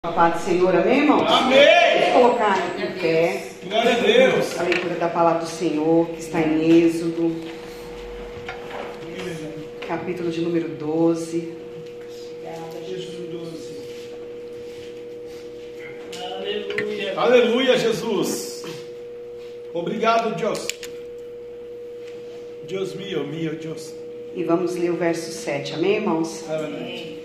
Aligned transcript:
Paz 0.00 0.34
do 0.34 0.40
Senhor, 0.46 0.76
amém, 0.76 1.00
irmãos? 1.00 1.26
Amém! 1.26 1.58
Vamos 2.12 2.12
colocar 2.12 2.56
em 2.78 3.00
pé 3.00 3.48
Glória 3.64 3.94
a 3.94 3.98
Deus. 3.98 4.56
a 4.56 4.62
leitura 4.62 4.94
da 4.94 5.08
palavra 5.08 5.40
do 5.40 5.50
Senhor, 5.50 6.06
que 6.10 6.20
está 6.20 6.40
em 6.40 6.84
Êxodo, 6.84 7.34
capítulo 9.88 10.30
de 10.30 10.40
número 10.40 10.68
12. 10.68 11.52
Jesus 12.86 13.28
12. 13.28 13.78
Aleluia. 16.16 17.18
Aleluia, 17.18 17.76
Jesus. 17.76 18.64
Obrigado, 19.74 20.36
Deus. 20.36 20.68
Deus 22.68 22.94
meu, 22.94 23.26
meu 23.26 23.56
Deus. 23.56 23.92
E 24.32 24.44
vamos 24.44 24.76
ler 24.76 24.92
o 24.92 24.96
verso 24.96 25.32
7, 25.32 25.74
amém, 25.74 25.96
irmãos? 25.96 26.48
Amém. 26.48 27.17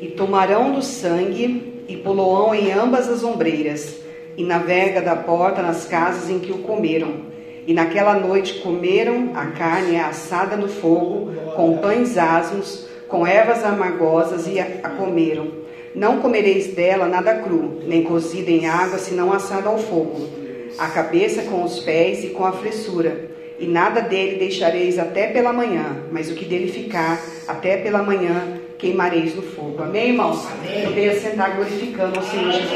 E 0.00 0.08
tomarão 0.08 0.72
do 0.72 0.82
sangue 0.82 1.84
e 1.88 1.96
poloão 1.96 2.54
em 2.54 2.72
ambas 2.72 3.08
as 3.08 3.22
ombreiras, 3.22 3.96
e 4.36 4.42
na 4.42 4.58
verga 4.58 5.00
da 5.00 5.14
porta 5.14 5.62
nas 5.62 5.84
casas 5.84 6.28
em 6.28 6.38
que 6.38 6.52
o 6.52 6.58
comeram. 6.58 7.34
E 7.66 7.72
naquela 7.72 8.14
noite 8.14 8.60
comeram 8.60 9.30
a 9.34 9.46
carne 9.46 9.98
assada 9.98 10.56
no 10.56 10.68
fogo, 10.68 11.32
com 11.56 11.78
pães 11.78 12.18
asmos, 12.18 12.86
com 13.08 13.26
ervas 13.26 13.64
amargosas, 13.64 14.46
e 14.46 14.58
a, 14.58 14.90
comeram. 14.90 15.64
Não 15.94 16.18
comereis 16.18 16.74
dela 16.74 17.06
nada 17.06 17.34
cru, 17.36 17.80
nem 17.86 18.02
cozida 18.02 18.50
em 18.50 18.66
água, 18.66 18.98
senão 18.98 19.32
assada 19.32 19.68
ao 19.68 19.78
fogo. 19.78 20.28
A 20.76 20.88
cabeça 20.88 21.42
com 21.42 21.62
os 21.62 21.78
pés 21.78 22.24
e 22.24 22.28
com 22.28 22.44
a 22.44 22.52
fressura. 22.52 23.30
E 23.58 23.66
nada 23.66 24.00
dele 24.00 24.36
deixareis 24.36 24.98
até 24.98 25.28
pela 25.28 25.52
manhã, 25.52 26.02
mas 26.10 26.28
o 26.28 26.34
que 26.34 26.44
dele 26.44 26.70
ficar 26.70 27.22
até 27.46 27.76
pela 27.76 28.02
manhã 28.02 28.60
queimareis 28.78 29.34
no 29.34 29.42
fogo. 29.42 29.82
Amém, 29.82 30.08
irmãos? 30.08 30.46
Amém. 30.46 30.84
Poder 30.84 31.14
sentar 31.20 31.56
glorificando 31.56 32.18
ao 32.18 32.24
Senhor 32.24 32.52
Jesus. 32.52 32.70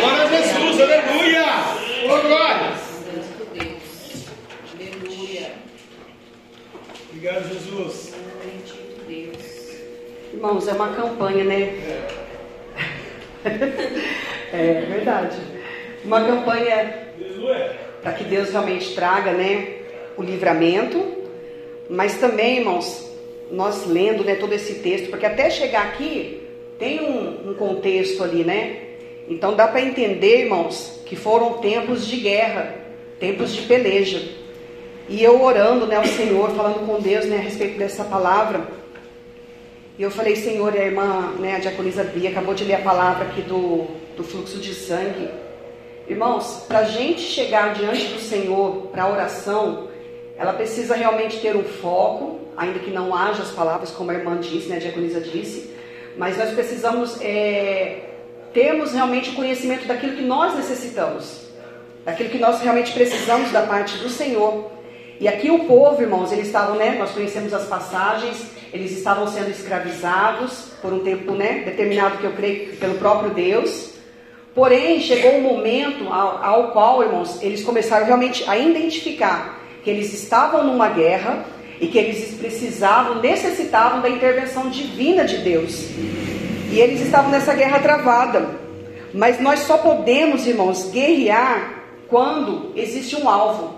Glória 0.00 0.22
a 0.22 0.26
Jesus, 0.26 0.80
aleluia. 0.80 1.44
Ô, 2.04 2.20
glória. 2.22 2.72
Aleluia. 4.74 5.52
Obrigado, 7.10 7.48
Jesus. 7.52 8.14
Irmãos, 10.32 10.68
é 10.68 10.72
uma 10.72 10.88
campanha, 10.88 11.44
né? 11.44 11.74
É 14.52 14.84
verdade. 14.88 15.38
Uma 16.04 16.24
campanha 16.24 17.06
Aleluia. 17.18 17.76
para 18.02 18.12
que 18.12 18.24
Deus 18.24 18.50
realmente 18.50 18.94
traga, 18.94 19.32
né, 19.32 19.76
o 20.16 20.22
livramento, 20.22 21.02
mas 21.88 22.18
também, 22.18 22.58
irmãos, 22.58 23.10
nós 23.50 23.86
lendo, 23.86 24.24
né, 24.24 24.34
todo 24.34 24.52
esse 24.52 24.74
texto, 24.74 25.08
porque 25.08 25.26
até 25.26 25.50
chegar 25.50 25.86
aqui 25.86 26.42
tem 26.78 27.00
um, 27.00 27.50
um 27.50 27.54
contexto 27.54 28.22
ali, 28.22 28.44
né? 28.44 28.82
Então 29.28 29.54
dá 29.54 29.66
para 29.66 29.80
entender, 29.80 30.44
irmãos, 30.44 31.00
que 31.06 31.16
foram 31.16 31.54
tempos 31.54 32.06
de 32.06 32.16
guerra, 32.16 32.74
tempos 33.18 33.54
de 33.54 33.62
peleja. 33.62 34.22
E 35.08 35.22
eu 35.22 35.42
orando, 35.42 35.86
né, 35.86 35.96
ao 35.96 36.06
Senhor, 36.06 36.50
falando 36.50 36.86
com 36.86 37.00
Deus, 37.00 37.26
né, 37.26 37.36
a 37.36 37.40
respeito 37.40 37.78
dessa 37.78 38.04
palavra. 38.04 38.66
E 39.98 40.02
eu 40.02 40.10
falei, 40.10 40.36
Senhor, 40.36 40.74
e 40.74 40.78
a 40.78 40.84
irmã, 40.84 41.32
né, 41.38 41.56
a 41.56 41.58
diaconisa 41.58 42.04
Bia 42.04 42.30
acabou 42.30 42.54
de 42.54 42.64
ler 42.64 42.74
a 42.74 42.80
palavra 42.80 43.26
aqui 43.26 43.40
do, 43.42 43.86
do 44.16 44.22
fluxo 44.22 44.58
de 44.58 44.74
sangue. 44.74 45.28
Irmãos, 46.08 46.64
para 46.68 46.80
a 46.80 46.84
gente 46.84 47.20
chegar 47.20 47.74
diante 47.74 48.06
do 48.08 48.20
Senhor 48.20 48.88
para 48.92 49.04
a 49.04 49.10
oração, 49.10 49.88
ela 50.36 50.52
precisa 50.52 50.94
realmente 50.94 51.38
ter 51.38 51.56
um 51.56 51.64
foco, 51.64 52.40
ainda 52.56 52.78
que 52.78 52.90
não 52.90 53.14
haja 53.14 53.42
as 53.42 53.50
palavras, 53.50 53.90
como 53.90 54.10
a 54.10 54.14
irmã 54.14 54.38
disse, 54.38 54.68
né, 54.68 54.76
a 54.76 54.80
diaconisa 54.80 55.20
disse, 55.20 55.70
mas 56.16 56.38
nós 56.38 56.50
precisamos 56.50 57.20
é, 57.20 58.00
termos 58.52 58.92
realmente 58.92 59.30
o 59.30 59.34
conhecimento 59.34 59.86
daquilo 59.86 60.16
que 60.16 60.22
nós 60.22 60.54
necessitamos, 60.54 61.42
daquilo 62.04 62.30
que 62.30 62.38
nós 62.38 62.60
realmente 62.60 62.92
precisamos 62.92 63.52
da 63.52 63.62
parte 63.62 63.98
do 63.98 64.08
Senhor. 64.08 64.70
E 65.20 65.28
aqui 65.28 65.50
o 65.50 65.64
povo, 65.64 66.00
irmãos, 66.00 66.32
eles 66.32 66.46
estavam, 66.46 66.76
né, 66.76 66.96
nós 66.98 67.10
conhecemos 67.10 67.52
as 67.52 67.66
passagens, 67.66 68.46
eles 68.72 68.92
estavam 68.92 69.26
sendo 69.26 69.50
escravizados 69.50 70.72
por 70.80 70.92
um 70.92 71.00
tempo, 71.00 71.32
né, 71.32 71.62
determinado 71.64 72.18
que 72.18 72.24
eu 72.24 72.32
creio 72.32 72.76
pelo 72.76 72.94
próprio 72.94 73.30
Deus. 73.30 73.94
Porém, 74.54 75.00
chegou 75.00 75.32
um 75.36 75.42
momento 75.42 76.10
ao, 76.10 76.42
ao 76.42 76.72
qual, 76.72 77.02
irmãos, 77.02 77.42
eles 77.42 77.62
começaram 77.62 78.06
realmente 78.06 78.48
a 78.48 78.56
identificar 78.56 79.60
que 79.84 79.90
eles 79.90 80.12
estavam 80.14 80.64
numa 80.64 80.88
guerra 80.88 81.44
e 81.80 81.86
que 81.86 81.98
eles 81.98 82.34
precisavam, 82.34 83.20
necessitavam 83.20 84.00
da 84.00 84.08
intervenção 84.08 84.70
divina 84.70 85.24
de 85.24 85.38
Deus. 85.38 85.90
E 86.70 86.80
eles 86.80 87.00
estavam 87.00 87.30
nessa 87.30 87.54
guerra 87.54 87.78
travada. 87.78 88.48
Mas 89.12 89.40
nós 89.40 89.60
só 89.60 89.78
podemos, 89.78 90.46
irmãos, 90.46 90.90
guerrear 90.90 91.84
quando 92.08 92.72
existe 92.76 93.16
um 93.16 93.28
alvo. 93.28 93.74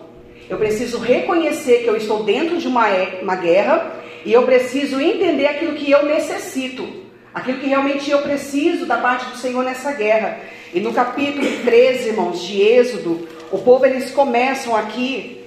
Eu 0.49 0.57
preciso 0.59 0.99
reconhecer 0.99 1.83
que 1.83 1.89
eu 1.89 1.97
estou 1.97 2.25
dentro 2.25 2.59
de 2.59 2.67
uma, 2.67 2.87
uma 3.23 3.37
guerra 3.37 3.95
e 4.25 4.33
eu 4.33 4.45
preciso 4.45 5.01
entender 5.01 5.47
aquilo 5.47 5.75
que 5.75 5.91
eu 5.91 6.05
necessito, 6.07 6.89
aquilo 7.35 7.59
que 7.59 7.67
realmente 7.67 8.11
eu 8.11 8.23
preciso 8.23 8.87
da 8.87 8.97
parte 8.97 9.27
do 9.27 9.37
Senhor 9.37 9.63
nessa 9.63 9.93
guerra. 9.93 10.41
E 10.73 10.81
no 10.81 10.93
capítulo 10.93 11.47
13, 11.65 12.09
irmãos, 12.09 12.43
de 12.43 12.63
Êxodo, 12.63 13.29
o 13.53 13.59
povo 13.59 13.85
eles 13.85 14.11
começam 14.11 14.75
aqui 14.75 15.39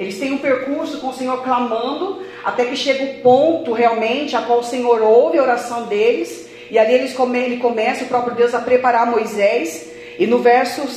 eles 0.00 0.18
têm 0.18 0.32
um 0.32 0.38
percurso 0.38 0.98
com 0.98 1.08
o 1.08 1.12
Senhor 1.12 1.42
clamando, 1.42 2.22
até 2.42 2.64
que 2.64 2.74
chega 2.74 3.04
o 3.04 3.14
ponto 3.20 3.70
realmente 3.74 4.34
a 4.34 4.40
qual 4.40 4.60
o 4.60 4.64
Senhor 4.64 5.02
ouve 5.02 5.36
a 5.36 5.42
oração 5.42 5.82
deles, 5.82 6.48
e 6.70 6.78
ali 6.78 6.94
eles 6.94 7.12
come, 7.12 7.38
ele 7.38 7.58
começa, 7.58 8.04
o 8.04 8.08
próprio 8.08 8.34
Deus, 8.34 8.54
a 8.54 8.60
preparar 8.60 9.06
Moisés, 9.06 9.90
e 10.18 10.26
no 10.26 10.38
verso 10.38 10.88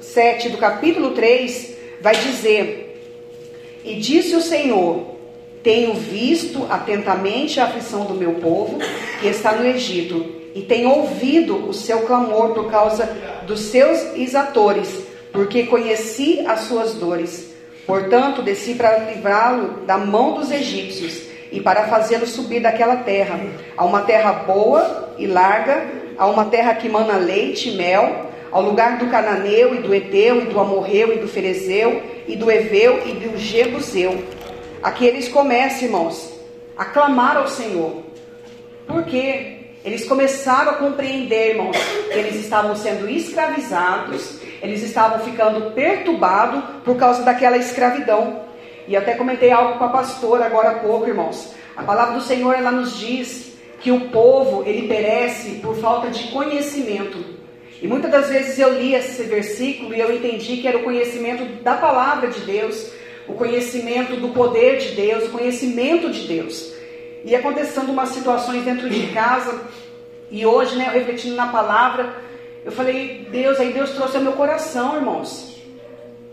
7 0.00 0.50
do 0.50 0.58
capítulo 0.58 1.10
3, 1.10 1.76
vai 2.00 2.14
dizer: 2.14 3.02
E 3.84 3.96
disse 3.96 4.36
o 4.36 4.40
Senhor: 4.40 5.06
Tenho 5.60 5.94
visto 5.94 6.64
atentamente 6.70 7.58
a 7.58 7.64
aflição 7.64 8.04
do 8.04 8.14
meu 8.14 8.34
povo 8.34 8.78
que 9.20 9.26
está 9.26 9.56
no 9.56 9.66
Egito, 9.66 10.24
e 10.54 10.62
tenho 10.62 10.88
ouvido 10.88 11.68
o 11.68 11.74
seu 11.74 12.02
clamor 12.02 12.50
por 12.50 12.70
causa 12.70 13.06
dos 13.44 13.58
seus 13.58 14.14
exatores, 14.14 14.88
porque 15.32 15.64
conheci 15.64 16.44
as 16.46 16.60
suas 16.60 16.94
dores. 16.94 17.51
Portanto, 17.86 18.42
desci 18.42 18.74
para 18.74 18.98
livrá-lo 18.98 19.84
da 19.86 19.98
mão 19.98 20.34
dos 20.34 20.50
egípcios 20.50 21.22
e 21.50 21.60
para 21.60 21.88
fazê-lo 21.88 22.26
subir 22.26 22.60
daquela 22.60 22.96
terra, 22.96 23.38
a 23.76 23.84
uma 23.84 24.02
terra 24.02 24.32
boa 24.32 25.14
e 25.18 25.26
larga, 25.26 25.86
a 26.16 26.26
uma 26.26 26.46
terra 26.46 26.74
que 26.74 26.88
mana 26.88 27.16
leite 27.16 27.70
e 27.70 27.76
mel, 27.76 28.30
ao 28.50 28.62
lugar 28.62 28.98
do 28.98 29.08
cananeu 29.08 29.74
e 29.74 29.78
do 29.78 29.94
eteu 29.94 30.42
e 30.42 30.44
do 30.46 30.60
amorreu 30.60 31.12
e 31.12 31.18
do 31.18 31.26
ferezeu 31.26 32.02
e 32.28 32.36
do 32.36 32.50
eveu 32.50 33.02
e 33.06 33.12
do 33.12 33.38
jebuseu. 33.38 34.22
Aqui 34.82 35.06
eles 35.06 35.28
começam, 35.28 35.84
irmãos, 35.84 36.32
a 36.76 36.84
clamar 36.84 37.36
ao 37.36 37.48
Senhor. 37.48 38.02
Por 38.86 39.04
quê? 39.04 39.61
Eles 39.84 40.04
começaram 40.04 40.72
a 40.72 40.74
compreender, 40.74 41.50
irmãos, 41.50 41.76
que 42.12 42.18
eles 42.18 42.36
estavam 42.36 42.76
sendo 42.76 43.08
escravizados, 43.08 44.38
eles 44.62 44.82
estavam 44.82 45.18
ficando 45.20 45.72
perturbados 45.72 46.62
por 46.84 46.96
causa 46.96 47.22
daquela 47.24 47.56
escravidão. 47.56 48.42
E 48.86 48.96
até 48.96 49.14
comentei 49.14 49.50
algo 49.50 49.78
com 49.78 49.84
a 49.84 49.88
pastora 49.88 50.46
agora 50.46 50.70
há 50.70 50.74
pouco, 50.76 51.08
irmãos. 51.08 51.54
A 51.76 51.82
palavra 51.82 52.14
do 52.14 52.20
Senhor, 52.20 52.54
ela 52.54 52.70
nos 52.70 52.98
diz 52.98 53.52
que 53.80 53.90
o 53.90 54.08
povo, 54.10 54.62
ele 54.64 54.86
perece 54.86 55.56
por 55.56 55.76
falta 55.76 56.10
de 56.10 56.28
conhecimento. 56.28 57.18
E 57.80 57.88
muitas 57.88 58.12
das 58.12 58.28
vezes 58.28 58.56
eu 58.60 58.78
li 58.78 58.94
esse 58.94 59.24
versículo 59.24 59.92
e 59.92 59.98
eu 59.98 60.14
entendi 60.14 60.58
que 60.58 60.68
era 60.68 60.78
o 60.78 60.84
conhecimento 60.84 61.44
da 61.64 61.74
palavra 61.74 62.28
de 62.28 62.40
Deus, 62.40 62.92
o 63.26 63.32
conhecimento 63.32 64.14
do 64.14 64.28
poder 64.28 64.78
de 64.78 64.94
Deus, 64.94 65.24
o 65.24 65.30
conhecimento 65.30 66.08
de 66.10 66.28
Deus. 66.28 66.72
E 67.24 67.34
acontecendo 67.34 67.90
umas 67.90 68.10
situações 68.10 68.64
dentro 68.64 68.90
de 68.90 69.08
casa, 69.08 69.60
e 70.30 70.44
hoje, 70.44 70.76
né, 70.76 70.88
refletindo 70.92 71.36
na 71.36 71.48
palavra, 71.48 72.14
eu 72.64 72.72
falei, 72.72 73.28
Deus, 73.30 73.60
aí 73.60 73.72
Deus 73.72 73.90
trouxe 73.90 74.16
ao 74.16 74.22
meu 74.22 74.32
coração, 74.32 74.96
irmãos. 74.96 75.56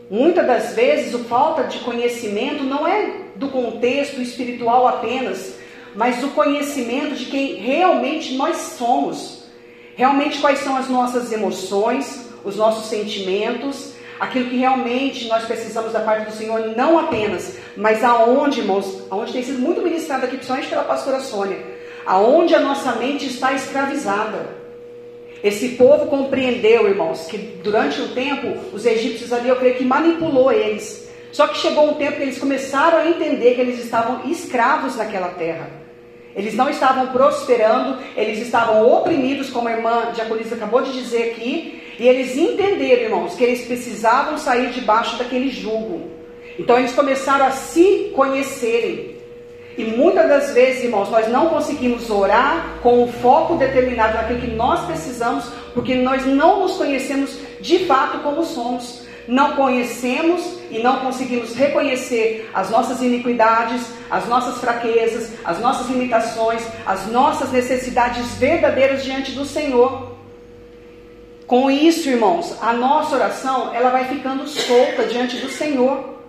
Muitas 0.09 0.47
das 0.47 0.74
vezes, 0.74 1.13
a 1.13 1.19
falta 1.19 1.63
de 1.65 1.80
conhecimento 1.80 2.63
não 2.63 2.88
é 2.88 3.12
do 3.36 3.50
contexto 3.50 4.21
espiritual 4.21 4.88
apenas, 4.88 5.56
mas 5.95 6.18
do 6.18 6.30
conhecimento 6.30 7.15
de 7.15 7.25
quem 7.25 7.56
realmente 7.56 8.36
nós 8.36 8.57
somos. 8.77 9.44
Realmente, 9.95 10.39
quais 10.39 10.59
são 10.59 10.75
as 10.75 10.88
nossas 10.88 11.31
emoções, 11.31 12.27
os 12.44 12.56
nossos 12.56 12.89
sentimentos, 12.89 13.94
aquilo 14.19 14.50
que 14.50 14.57
realmente 14.57 15.27
nós 15.27 15.45
precisamos 15.45 15.94
da 15.94 16.01
parte 16.01 16.25
do 16.25 16.36
Senhor, 16.36 16.75
não 16.75 17.00
apenas, 17.00 17.57
mas 17.77 18.04
aonde, 18.04 18.60
irmãos, 18.60 19.04
aonde 19.10 19.31
tem 19.31 19.44
sido 19.44 19.60
muito 19.60 19.81
ministrado 19.81 20.25
aqui, 20.25 20.36
principalmente 20.36 20.69
pela 20.69 20.83
pastora 20.83 21.19
Sônia, 21.19 21.57
aonde 22.06 22.54
a 22.54 22.60
nossa 22.60 22.94
mente 22.94 23.25
está 23.25 23.54
escravizada. 23.54 24.60
Esse 25.42 25.69
povo 25.69 26.07
compreendeu, 26.07 26.89
irmãos, 26.89 27.27
que 27.27 27.38
durante 27.38 28.01
o 28.01 28.10
tempo 28.10 28.57
os 28.74 28.86
egípcios 28.86 29.31
ali, 29.31 29.48
eu 29.48 29.56
creio 29.56 29.75
que 29.75 29.86
manipulou 29.86 30.51
eles. 30.51 31.07
Só 31.31 31.48
que 31.48 31.57
chegou 31.57 31.89
um 31.89 31.94
tempo 31.94 32.18
que 32.18 32.24
eles 32.24 32.39
começaram 32.39 32.98
a 32.98 33.07
entender 33.07 33.56
que 33.56 33.62
eles 33.62 33.80
estavam 33.80 34.30
escravos 34.30 34.98
naquela 34.98 35.30
terra. 35.30 35.69
Eles 36.36 36.56
não 36.56 36.69
estavam 36.69 37.07
prosperando, 37.07 38.00
eles 38.15 38.39
estavam 38.39 38.86
oprimidos, 38.86 39.50
como 39.50 39.68
a 39.68 39.72
irmã 39.72 40.12
Diaconisa 40.13 40.56
acabou 40.56 40.81
de 40.81 40.92
dizer 40.92 41.31
aqui, 41.31 41.78
e 42.00 42.07
eles 42.07 42.38
entenderam, 42.38 43.04
irmãos, 43.04 43.36
que 43.36 43.44
eles 43.44 43.66
precisavam 43.66 44.38
sair 44.38 44.72
debaixo 44.72 45.18
daquele 45.18 45.50
jugo. 45.50 46.10
Então 46.57 46.80
eles 46.80 46.94
começaram 46.94 47.46
a 47.46 47.51
se 47.51 48.12
conhecerem. 48.16 49.18
E 49.78 49.84
muitas 49.84 50.28
das 50.28 50.54
vezes, 50.54 50.86
irmãos, 50.86 51.10
nós 51.10 51.28
não 51.30 51.50
conseguimos 51.50 52.10
orar 52.10 52.80
com 52.81 53.04
um 53.04 53.12
foco 53.12 53.56
determinado 53.56 54.13
naquilo 54.13 54.40
que 54.40 54.51
nós 54.51 54.86
precisamos, 54.86 55.46
porque 55.74 55.96
nós 55.96 56.25
não 56.25 56.62
nos 56.62 56.78
conhecemos 56.78 57.38
de 57.60 57.80
fato 57.80 58.19
como 58.19 58.44
somos. 58.46 59.07
Não 59.28 59.56
conhecemos 59.56 60.57
e 60.72 60.80
não 60.80 61.00
conseguimos 61.00 61.54
reconhecer 61.54 62.50
as 62.54 62.69
nossas 62.69 63.01
iniquidades, 63.01 63.81
as 64.10 64.28
nossas 64.28 64.57
fraquezas, 64.60 65.34
as 65.46 65.60
nossas 65.60 65.88
limitações, 65.88 66.63
as 66.86 67.07
nossas 67.07 67.51
necessidades 67.51 68.25
verdadeiras 68.36 69.04
diante 69.04 69.34
do 69.34 69.46
Senhor. 69.46 70.08
Com 71.50 71.72
isso, 71.72 72.07
irmãos, 72.07 72.56
a 72.62 72.74
nossa 72.74 73.16
oração 73.16 73.74
ela 73.74 73.90
vai 73.90 74.06
ficando 74.06 74.48
solta 74.48 75.07
diante 75.07 75.38
do 75.38 75.50
Senhor. 75.50 76.19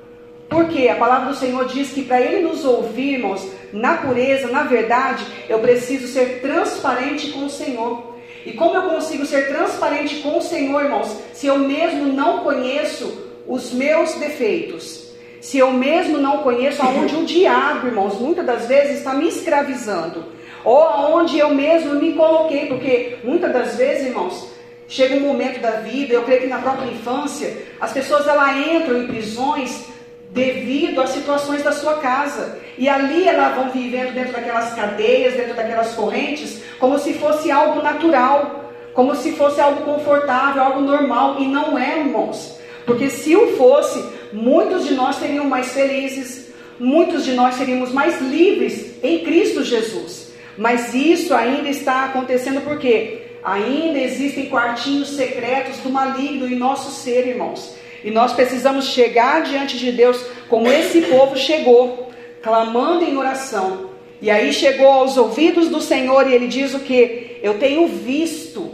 Porque 0.48 0.88
a 0.88 0.96
palavra 0.96 1.28
do 1.28 1.36
Senhor 1.36 1.66
diz 1.66 1.92
que 1.92 2.04
para 2.04 2.22
Ele 2.22 2.48
nos 2.48 2.64
ouvirmos 2.64 3.46
na 3.70 3.98
pureza, 3.98 4.48
na 4.48 4.62
verdade, 4.62 5.22
eu 5.46 5.58
preciso 5.58 6.06
ser 6.06 6.40
transparente 6.40 7.32
com 7.32 7.44
o 7.44 7.50
Senhor. 7.50 8.14
E 8.46 8.54
como 8.54 8.74
eu 8.74 8.88
consigo 8.94 9.26
ser 9.26 9.48
transparente 9.48 10.22
com 10.22 10.38
o 10.38 10.42
Senhor, 10.42 10.84
irmãos, 10.84 11.14
se 11.34 11.46
eu 11.46 11.58
mesmo 11.58 12.06
não 12.14 12.38
conheço 12.38 13.28
os 13.46 13.74
meus 13.74 14.14
defeitos? 14.14 15.10
Se 15.42 15.58
eu 15.58 15.70
mesmo 15.70 16.16
não 16.16 16.38
conheço 16.38 16.80
aonde 16.80 17.14
o 17.14 17.26
diabo, 17.26 17.88
irmãos, 17.88 18.18
muitas 18.18 18.46
das 18.46 18.66
vezes 18.66 18.96
está 18.96 19.12
me 19.12 19.28
escravizando, 19.28 20.24
ou 20.64 20.82
aonde 20.82 21.38
eu 21.38 21.50
mesmo 21.54 21.96
me 21.96 22.14
coloquei, 22.14 22.68
porque 22.68 23.18
muitas 23.22 23.52
das 23.52 23.76
vezes, 23.76 24.06
irmãos, 24.06 24.49
chega 24.90 25.14
um 25.14 25.20
momento 25.20 25.60
da 25.60 25.70
vida, 25.70 26.12
eu 26.12 26.24
creio 26.24 26.42
que 26.42 26.46
na 26.48 26.58
própria 26.58 26.90
infância, 26.90 27.56
as 27.80 27.92
pessoas 27.92 28.26
ela 28.26 28.58
entram 28.58 29.00
em 29.00 29.06
prisões 29.06 29.86
devido 30.30 31.00
às 31.00 31.10
situações 31.10 31.62
da 31.62 31.70
sua 31.70 31.98
casa. 31.98 32.58
E 32.76 32.88
ali 32.88 33.26
elas 33.26 33.54
vão 33.54 33.70
vivendo 33.70 34.12
dentro 34.12 34.32
daquelas 34.32 34.74
cadeias, 34.74 35.34
dentro 35.34 35.54
daquelas 35.54 35.94
correntes, 35.94 36.60
como 36.80 36.98
se 36.98 37.14
fosse 37.14 37.52
algo 37.52 37.80
natural, 37.80 38.72
como 38.92 39.14
se 39.14 39.32
fosse 39.32 39.60
algo 39.60 39.84
confortável, 39.84 40.60
algo 40.60 40.80
normal. 40.80 41.36
E 41.38 41.46
não 41.46 41.78
é, 41.78 42.00
irmãos. 42.00 42.58
Porque 42.84 43.08
se 43.08 43.36
o 43.36 43.56
fosse, 43.56 44.04
muitos 44.32 44.88
de 44.88 44.94
nós 44.94 45.16
seriam 45.16 45.44
mais 45.44 45.72
felizes, 45.72 46.52
muitos 46.80 47.24
de 47.24 47.32
nós 47.32 47.54
seríamos 47.54 47.92
mais 47.92 48.20
livres 48.20 48.96
em 49.04 49.20
Cristo 49.20 49.62
Jesus. 49.62 50.32
Mas 50.58 50.92
isso 50.94 51.32
ainda 51.32 51.68
está 51.68 52.06
acontecendo 52.06 52.60
porque 52.62 53.29
ainda 53.42 53.98
existem 53.98 54.46
quartinhos 54.46 55.10
secretos 55.10 55.78
do 55.78 55.90
maligno 55.90 56.46
em 56.46 56.56
nosso 56.56 56.90
ser, 56.90 57.26
irmãos. 57.26 57.74
E 58.02 58.10
nós 58.10 58.32
precisamos 58.32 58.86
chegar 58.86 59.42
diante 59.42 59.78
de 59.78 59.92
Deus 59.92 60.24
como 60.48 60.68
esse 60.68 61.02
povo 61.02 61.36
chegou, 61.36 62.10
clamando 62.42 63.04
em 63.04 63.16
oração. 63.16 63.90
E 64.22 64.30
aí 64.30 64.52
chegou 64.52 64.88
aos 64.88 65.16
ouvidos 65.16 65.68
do 65.68 65.80
Senhor 65.80 66.28
e 66.28 66.34
ele 66.34 66.46
diz 66.46 66.74
o 66.74 66.80
que? 66.80 67.38
Eu 67.42 67.58
tenho 67.58 67.86
visto. 67.86 68.70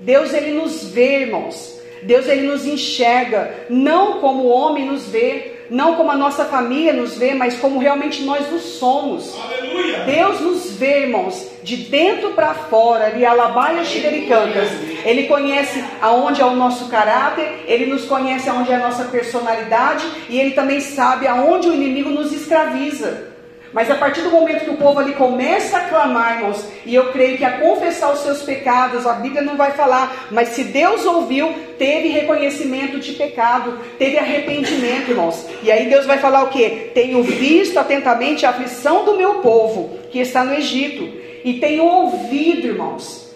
Deus 0.00 0.32
ele 0.32 0.52
nos 0.52 0.84
vê, 0.84 1.20
irmãos. 1.20 1.80
Deus 2.02 2.28
ele 2.28 2.46
nos 2.46 2.66
enxerga, 2.66 3.66
não 3.70 4.20
como 4.20 4.44
o 4.44 4.48
homem 4.48 4.84
nos 4.84 5.06
vê, 5.06 5.53
não 5.70 5.96
como 5.96 6.10
a 6.10 6.16
nossa 6.16 6.44
família 6.44 6.92
nos 6.92 7.16
vê, 7.16 7.34
mas 7.34 7.58
como 7.58 7.78
realmente 7.78 8.22
nós 8.22 8.50
nos 8.50 8.62
somos. 8.62 9.34
Aleluia. 9.38 10.00
Deus 10.04 10.40
nos 10.40 10.72
vê, 10.72 11.02
irmãos, 11.02 11.46
de 11.62 11.76
dentro 11.76 12.32
para 12.32 12.54
fora, 12.54 13.10
de 13.10 13.24
alabaia 13.24 13.84
xidericancas. 13.84 14.68
Ele 15.04 15.24
conhece 15.26 15.82
aonde 16.00 16.40
é 16.40 16.44
o 16.44 16.54
nosso 16.54 16.88
caráter, 16.88 17.64
ele 17.66 17.86
nos 17.86 18.04
conhece 18.04 18.48
aonde 18.48 18.72
é 18.72 18.76
a 18.76 18.80
nossa 18.80 19.04
personalidade 19.04 20.04
e 20.28 20.38
ele 20.38 20.52
também 20.52 20.80
sabe 20.80 21.26
aonde 21.26 21.68
o 21.68 21.74
inimigo 21.74 22.10
nos 22.10 22.32
escraviza. 22.32 23.33
Mas 23.74 23.90
a 23.90 23.96
partir 23.96 24.20
do 24.20 24.30
momento 24.30 24.64
que 24.64 24.70
o 24.70 24.76
povo 24.76 25.00
ali 25.00 25.14
começa 25.14 25.76
a 25.76 25.88
clamar, 25.88 26.36
irmãos, 26.36 26.64
e 26.86 26.94
eu 26.94 27.10
creio 27.10 27.36
que 27.36 27.44
a 27.44 27.58
confessar 27.58 28.12
os 28.12 28.20
seus 28.20 28.40
pecados, 28.42 29.04
a 29.04 29.14
Bíblia 29.14 29.42
não 29.42 29.56
vai 29.56 29.72
falar, 29.72 30.28
mas 30.30 30.50
se 30.50 30.62
Deus 30.62 31.04
ouviu, 31.04 31.52
teve 31.76 32.06
reconhecimento 32.08 33.00
de 33.00 33.12
pecado, 33.14 33.76
teve 33.98 34.16
arrependimento, 34.16 35.10
irmãos. 35.10 35.44
E 35.60 35.72
aí 35.72 35.88
Deus 35.88 36.06
vai 36.06 36.18
falar 36.18 36.44
o 36.44 36.50
que? 36.50 36.92
Tenho 36.94 37.20
visto 37.24 37.76
atentamente 37.76 38.46
a 38.46 38.50
aflição 38.50 39.04
do 39.04 39.16
meu 39.16 39.40
povo 39.40 39.98
que 40.08 40.20
está 40.20 40.44
no 40.44 40.54
Egito, 40.54 41.10
e 41.44 41.54
tenho 41.54 41.84
ouvido, 41.84 42.68
irmãos. 42.68 43.34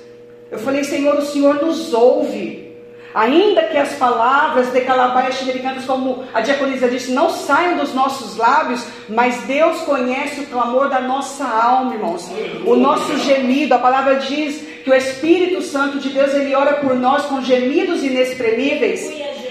Eu 0.53 0.59
falei, 0.61 0.85
Senhor, 0.85 1.17
o 1.17 1.27
Senhor 1.27 1.57
nos 1.57 1.93
ouve. 1.93 2.68
Ainda 3.15 3.63
que 3.65 3.77
as 3.77 3.95
palavras 3.95 4.71
de 4.73 4.83
calabaias 4.83 5.37
xericantes, 5.37 5.87
como 5.87 6.25
a 6.35 6.41
diaconisa 6.41 6.89
disse, 6.89 7.11
não 7.11 7.31
saiam 7.31 7.79
dos 7.79 7.95
nossos 7.95 8.37
lábios, 8.37 8.87
mas 9.09 9.43
Deus 9.45 9.81
conhece 9.81 10.41
o 10.41 10.47
clamor 10.47 10.89
da 10.89 11.01
nossa 11.01 11.45
alma, 11.45 11.95
irmãos. 11.95 12.31
O 12.67 12.77
nosso 12.77 13.17
gemido, 13.19 13.75
a 13.75 13.79
palavra 13.79 14.17
diz 14.17 14.63
que 14.85 14.91
o 14.91 14.95
Espírito 14.95 15.63
Santo 15.63 15.99
de 15.99 16.11
Deus, 16.11 16.35
ele 16.35 16.55
ora 16.55 16.75
por 16.75 16.95
nós 16.95 17.25
com 17.27 17.43
gemidos 17.43 18.05
inexprimíveis. 18.05 19.11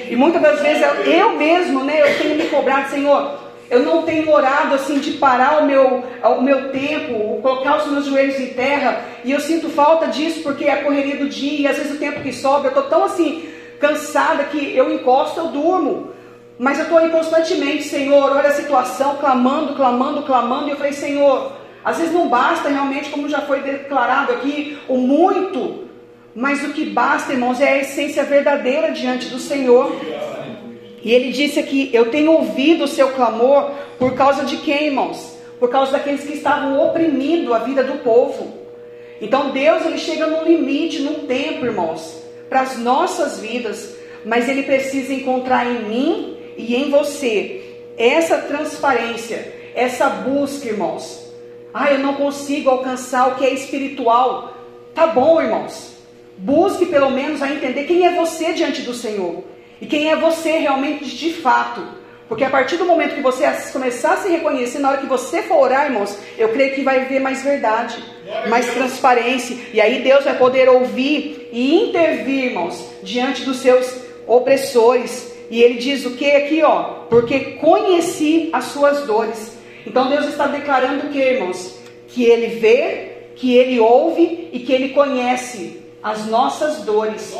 E 0.09 0.15
muitas 0.15 0.41
das 0.41 0.61
vezes 0.61 0.83
eu 1.05 1.33
mesmo, 1.33 1.83
né, 1.83 1.99
eu 2.01 2.17
tenho 2.17 2.35
me 2.35 2.45
cobrado, 2.45 2.89
Senhor, 2.89 3.46
eu 3.69 3.83
não 3.83 4.03
tenho 4.03 4.31
orado 4.31 4.75
assim 4.75 4.99
de 4.99 5.11
parar 5.11 5.61
o 5.61 5.65
meu, 5.65 6.03
o 6.23 6.41
meu 6.41 6.69
tempo, 6.71 7.41
colocar 7.41 7.77
os 7.77 7.87
meus 7.87 8.05
joelhos 8.05 8.39
em 8.39 8.53
terra, 8.53 9.01
e 9.23 9.31
eu 9.31 9.39
sinto 9.39 9.69
falta 9.69 10.07
disso 10.07 10.41
porque 10.41 10.65
é 10.65 10.71
a 10.71 10.83
correria 10.83 11.17
do 11.17 11.27
dia, 11.27 11.59
e 11.59 11.67
às 11.67 11.77
vezes 11.77 11.93
o 11.93 11.99
tempo 11.99 12.21
que 12.21 12.31
sobra, 12.31 12.67
eu 12.67 12.75
estou 12.75 12.83
tão 12.83 13.03
assim 13.03 13.49
cansada 13.79 14.45
que 14.45 14.75
eu 14.75 14.91
encosto, 14.93 15.39
eu 15.39 15.47
durmo. 15.47 16.11
Mas 16.57 16.79
eu 16.79 16.85
estou 16.85 16.97
aí 16.97 17.09
constantemente, 17.09 17.83
Senhor, 17.83 18.31
olha 18.31 18.49
a 18.49 18.53
situação, 18.53 19.17
clamando, 19.17 19.75
clamando, 19.75 20.23
clamando, 20.23 20.67
e 20.67 20.71
eu 20.71 20.77
falei, 20.77 20.93
Senhor, 20.93 21.51
às 21.85 21.97
vezes 21.97 22.13
não 22.13 22.27
basta 22.27 22.69
realmente, 22.69 23.09
como 23.09 23.29
já 23.29 23.41
foi 23.41 23.61
declarado 23.61 24.31
aqui, 24.31 24.79
o 24.87 24.97
muito, 24.97 25.87
mas 26.33 26.63
o 26.63 26.73
que 26.73 26.85
basta, 26.85 27.33
irmãos, 27.33 27.61
é 27.61 27.69
a 27.69 27.77
essência 27.77 28.23
verdadeira 28.23 28.91
diante 28.91 29.27
do 29.27 29.39
Senhor. 29.39 29.95
E 31.03 31.11
ele 31.11 31.31
disse 31.31 31.59
aqui: 31.59 31.89
Eu 31.93 32.09
tenho 32.09 32.31
ouvido 32.31 32.83
o 32.83 32.87
seu 32.87 33.11
clamor 33.13 33.71
por 33.99 34.13
causa 34.13 34.45
de 34.45 34.57
quem, 34.57 34.87
irmãos? 34.87 35.37
Por 35.59 35.69
causa 35.69 35.91
daqueles 35.93 36.23
que 36.23 36.33
estavam 36.33 36.79
oprimindo 36.79 37.53
a 37.53 37.59
vida 37.59 37.83
do 37.83 37.99
povo. 37.99 38.53
Então 39.19 39.49
Deus 39.49 39.85
ele 39.85 39.97
chega 39.97 40.27
num 40.27 40.43
limite, 40.43 40.99
num 40.99 41.25
tempo, 41.25 41.65
irmãos, 41.65 42.23
para 42.49 42.61
as 42.61 42.77
nossas 42.77 43.39
vidas, 43.39 43.95
mas 44.23 44.47
ele 44.47 44.63
precisa 44.63 45.13
encontrar 45.13 45.65
em 45.65 45.83
mim 45.83 46.37
e 46.57 46.75
em 46.75 46.89
você 46.89 47.63
essa 47.97 48.37
transparência, 48.37 49.53
essa 49.73 50.07
busca, 50.07 50.67
irmãos. 50.67 51.27
Ah, 51.73 51.91
eu 51.91 51.99
não 51.99 52.13
consigo 52.13 52.69
alcançar 52.69 53.27
o 53.27 53.35
que 53.35 53.45
é 53.45 53.53
espiritual. 53.53 54.53
Tá 54.93 55.07
bom, 55.07 55.41
irmãos. 55.41 55.95
Busque 56.37 56.85
pelo 56.85 57.09
menos 57.09 57.41
a 57.41 57.51
entender 57.51 57.85
quem 57.85 58.05
é 58.05 58.15
você 58.15 58.53
diante 58.53 58.81
do 58.81 58.93
Senhor. 58.93 59.43
E 59.81 59.85
quem 59.85 60.09
é 60.09 60.15
você 60.15 60.57
realmente 60.57 61.05
de 61.05 61.33
fato. 61.33 61.97
Porque 62.27 62.43
a 62.43 62.49
partir 62.49 62.75
do 62.75 62.85
momento 62.85 63.15
que 63.15 63.21
você 63.21 63.45
começar 63.71 64.13
a 64.13 64.17
se 64.17 64.29
reconhecer, 64.29 64.79
na 64.79 64.89
hora 64.89 64.97
que 64.97 65.07
você 65.07 65.43
for 65.43 65.59
orar, 65.59 65.85
irmãos, 65.85 66.17
eu 66.37 66.49
creio 66.49 66.75
que 66.75 66.81
vai 66.81 67.05
ver 67.05 67.21
mais 67.21 67.41
verdade, 67.41 68.03
mais 68.49 68.73
transparência. 68.73 69.57
E 69.73 69.79
aí 69.79 70.01
Deus 70.01 70.25
vai 70.25 70.37
poder 70.37 70.67
ouvir 70.67 71.49
e 71.53 71.83
intervir, 71.83 72.45
irmãos, 72.45 72.85
diante 73.01 73.43
dos 73.43 73.57
seus 73.57 74.01
opressores. 74.27 75.33
E 75.49 75.63
ele 75.63 75.75
diz 75.75 76.05
o 76.05 76.11
que 76.11 76.29
aqui, 76.31 76.61
ó? 76.61 77.05
Porque 77.09 77.39
conheci 77.61 78.49
as 78.51 78.65
suas 78.65 79.05
dores. 79.07 79.57
Então 79.85 80.09
Deus 80.09 80.25
está 80.25 80.47
declarando 80.47 81.07
o 81.07 81.09
que, 81.09 81.19
irmãos? 81.19 81.79
Que 82.09 82.25
ele 82.25 82.59
vê, 82.59 83.29
que 83.37 83.55
ele 83.55 83.79
ouve 83.79 84.49
e 84.51 84.59
que 84.59 84.73
ele 84.73 84.89
conhece 84.89 85.81
as 86.01 86.25
nossas 86.25 86.83
dores. 86.83 87.35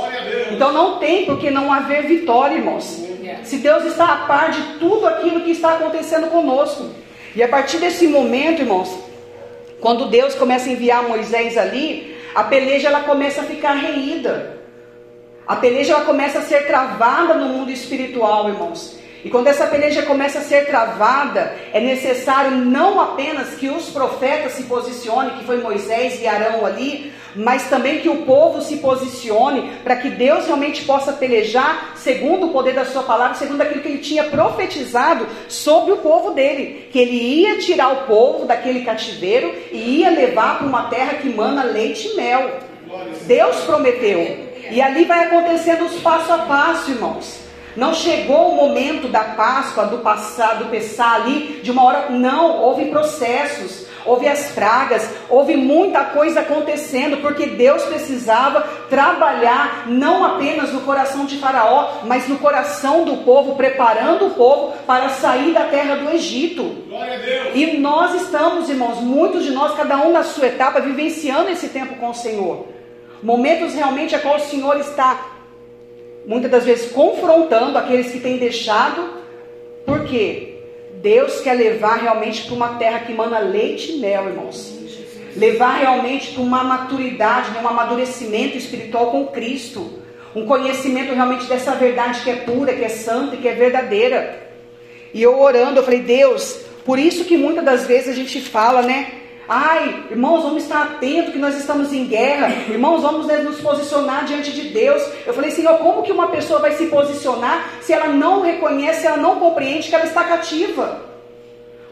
Então 0.52 0.72
não 0.74 0.98
tem 1.00 1.26
por 1.26 1.40
que 1.40 1.50
não 1.50 1.72
haver 1.72 2.08
vitória, 2.08 2.56
irmãos. 2.56 3.04
Se 3.44 3.58
Deus 3.58 3.86
está 3.86 4.06
a 4.14 4.18
par 4.28 4.52
de 4.52 4.62
tudo 4.80 5.08
aquilo 5.08 5.42
que 5.42 5.52
está 5.52 5.74
acontecendo 5.74 6.28
conosco. 6.28 6.90
E 7.36 7.44
a 7.44 7.48
partir 7.48 7.78
desse 7.78 8.08
momento, 8.08 8.62
irmãos, 8.62 8.98
quando 9.80 10.10
Deus 10.10 10.34
começa 10.34 10.70
a 10.70 10.74
enviar 10.74 11.04
Moisés 11.04 11.58
ali, 11.58 12.18
a 12.34 12.44
peleja 12.44 12.88
ela 12.88 13.02
começa 13.02 13.42
a 13.42 13.44
ficar 13.44 13.74
reída. 13.74 14.58
A 15.46 15.56
peleja 15.56 15.94
ela 15.94 16.04
começa 16.04 16.40
a 16.40 16.42
ser 16.42 16.68
travada 16.68 17.36
no 17.36 17.50
mundo 17.50 17.72
espiritual, 17.72 18.50
irmãos. 18.50 18.97
E 19.28 19.30
quando 19.30 19.48
essa 19.48 19.68
peleja 19.68 20.04
começa 20.04 20.40
a 20.40 20.42
ser 20.42 20.68
travada, 20.68 21.54
é 21.74 21.82
necessário 21.82 22.52
não 22.52 22.98
apenas 22.98 23.56
que 23.56 23.68
os 23.68 23.90
profetas 23.90 24.54
se 24.54 24.64
posicionem, 24.64 25.36
que 25.36 25.44
foi 25.44 25.58
Moisés 25.58 26.22
e 26.22 26.26
Arão 26.26 26.66
ali, 26.66 27.12
mas 27.36 27.70
também 27.70 28.00
que 28.00 28.08
o 28.08 28.20
povo 28.24 28.62
se 28.62 28.78
posicione 28.78 29.70
para 29.84 29.98
que 29.98 30.10
Deus 30.12 30.46
realmente 30.46 30.86
possa 30.86 31.12
pelejar 31.12 31.92
segundo 31.98 32.46
o 32.46 32.54
poder 32.54 32.74
da 32.74 32.86
sua 32.86 33.04
palavra, 33.04 33.36
segundo 33.36 33.60
aquilo 33.60 33.82
que 33.82 33.90
ele 33.90 33.98
tinha 33.98 34.24
profetizado 34.24 35.28
sobre 35.50 35.92
o 35.92 35.98
povo 35.98 36.32
dele, 36.32 36.88
que 36.90 36.98
ele 36.98 37.18
ia 37.18 37.58
tirar 37.58 37.92
o 37.92 38.08
povo 38.08 38.46
daquele 38.46 38.86
cativeiro 38.86 39.54
e 39.74 40.00
ia 40.00 40.10
levar 40.10 40.60
para 40.60 40.68
uma 40.68 40.84
terra 40.84 41.16
que 41.16 41.28
mana 41.28 41.64
leite 41.64 42.08
e 42.08 42.16
mel. 42.16 42.60
Deus 43.24 43.58
prometeu. 43.66 44.48
E 44.72 44.82
ali 44.82 45.04
vai 45.04 45.26
acontecendo 45.26 45.84
os 45.84 46.00
passo 46.00 46.32
a 46.32 46.38
passo, 46.38 46.92
irmãos. 46.92 47.47
Não 47.78 47.94
chegou 47.94 48.50
o 48.50 48.56
momento 48.56 49.08
da 49.08 49.24
Páscoa, 49.24 49.86
do 49.86 50.00
passar, 50.00 50.56
do 50.56 50.66
Pessá 50.66 51.14
ali, 51.14 51.60
de 51.62 51.70
uma 51.70 51.84
hora. 51.84 52.10
Não, 52.10 52.58
houve 52.58 52.86
processos, 52.86 53.86
houve 54.04 54.28
as 54.28 54.48
pragas, 54.48 55.08
houve 55.30 55.56
muita 55.56 56.04
coisa 56.06 56.40
acontecendo, 56.40 57.18
porque 57.18 57.46
Deus 57.46 57.84
precisava 57.84 58.62
trabalhar 58.90 59.84
não 59.86 60.26
apenas 60.26 60.74
no 60.74 60.82
coração 60.82 61.26
de 61.26 61.38
Faraó, 61.38 62.00
mas 62.06 62.28
no 62.28 62.40
coração 62.40 63.06
do 63.06 63.18
povo, 63.18 63.54
preparando 63.54 64.26
o 64.26 64.32
povo 64.32 64.74
para 64.88 65.10
sair 65.10 65.54
da 65.54 65.66
terra 65.66 65.98
do 65.98 66.10
Egito. 66.10 66.84
E 67.54 67.78
nós 67.78 68.16
estamos, 68.16 68.70
irmãos, 68.70 69.02
muitos 69.02 69.44
de 69.44 69.52
nós, 69.52 69.76
cada 69.76 69.98
um 69.98 70.12
na 70.12 70.24
sua 70.24 70.48
etapa, 70.48 70.82
vivenciando 70.82 71.52
esse 71.52 71.70
tempo 71.70 71.98
com 71.98 72.10
o 72.10 72.16
Senhor. 72.16 72.70
Momentos 73.22 73.76
realmente 73.76 74.16
a 74.16 74.20
qual 74.20 74.38
o 74.38 74.40
Senhor 74.40 74.80
está 74.80 75.37
muitas 76.28 76.52
das 76.52 76.66
vezes 76.66 76.92
confrontando 76.92 77.78
aqueles 77.78 78.12
que 78.12 78.20
têm 78.20 78.38
deixado, 78.38 79.10
porque 79.86 80.58
Deus 80.96 81.40
quer 81.40 81.54
levar 81.54 81.96
realmente 81.96 82.44
para 82.44 82.54
uma 82.54 82.70
terra 82.76 83.00
que 83.00 83.14
mana 83.14 83.40
leite 83.40 83.94
e 83.94 84.00
mel, 84.00 84.28
irmãos. 84.28 84.78
Levar 85.38 85.78
realmente 85.78 86.34
para 86.34 86.44
uma 86.44 86.64
maturidade, 86.66 87.52
né, 87.52 87.62
um 87.64 87.68
amadurecimento 87.68 88.58
espiritual 88.58 89.12
com 89.12 89.28
Cristo. 89.28 90.02
Um 90.36 90.46
conhecimento 90.46 91.14
realmente 91.14 91.46
dessa 91.46 91.72
verdade 91.76 92.22
que 92.22 92.30
é 92.30 92.36
pura, 92.36 92.74
que 92.74 92.84
é 92.84 92.90
santa 92.90 93.36
e 93.36 93.38
que 93.38 93.48
é 93.48 93.54
verdadeira. 93.54 94.48
E 95.14 95.24
eu 95.24 95.40
orando, 95.40 95.80
eu 95.80 95.84
falei, 95.84 96.02
Deus, 96.02 96.60
por 96.84 97.00
isso 97.00 97.24
que 97.24 97.38
muitas 97.38 97.64
das 97.64 97.88
vezes 97.88 98.10
a 98.10 98.14
gente 98.14 98.42
fala, 98.42 98.82
né? 98.82 99.14
Ai, 99.50 100.08
irmãos, 100.12 100.44
vamos 100.44 100.64
estar 100.64 100.82
atentos 100.82 101.32
que 101.32 101.40
nós 101.40 101.56
estamos 101.56 101.94
em 101.94 102.06
guerra. 102.06 102.50
Irmãos, 102.70 103.02
vamos 103.02 103.28
né, 103.28 103.38
nos 103.38 103.62
posicionar 103.62 104.26
diante 104.26 104.52
de 104.52 104.70
Deus. 104.70 105.02
Eu 105.26 105.34
falei, 105.34 105.52
Senhor, 105.52 105.78
como 105.78 106.04
que 106.04 106.12
uma 106.12 106.28
pessoa 106.28 106.60
vai 106.60 106.74
se 106.74 106.88
posicionar 106.88 107.70
se 107.82 107.94
ela 107.94 108.08
não 108.08 108.42
reconhece, 108.42 109.02
se 109.02 109.08
ela 109.08 109.16
não 109.16 109.40
compreende 109.40 109.88
que 109.88 109.96
ela 109.96 110.04
está 110.04 110.26
cativa? 110.26 111.00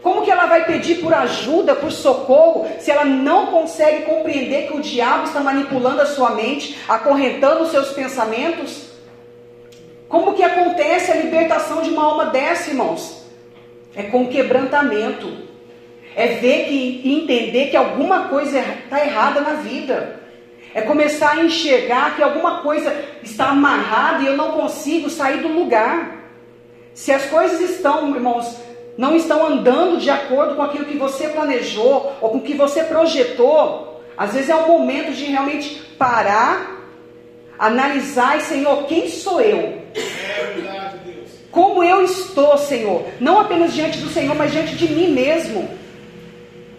Como 0.02 0.20
que 0.22 0.30
ela 0.30 0.44
vai 0.44 0.66
pedir 0.66 0.96
por 0.96 1.14
ajuda, 1.14 1.74
por 1.74 1.90
socorro, 1.90 2.68
se 2.78 2.90
ela 2.90 3.06
não 3.06 3.46
consegue 3.46 4.04
compreender 4.04 4.68
que 4.68 4.76
o 4.76 4.82
diabo 4.82 5.24
está 5.24 5.40
manipulando 5.40 6.02
a 6.02 6.06
sua 6.06 6.32
mente, 6.32 6.78
acorrentando 6.86 7.62
os 7.62 7.70
seus 7.70 7.88
pensamentos? 7.88 8.90
Como 10.10 10.34
que 10.34 10.42
acontece 10.42 11.10
a 11.10 11.16
libertação 11.16 11.80
de 11.80 11.88
uma 11.88 12.04
alma 12.04 12.26
dessa, 12.26 12.68
irmãos? 12.68 13.24
É 13.96 14.02
com 14.02 14.28
quebrantamento 14.28 15.45
é 16.16 16.28
ver 16.28 16.64
que, 16.64 17.02
e 17.04 17.14
entender 17.14 17.66
que 17.66 17.76
alguma 17.76 18.28
coisa 18.28 18.58
está 18.58 19.04
errada 19.04 19.42
na 19.42 19.52
vida. 19.52 20.18
É 20.74 20.80
começar 20.80 21.32
a 21.32 21.44
enxergar 21.44 22.16
que 22.16 22.22
alguma 22.22 22.62
coisa 22.62 22.96
está 23.22 23.50
amarrada 23.50 24.22
e 24.22 24.26
eu 24.26 24.36
não 24.36 24.52
consigo 24.52 25.10
sair 25.10 25.42
do 25.42 25.48
lugar. 25.48 26.16
Se 26.94 27.12
as 27.12 27.26
coisas 27.26 27.60
estão, 27.60 28.14
irmãos, 28.14 28.56
não 28.96 29.14
estão 29.14 29.46
andando 29.46 29.98
de 29.98 30.08
acordo 30.08 30.54
com 30.54 30.62
aquilo 30.62 30.86
que 30.86 30.96
você 30.96 31.28
planejou 31.28 32.14
ou 32.18 32.30
com 32.30 32.38
o 32.38 32.42
que 32.42 32.54
você 32.54 32.82
projetou, 32.84 34.02
às 34.16 34.32
vezes 34.32 34.48
é 34.48 34.54
o 34.54 34.66
momento 34.66 35.12
de 35.12 35.26
realmente 35.26 35.82
parar, 35.98 36.80
analisar 37.58 38.38
e, 38.38 38.40
Senhor, 38.40 38.84
quem 38.84 39.10
sou 39.10 39.38
eu? 39.42 39.82
É. 39.94 40.86
Como 41.50 41.84
eu 41.84 42.02
estou, 42.02 42.56
Senhor? 42.56 43.04
Não 43.20 43.40
apenas 43.40 43.74
diante 43.74 43.98
do 43.98 44.08
Senhor, 44.08 44.34
mas 44.34 44.52
diante 44.52 44.76
de 44.76 44.88
mim 44.88 45.10
mesmo. 45.10 45.68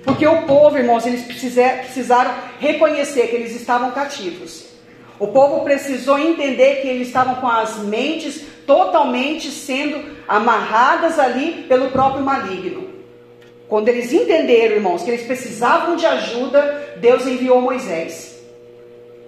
Porque 0.07 0.25
o 0.25 0.43
povo, 0.43 0.77
irmãos, 0.77 1.05
eles 1.05 1.23
precisaram 1.23 2.33
reconhecer 2.61 3.27
que 3.27 3.35
eles 3.35 3.53
estavam 3.53 3.91
cativos. 3.91 4.63
O 5.19 5.27
povo 5.27 5.65
precisou 5.65 6.17
entender 6.17 6.81
que 6.81 6.87
eles 6.87 7.07
estavam 7.07 7.35
com 7.35 7.47
as 7.47 7.79
mentes 7.79 8.41
totalmente 8.65 9.51
sendo 9.51 10.01
amarradas 10.25 11.19
ali 11.19 11.65
pelo 11.67 11.91
próprio 11.91 12.23
maligno. 12.23 12.87
Quando 13.67 13.89
eles 13.89 14.13
entenderam, 14.13 14.77
irmãos, 14.77 15.03
que 15.03 15.09
eles 15.09 15.25
precisavam 15.25 15.97
de 15.97 16.05
ajuda, 16.05 16.95
Deus 17.01 17.27
enviou 17.27 17.61
Moisés. 17.61 18.36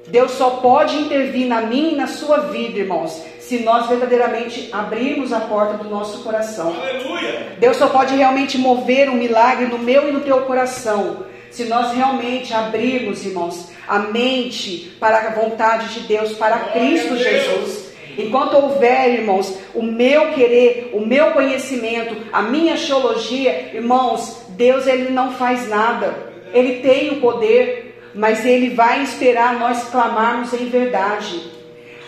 Deus 0.09 0.31
só 0.31 0.51
pode 0.61 0.95
intervir 0.95 1.47
na 1.47 1.61
minha 1.61 1.91
e 1.91 1.95
na 1.95 2.07
sua 2.07 2.37
vida, 2.37 2.79
irmãos, 2.79 3.23
se 3.39 3.59
nós 3.59 3.87
verdadeiramente 3.87 4.69
abrirmos 4.71 5.31
a 5.33 5.39
porta 5.39 5.83
do 5.83 5.89
nosso 5.89 6.23
coração. 6.23 6.75
Aleluia! 6.79 7.57
Deus 7.59 7.77
só 7.77 7.87
pode 7.87 8.15
realmente 8.15 8.57
mover 8.57 9.09
um 9.09 9.15
milagre 9.15 9.67
no 9.67 9.77
meu 9.77 10.09
e 10.09 10.11
no 10.11 10.21
teu 10.21 10.41
coração. 10.41 11.25
Se 11.49 11.65
nós 11.65 11.93
realmente 11.93 12.53
abrirmos, 12.53 13.25
irmãos, 13.25 13.71
a 13.87 13.99
mente 13.99 14.95
para 14.99 15.17
a 15.17 15.31
vontade 15.31 15.93
de 15.95 16.01
Deus, 16.01 16.33
para 16.33 16.59
Cristo 16.59 17.17
Jesus. 17.17 17.89
Enquanto 18.17 18.57
houver, 18.57 19.13
irmãos, 19.13 19.57
o 19.73 19.81
meu 19.81 20.33
querer, 20.33 20.91
o 20.93 21.05
meu 21.05 21.31
conhecimento, 21.31 22.15
a 22.31 22.41
minha 22.41 22.75
teologia, 22.75 23.71
irmãos, 23.73 24.45
Deus 24.49 24.85
ele 24.85 25.09
não 25.09 25.31
faz 25.33 25.67
nada. 25.67 26.29
Ele 26.53 26.81
tem 26.81 27.11
o 27.11 27.21
poder, 27.21 27.88
mas 28.13 28.45
ele 28.45 28.75
vai 28.75 29.03
esperar 29.03 29.59
nós 29.59 29.83
clamarmos 29.89 30.53
em 30.53 30.69
verdade 30.69 31.59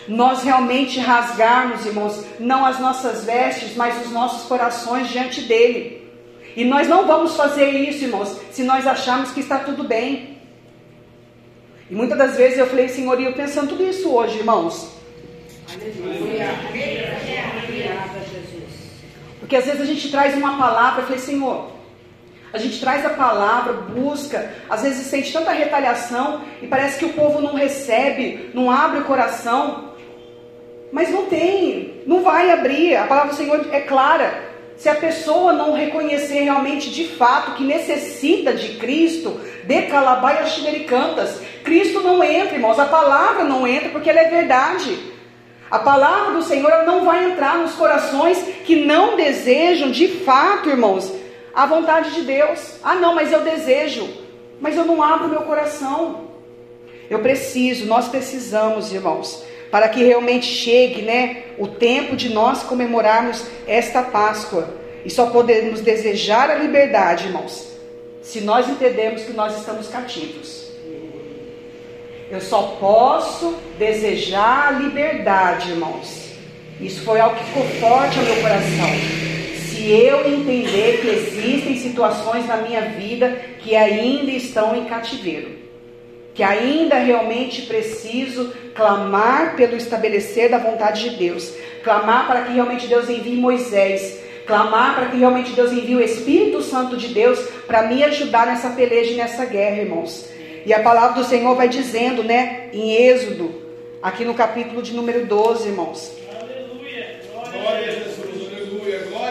nós 0.08 0.42
realmente 0.42 0.98
rasgarmos, 0.98 1.86
irmãos, 1.86 2.24
não 2.38 2.64
as 2.64 2.78
nossas 2.80 3.24
vestes, 3.24 3.76
mas 3.76 4.04
os 4.04 4.12
nossos 4.12 4.46
corações 4.48 5.08
diante 5.08 5.42
dele. 5.42 6.02
E 6.56 6.64
nós 6.64 6.88
não 6.88 7.06
vamos 7.06 7.36
fazer 7.36 7.70
isso, 7.70 8.04
irmãos, 8.04 8.36
se 8.50 8.62
nós 8.62 8.86
acharmos 8.86 9.30
que 9.30 9.40
está 9.40 9.58
tudo 9.58 9.84
bem. 9.84 10.38
E 11.88 11.94
muitas 11.94 12.18
das 12.18 12.36
vezes 12.36 12.58
eu 12.58 12.66
falei, 12.66 12.88
Senhor, 12.88 13.18
e 13.20 13.24
eu 13.24 13.32
pensando 13.32 13.70
tudo 13.70 13.84
isso 13.84 14.10
hoje, 14.10 14.38
irmãos. 14.38 14.90
Porque 19.38 19.56
às 19.56 19.64
vezes 19.64 19.80
a 19.80 19.84
gente 19.84 20.10
traz 20.10 20.36
uma 20.36 20.58
palavra, 20.58 21.02
eu 21.02 21.06
falei, 21.06 21.20
Senhor, 21.20 21.71
a 22.52 22.58
gente 22.58 22.78
traz 22.80 23.04
a 23.06 23.10
palavra, 23.10 23.72
busca, 23.72 24.52
às 24.68 24.82
vezes 24.82 25.06
sente 25.06 25.32
tanta 25.32 25.52
retaliação 25.52 26.42
e 26.60 26.66
parece 26.66 26.98
que 26.98 27.06
o 27.06 27.14
povo 27.14 27.40
não 27.40 27.54
recebe, 27.54 28.50
não 28.52 28.70
abre 28.70 29.00
o 29.00 29.04
coração. 29.04 29.92
Mas 30.92 31.10
não 31.10 31.24
tem, 31.24 32.02
não 32.06 32.22
vai 32.22 32.50
abrir. 32.50 32.96
A 32.96 33.06
palavra 33.06 33.30
do 33.30 33.36
Senhor 33.36 33.66
é 33.72 33.80
clara. 33.80 34.52
Se 34.76 34.88
a 34.88 34.94
pessoa 34.94 35.54
não 35.54 35.72
reconhecer 35.72 36.42
realmente 36.42 36.90
de 36.90 37.08
fato 37.08 37.52
que 37.52 37.64
necessita 37.64 38.52
de 38.52 38.76
Cristo, 38.76 39.40
de 39.64 39.82
calabaia 39.82 40.44
cantas, 40.86 41.40
Cristo 41.64 42.00
não 42.00 42.22
entra, 42.22 42.56
irmãos. 42.56 42.78
A 42.78 42.84
palavra 42.84 43.44
não 43.44 43.66
entra 43.66 43.88
porque 43.88 44.10
ela 44.10 44.20
é 44.20 44.28
verdade. 44.28 44.98
A 45.70 45.78
palavra 45.78 46.34
do 46.34 46.42
Senhor 46.42 46.84
não 46.84 47.06
vai 47.06 47.30
entrar 47.30 47.56
nos 47.56 47.72
corações 47.72 48.38
que 48.66 48.84
não 48.84 49.16
desejam 49.16 49.90
de 49.90 50.06
fato, 50.06 50.68
irmãos, 50.68 51.21
a 51.54 51.66
vontade 51.66 52.14
de 52.14 52.22
Deus. 52.22 52.76
Ah, 52.82 52.94
não, 52.94 53.14
mas 53.14 53.32
eu 53.32 53.42
desejo, 53.42 54.08
mas 54.60 54.76
eu 54.76 54.84
não 54.84 55.02
abro 55.02 55.28
meu 55.28 55.42
coração. 55.42 56.28
Eu 57.10 57.18
preciso, 57.18 57.86
nós 57.86 58.08
precisamos, 58.08 58.92
irmãos, 58.92 59.44
para 59.70 59.88
que 59.88 60.02
realmente 60.02 60.46
chegue, 60.46 61.02
né, 61.02 61.44
o 61.58 61.66
tempo 61.68 62.16
de 62.16 62.28
nós 62.28 62.62
comemorarmos 62.62 63.44
esta 63.66 64.02
Páscoa. 64.02 64.68
E 65.04 65.10
só 65.10 65.26
podemos 65.26 65.80
desejar 65.80 66.50
a 66.50 66.54
liberdade, 66.54 67.26
irmãos, 67.26 67.68
se 68.22 68.40
nós 68.40 68.68
entendermos 68.68 69.24
que 69.24 69.32
nós 69.32 69.58
estamos 69.58 69.88
cativos. 69.88 70.70
Eu 72.30 72.40
só 72.40 72.76
posso 72.80 73.56
desejar 73.78 74.68
a 74.68 74.70
liberdade, 74.70 75.72
irmãos. 75.72 76.30
Isso 76.80 77.02
foi 77.02 77.20
algo 77.20 77.36
que 77.36 77.44
ficou 77.44 77.64
forte 77.78 78.18
ao 78.18 78.24
meu 78.24 78.36
coração. 78.36 79.41
Se 79.82 79.90
eu 79.90 80.24
entender 80.32 81.00
que 81.00 81.08
existem 81.08 81.76
situações 81.76 82.46
na 82.46 82.58
minha 82.58 82.82
vida 82.82 83.36
que 83.58 83.74
ainda 83.74 84.30
estão 84.30 84.76
em 84.76 84.84
cativeiro 84.84 85.62
que 86.34 86.42
ainda 86.42 86.96
realmente 86.96 87.62
preciso 87.62 88.52
clamar 88.74 89.56
pelo 89.56 89.76
estabelecer 89.76 90.48
da 90.48 90.56
vontade 90.56 91.10
de 91.10 91.16
Deus, 91.16 91.52
clamar 91.82 92.26
para 92.26 92.42
que 92.42 92.52
realmente 92.52 92.86
Deus 92.86 93.10
envie 93.10 93.36
Moisés, 93.36 94.18
clamar 94.46 94.94
para 94.94 95.06
que 95.06 95.18
realmente 95.18 95.52
Deus 95.52 95.72
envie 95.72 95.96
o 95.96 96.00
Espírito 96.00 96.62
Santo 96.62 96.96
de 96.96 97.08
Deus 97.08 97.38
para 97.66 97.82
me 97.82 98.02
ajudar 98.04 98.46
nessa 98.46 98.70
peleja 98.70 99.10
e 99.10 99.16
nessa 99.16 99.44
guerra, 99.44 99.82
irmãos. 99.82 100.26
E 100.64 100.72
a 100.72 100.80
palavra 100.80 101.20
do 101.20 101.28
Senhor 101.28 101.54
vai 101.54 101.68
dizendo, 101.68 102.24
né, 102.24 102.70
em 102.72 102.94
Êxodo, 102.94 103.52
aqui 104.02 104.24
no 104.24 104.32
capítulo 104.32 104.80
de 104.80 104.94
número 104.94 105.26
12, 105.26 105.68
irmãos. 105.68 106.16
Aleluia, 106.30 107.20
glória 107.52 107.88
a 107.88 107.92
Jesus, 107.92 108.48
aleluia, 108.54 108.98
glória 109.10 109.22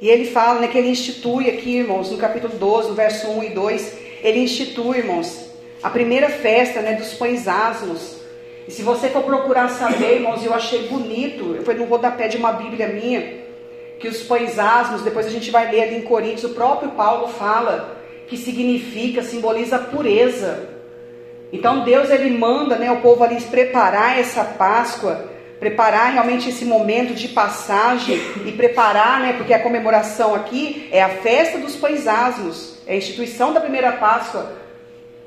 E 0.00 0.08
ele 0.08 0.26
fala 0.26 0.60
né, 0.60 0.68
que 0.68 0.78
ele 0.78 0.88
institui 0.88 1.48
aqui, 1.50 1.78
irmãos, 1.78 2.10
no 2.10 2.18
capítulo 2.18 2.54
12, 2.56 2.90
no 2.90 2.94
verso 2.94 3.28
1 3.28 3.44
e 3.44 3.48
2, 3.50 3.98
ele 4.22 4.38
institui, 4.40 4.98
irmãos, 4.98 5.50
a 5.82 5.90
primeira 5.90 6.28
festa 6.28 6.80
né, 6.80 6.94
dos 6.94 7.14
pães 7.14 7.48
asmos. 7.48 8.18
E 8.66 8.70
se 8.70 8.82
você 8.82 9.08
for 9.08 9.24
procurar 9.24 9.68
saber, 9.70 10.16
irmãos, 10.16 10.44
eu 10.44 10.54
achei 10.54 10.86
bonito, 10.88 11.60
foi 11.64 11.74
no 11.74 11.84
rodapé 11.84 12.28
de 12.28 12.36
uma 12.36 12.52
Bíblia 12.52 12.88
minha, 12.88 13.38
que 13.98 14.06
os 14.06 14.22
pães 14.22 14.58
asmos, 14.58 15.02
depois 15.02 15.26
a 15.26 15.30
gente 15.30 15.50
vai 15.50 15.70
ler 15.70 15.82
ali 15.82 15.96
em 15.96 16.02
Coríntios, 16.02 16.44
o 16.44 16.54
próprio 16.54 16.92
Paulo 16.92 17.28
fala 17.28 17.96
que 18.28 18.36
significa, 18.36 19.22
simboliza 19.22 19.78
pureza. 19.78 20.68
Então 21.52 21.82
Deus 21.82 22.10
ele 22.10 22.30
manda 22.30 22.76
né, 22.76 22.92
o 22.92 23.00
povo 23.00 23.24
ali 23.24 23.40
preparar 23.40 24.18
essa 24.18 24.44
Páscoa 24.44 25.37
preparar 25.58 26.12
realmente 26.12 26.48
esse 26.48 26.64
momento 26.64 27.14
de 27.14 27.28
passagem 27.28 28.16
e 28.46 28.52
preparar, 28.52 29.20
né, 29.20 29.34
porque 29.36 29.52
a 29.52 29.62
comemoração 29.62 30.34
aqui 30.34 30.88
é 30.92 31.02
a 31.02 31.08
festa 31.08 31.58
dos 31.58 31.76
pães 31.76 32.06
asmos, 32.06 32.78
é 32.86 32.94
a 32.94 32.96
instituição 32.96 33.52
da 33.52 33.60
primeira 33.60 33.92
Páscoa. 33.92 34.52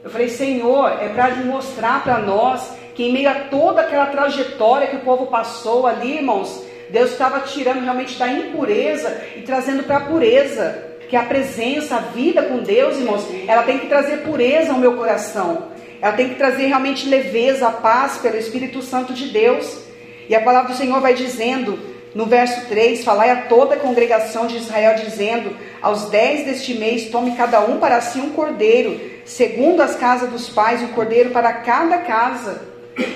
Eu 0.03 0.09
falei, 0.09 0.29
Senhor, 0.29 0.97
é 1.01 1.09
para 1.09 1.35
mostrar 1.35 2.03
para 2.03 2.17
nós 2.19 2.73
que 2.95 3.03
em 3.03 3.13
meio 3.13 3.29
a 3.29 3.35
toda 3.35 3.81
aquela 3.81 4.07
trajetória 4.07 4.87
que 4.87 4.95
o 4.95 5.01
povo 5.01 5.27
passou 5.27 5.85
ali, 5.85 6.17
irmãos, 6.17 6.63
Deus 6.89 7.11
estava 7.11 7.39
tirando 7.41 7.83
realmente 7.83 8.17
da 8.17 8.27
impureza 8.27 9.21
e 9.35 9.41
trazendo 9.41 9.83
para 9.83 9.97
a 9.97 10.01
pureza. 10.01 10.89
Que 11.09 11.15
a 11.15 11.23
presença, 11.23 11.97
a 11.97 11.99
vida 11.99 12.43
com 12.43 12.59
Deus, 12.59 12.97
irmãos, 12.97 13.27
ela 13.45 13.63
tem 13.63 13.79
que 13.79 13.87
trazer 13.87 14.19
pureza 14.19 14.71
ao 14.71 14.79
meu 14.79 14.95
coração. 14.95 15.67
Ela 16.01 16.13
tem 16.13 16.29
que 16.29 16.35
trazer 16.35 16.67
realmente 16.67 17.07
leveza, 17.07 17.69
paz 17.69 18.17
pelo 18.17 18.37
Espírito 18.37 18.81
Santo 18.81 19.13
de 19.13 19.27
Deus. 19.27 19.90
E 20.31 20.35
a 20.35 20.39
palavra 20.39 20.71
do 20.71 20.77
Senhor 20.77 21.01
vai 21.01 21.13
dizendo, 21.13 21.77
no 22.15 22.25
verso 22.25 22.65
3, 22.69 23.03
falai 23.03 23.31
a 23.31 23.41
toda 23.47 23.75
a 23.75 23.77
congregação 23.77 24.47
de 24.47 24.55
Israel, 24.55 24.95
dizendo: 24.95 25.53
Aos 25.81 26.05
dez 26.05 26.45
deste 26.45 26.73
mês, 26.73 27.09
tome 27.09 27.35
cada 27.35 27.59
um 27.59 27.79
para 27.79 27.99
si 27.99 28.17
um 28.21 28.29
cordeiro, 28.29 28.97
segundo 29.25 29.81
as 29.81 29.93
casas 29.97 30.29
dos 30.29 30.47
pais, 30.47 30.81
um 30.81 30.93
cordeiro 30.93 31.31
para 31.31 31.51
cada 31.51 31.97
casa. 31.97 32.61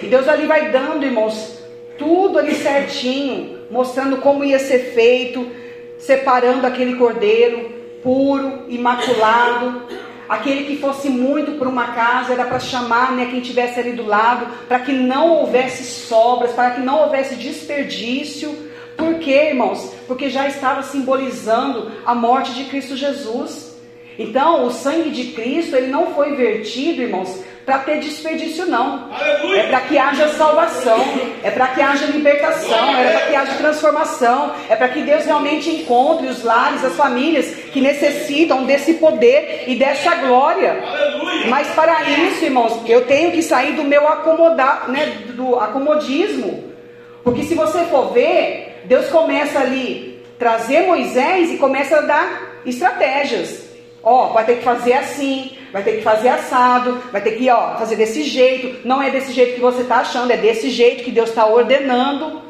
E 0.04 0.08
Deus 0.08 0.28
ali 0.28 0.46
vai 0.46 0.72
dando, 0.72 1.06
irmãos, 1.06 1.58
tudo 1.98 2.38
ali 2.38 2.54
certinho, 2.54 3.60
mostrando 3.72 4.18
como 4.18 4.44
ia 4.44 4.60
ser 4.60 4.92
feito, 4.94 5.50
separando 5.98 6.68
aquele 6.68 6.98
cordeiro 6.98 7.76
puro, 8.04 8.66
imaculado, 8.68 9.84
Aquele 10.28 10.66
que 10.66 10.78
fosse 10.78 11.10
muito 11.10 11.54
por 11.54 11.68
uma 11.68 11.88
casa 11.88 12.34
era 12.34 12.46
para 12.46 12.60
chamar 12.60 13.12
né, 13.12 13.28
quem 13.30 13.42
tivesse 13.42 13.80
ali 13.80 13.92
do 13.92 14.06
lado, 14.06 14.48
para 14.68 14.80
que 14.80 14.92
não 14.92 15.30
houvesse 15.30 15.84
sobras, 15.84 16.52
para 16.52 16.72
que 16.72 16.82
não 16.82 17.04
houvesse 17.04 17.36
desperdício. 17.36 18.70
Por 18.98 19.16
quê, 19.20 19.50
irmãos? 19.50 19.94
Porque 20.08 20.30
já 20.30 20.48
estava 20.48 20.82
simbolizando 20.82 21.92
a 22.06 22.16
morte 22.16 22.54
de 22.54 22.66
Cristo 22.66 22.96
Jesus. 22.98 23.76
Então, 24.18 24.66
o 24.66 24.72
sangue 24.72 25.12
de 25.12 25.34
Cristo, 25.34 25.76
ele 25.76 25.88
não 25.88 26.14
foi 26.14 26.36
vertido, 26.36 27.02
irmãos, 27.02 27.44
para 27.66 27.80
ter 27.80 28.00
desperdício, 28.00 28.68
não. 28.68 29.10
Aleluia. 29.12 29.62
É 29.62 29.68
para 29.68 29.82
que 29.82 29.98
haja 29.98 30.28
salvação, 30.30 31.04
é 31.44 31.50
para 31.50 31.68
que 31.70 31.82
haja 31.82 32.06
libertação, 32.06 32.96
é 32.96 33.12
para 33.12 33.22
que 33.28 33.36
haja 33.36 33.54
transformação, 33.54 34.54
é 34.70 34.76
para 34.76 34.90
que 34.90 35.02
Deus 35.02 35.26
realmente 35.26 35.70
encontre 35.70 36.28
os 36.28 36.44
lares, 36.44 36.86
as 36.86 36.96
famílias 36.96 37.48
que 37.74 37.82
necessitam 37.82 38.66
desse 38.66 38.96
poder 38.96 39.64
e 39.68 39.76
dessa 39.76 40.14
glória. 40.16 40.84
Aleluia. 40.86 41.48
Mas 41.48 41.68
para 41.70 42.04
isso, 42.04 42.46
irmãos, 42.46 42.82
eu 42.86 43.06
tenho 43.06 43.32
que 43.32 43.42
sair 43.42 43.74
do 43.74 43.84
meu 43.84 44.08
acomodar, 44.08 44.88
né, 44.90 45.24
do 45.30 45.60
acomodismo. 45.60 46.72
Porque 47.24 47.44
se 47.44 47.56
você 47.56 47.80
for 47.86 48.14
ver, 48.14 48.84
Deus 48.86 49.08
começa 49.10 49.60
ali 49.60 50.24
trazer 50.38 50.82
Moisés 50.82 51.52
e 51.52 51.58
começa 51.58 51.98
a 51.98 52.02
dar 52.02 52.62
estratégias. 52.64 53.66
Ó, 54.04 54.28
vai 54.28 54.46
ter 54.46 54.58
que 54.58 54.64
fazer 54.64 54.94
assim, 54.94 55.58
vai 55.76 55.84
ter 55.84 55.98
que 55.98 56.04
fazer 56.04 56.30
assado, 56.30 57.02
vai 57.12 57.20
ter 57.20 57.32
que 57.32 57.50
ó, 57.50 57.76
fazer 57.76 57.98
desse 57.98 58.24
jeito. 58.24 58.88
Não 58.88 59.02
é 59.02 59.12
desse 59.12 59.34
jeito 59.34 59.56
que 59.56 59.60
você 59.60 59.82
está 59.82 59.98
achando, 59.98 60.32
é 60.32 60.38
desse 60.38 60.70
jeito 60.70 61.04
que 61.04 61.12
Deus 61.12 61.28
está 61.28 61.46
ordenando. 61.46 62.42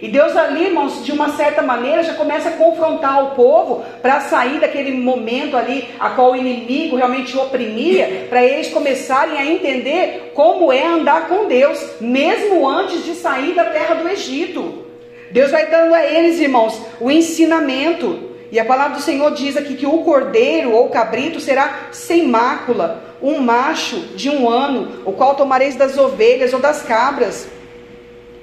E 0.00 0.08
Deus 0.08 0.36
ali, 0.36 0.64
irmãos, 0.64 1.04
de 1.04 1.12
uma 1.12 1.28
certa 1.28 1.62
maneira 1.62 2.02
já 2.02 2.14
começa 2.14 2.48
a 2.48 2.52
confrontar 2.54 3.24
o 3.24 3.36
povo 3.36 3.84
para 4.02 4.22
sair 4.22 4.58
daquele 4.58 4.90
momento 4.90 5.56
ali 5.56 5.90
a 6.00 6.10
qual 6.10 6.32
o 6.32 6.36
inimigo 6.36 6.96
realmente 6.96 7.38
oprimia, 7.38 8.26
para 8.28 8.42
eles 8.42 8.72
começarem 8.72 9.38
a 9.38 9.46
entender 9.46 10.32
como 10.34 10.72
é 10.72 10.84
andar 10.84 11.28
com 11.28 11.46
Deus, 11.46 11.80
mesmo 12.00 12.68
antes 12.68 13.04
de 13.04 13.14
sair 13.14 13.54
da 13.54 13.66
terra 13.66 13.94
do 13.94 14.08
Egito. 14.08 14.86
Deus 15.30 15.52
vai 15.52 15.66
dando 15.66 15.94
a 15.94 16.04
eles, 16.04 16.40
irmãos, 16.40 16.82
o 17.00 17.12
ensinamento. 17.12 18.31
E 18.52 18.60
a 18.60 18.66
palavra 18.66 18.98
do 18.98 19.02
Senhor 19.02 19.32
diz 19.32 19.56
aqui 19.56 19.74
que 19.76 19.86
o 19.86 20.02
cordeiro 20.04 20.72
ou 20.72 20.90
cabrito 20.90 21.40
será 21.40 21.88
sem 21.90 22.28
mácula, 22.28 23.02
um 23.22 23.38
macho 23.38 23.98
de 24.14 24.28
um 24.28 24.46
ano, 24.46 25.00
o 25.06 25.12
qual 25.12 25.34
tomareis 25.34 25.74
das 25.74 25.96
ovelhas 25.96 26.52
ou 26.52 26.60
das 26.60 26.82
cabras. 26.82 27.48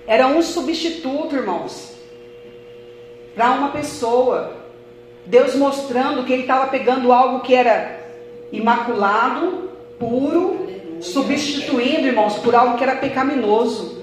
Era 0.08 0.26
um 0.26 0.42
substituto, 0.42 1.36
irmãos, 1.36 1.94
para 3.36 3.52
uma 3.52 3.70
pessoa. 3.70 4.58
Deus 5.28 5.54
mostrando 5.54 6.24
que 6.24 6.34
ele 6.34 6.42
estava 6.42 6.66
pegando 6.66 7.14
algo 7.14 7.42
que 7.42 7.54
era 7.54 8.00
imaculado, 8.52 9.70
puro, 10.00 10.70
substituindo, 11.02 12.08
irmãos, 12.08 12.34
por 12.40 12.56
algo 12.56 12.78
que 12.78 12.84
era 12.84 12.96
pecaminoso. 12.96 14.00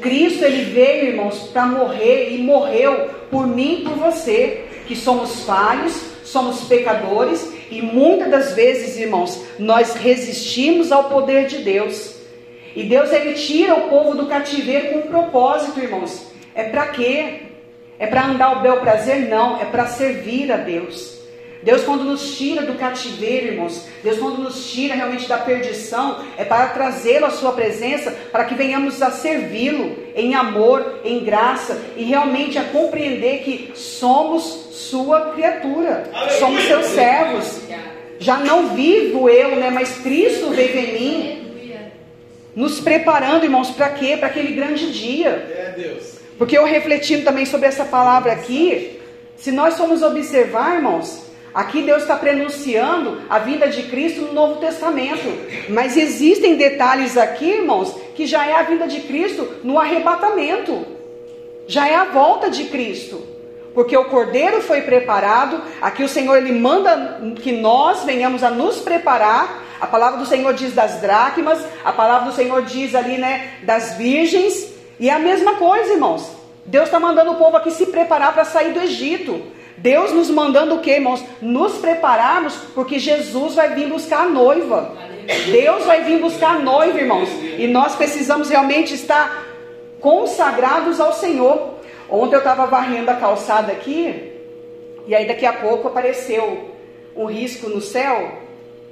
Cristo 0.00 0.44
ele 0.44 0.66
veio, 0.66 1.08
irmãos, 1.08 1.48
para 1.52 1.66
morrer 1.66 2.32
e 2.32 2.38
morreu 2.38 3.10
por 3.28 3.44
mim 3.44 3.80
e 3.80 3.82
por 3.82 3.94
você 3.94 4.68
que 4.86 4.96
somos 4.96 5.44
falhos, 5.44 5.94
somos 6.24 6.62
pecadores 6.64 7.52
e 7.70 7.80
muitas 7.82 8.30
das 8.30 8.52
vezes, 8.54 8.96
irmãos, 8.96 9.42
nós 9.58 9.94
resistimos 9.94 10.92
ao 10.92 11.04
poder 11.04 11.46
de 11.46 11.58
Deus. 11.58 12.14
E 12.74 12.84
Deus 12.84 13.12
ele 13.12 13.34
tira 13.34 13.74
o 13.74 13.88
povo 13.88 14.14
do 14.14 14.26
cativeiro 14.26 14.92
com 14.92 14.98
um 15.00 15.10
propósito, 15.10 15.80
irmãos. 15.80 16.26
É 16.54 16.64
para 16.64 16.86
quê? 16.88 17.42
É 17.98 18.06
para 18.06 18.26
andar 18.26 18.46
ao 18.46 18.60
bel 18.60 18.80
prazer? 18.80 19.28
Não, 19.28 19.60
é 19.60 19.64
para 19.64 19.86
servir 19.86 20.50
a 20.50 20.56
Deus. 20.56 21.22
Deus, 21.62 21.84
quando 21.84 22.02
nos 22.02 22.36
tira 22.36 22.62
do 22.62 22.74
cativeiro, 22.74 23.46
irmãos, 23.46 23.86
Deus, 24.02 24.18
quando 24.18 24.38
nos 24.38 24.72
tira 24.72 24.96
realmente 24.96 25.28
da 25.28 25.38
perdição, 25.38 26.18
é 26.36 26.44
para 26.44 26.68
trazê-lo 26.68 27.26
à 27.26 27.30
Sua 27.30 27.52
presença, 27.52 28.10
para 28.32 28.44
que 28.44 28.54
venhamos 28.54 29.00
a 29.00 29.12
servi-lo 29.12 29.96
em 30.16 30.34
amor, 30.34 31.00
em 31.04 31.22
graça 31.22 31.80
e 31.96 32.02
realmente 32.02 32.58
a 32.58 32.64
compreender 32.64 33.44
que 33.44 33.70
somos 33.76 34.71
Sua 34.92 35.32
criatura, 35.32 36.04
Aleluia. 36.12 36.38
somos 36.38 36.64
Seus 36.64 36.86
servos. 36.88 37.62
Já 38.18 38.36
não 38.36 38.74
vivo 38.74 39.26
eu, 39.26 39.56
né, 39.56 39.70
mas 39.70 39.96
Cristo 40.02 40.50
vive 40.50 40.78
em 40.78 40.92
mim. 40.92 41.52
Nos 42.54 42.78
preparando, 42.78 43.44
irmãos, 43.44 43.70
para 43.70 43.88
quê? 43.88 44.18
Para 44.18 44.28
aquele 44.28 44.54
grande 44.54 44.92
dia. 44.92 45.30
É. 45.30 45.96
Porque 46.36 46.58
eu 46.58 46.66
refletindo 46.66 47.24
também 47.24 47.46
sobre 47.46 47.68
essa 47.68 47.86
palavra 47.86 48.32
aqui, 48.32 49.00
se 49.34 49.50
nós 49.50 49.78
formos 49.78 50.02
observar, 50.02 50.76
irmãos, 50.76 51.22
Aqui 51.54 51.82
Deus 51.82 52.00
está 52.00 52.16
prenunciando 52.16 53.20
a 53.28 53.38
vinda 53.38 53.68
de 53.68 53.82
Cristo 53.82 54.22
no 54.22 54.32
Novo 54.32 54.58
Testamento. 54.58 55.28
Mas 55.68 55.98
existem 55.98 56.56
detalhes 56.56 57.18
aqui, 57.18 57.44
irmãos, 57.44 57.94
que 58.14 58.24
já 58.24 58.46
é 58.46 58.54
a 58.54 58.62
vinda 58.62 58.88
de 58.88 59.00
Cristo 59.02 59.46
no 59.62 59.78
arrebatamento. 59.78 60.86
Já 61.66 61.86
é 61.86 61.94
a 61.94 62.04
volta 62.04 62.48
de 62.48 62.64
Cristo. 62.64 63.31
Porque 63.74 63.96
o 63.96 64.04
cordeiro 64.04 64.60
foi 64.60 64.82
preparado, 64.82 65.60
aqui 65.80 66.02
o 66.02 66.08
Senhor 66.08 66.36
ele 66.36 66.52
manda 66.52 67.20
que 67.42 67.52
nós 67.52 68.04
venhamos 68.04 68.42
a 68.42 68.50
nos 68.50 68.80
preparar. 68.80 69.62
A 69.80 69.86
palavra 69.86 70.18
do 70.18 70.26
Senhor 70.26 70.52
diz 70.54 70.74
das 70.74 71.00
dracmas, 71.00 71.58
a 71.84 71.92
palavra 71.92 72.30
do 72.30 72.34
Senhor 72.34 72.62
diz 72.62 72.94
ali, 72.94 73.18
né, 73.18 73.54
das 73.62 73.94
virgens, 73.94 74.72
e 75.00 75.08
é 75.08 75.12
a 75.12 75.18
mesma 75.18 75.54
coisa, 75.54 75.94
irmãos. 75.94 76.30
Deus 76.64 76.84
está 76.84 77.00
mandando 77.00 77.32
o 77.32 77.36
povo 77.36 77.56
aqui 77.56 77.70
se 77.70 77.86
preparar 77.86 78.32
para 78.32 78.44
sair 78.44 78.72
do 78.72 78.80
Egito. 78.80 79.42
Deus 79.76 80.12
nos 80.12 80.30
mandando 80.30 80.76
o 80.76 80.80
que, 80.80 80.92
irmãos? 80.92 81.24
Nos 81.40 81.78
prepararmos, 81.78 82.54
porque 82.74 83.00
Jesus 83.00 83.56
vai 83.56 83.74
vir 83.74 83.88
buscar 83.88 84.22
a 84.22 84.28
noiva. 84.28 84.92
Deus 85.50 85.84
vai 85.84 86.04
vir 86.04 86.20
buscar 86.20 86.56
a 86.56 86.58
noiva, 86.60 86.98
irmãos. 86.98 87.28
E 87.58 87.66
nós 87.66 87.96
precisamos 87.96 88.48
realmente 88.48 88.94
estar 88.94 89.44
consagrados 90.00 91.00
ao 91.00 91.12
Senhor. 91.12 91.71
Ontem 92.12 92.34
eu 92.34 92.40
estava 92.40 92.66
varrendo 92.66 93.10
a 93.10 93.14
calçada 93.14 93.72
aqui, 93.72 94.34
e 95.06 95.14
aí 95.14 95.26
daqui 95.26 95.46
a 95.46 95.52
pouco 95.54 95.88
apareceu 95.88 96.70
um 97.16 97.24
risco 97.24 97.70
no 97.70 97.80
céu, 97.80 98.32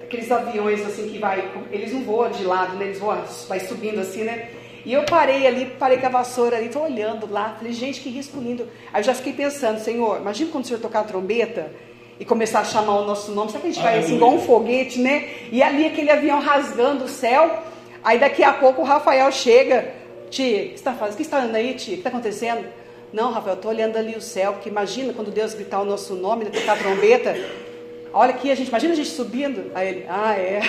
aqueles 0.03 0.33
aviões 0.33 0.81
assim 0.87 1.07
que 1.07 1.19
vai, 1.19 1.47
eles 1.71 1.93
não 1.93 2.01
voam 2.01 2.31
de 2.31 2.45
lado, 2.45 2.79
né? 2.79 2.87
Eles 2.87 2.99
voam, 2.99 3.23
vai 3.47 3.61
subindo 3.61 4.01
assim, 4.01 4.25
né? 4.25 4.49
E 4.87 4.95
eu 4.95 5.03
parei 5.03 5.47
ali, 5.47 5.67
parei 5.79 5.99
com 5.99 6.07
a 6.07 6.09
vassoura 6.09 6.57
ali, 6.57 6.69
estou 6.69 6.85
olhando 6.85 7.31
lá, 7.31 7.57
falei, 7.59 7.75
gente, 7.75 8.01
que 8.01 8.09
risco 8.09 8.41
lindo. 8.41 8.67
Aí 8.91 9.01
eu 9.01 9.05
já 9.05 9.13
fiquei 9.13 9.35
pensando, 9.35 9.79
Senhor, 9.81 10.19
imagina 10.19 10.51
quando 10.51 10.65
o 10.65 10.67
Senhor 10.69 10.81
tocar 10.81 11.01
a 11.01 11.05
trombeta 11.05 11.71
e 12.19 12.25
começar 12.25 12.61
a 12.61 12.65
chamar 12.65 13.01
o 13.01 13.05
nosso 13.05 13.33
nome, 13.33 13.51
será 13.51 13.61
que 13.61 13.69
a 13.69 13.71
gente 13.71 13.83
vai 13.83 13.99
assim, 13.99 14.17
igual 14.17 14.33
um 14.33 14.41
foguete, 14.41 14.99
né? 14.99 15.29
E 15.53 15.63
ali 15.63 15.85
aquele 15.85 16.11
avião 16.11 16.41
rasgando 16.41 17.05
o 17.05 17.09
céu, 17.09 17.59
aí 18.03 18.19
daqui 18.19 18.43
a 18.43 18.55
pouco 18.55 18.81
o 18.81 18.85
Rafael 18.85 19.31
chega, 19.31 20.01
Tia, 20.31 20.63
o 20.63 20.69
que 20.69 20.75
está 20.75 20.95
fazendo? 20.95 21.15
O 21.15 21.17
que 21.17 21.23
está 21.23 21.39
andando 21.39 21.57
aí, 21.57 21.75
tia? 21.75 21.93
O 21.93 21.97
que 21.97 22.01
está 22.01 22.09
acontecendo? 22.09 22.80
Não, 23.13 23.33
Rafael, 23.33 23.57
eu 23.57 23.61
tô 23.61 23.69
olhando 23.69 23.97
ali 23.97 24.15
o 24.15 24.21
céu, 24.21 24.53
porque 24.53 24.69
imagina 24.69 25.13
quando 25.13 25.33
Deus 25.33 25.53
gritar 25.55 25.81
o 25.81 25.85
nosso 25.85 26.15
nome, 26.15 26.45
tocar 26.47 26.75
a 26.75 26.77
trombeta. 26.77 27.37
Olha 28.13 28.31
aqui, 28.31 28.51
a 28.51 28.55
gente, 28.55 28.69
imagina 28.69 28.93
a 28.93 28.97
gente 28.97 29.11
subindo. 29.11 29.71
Aí 29.75 29.89
ele, 29.89 30.07
ah, 30.09 30.35
é. 30.35 30.61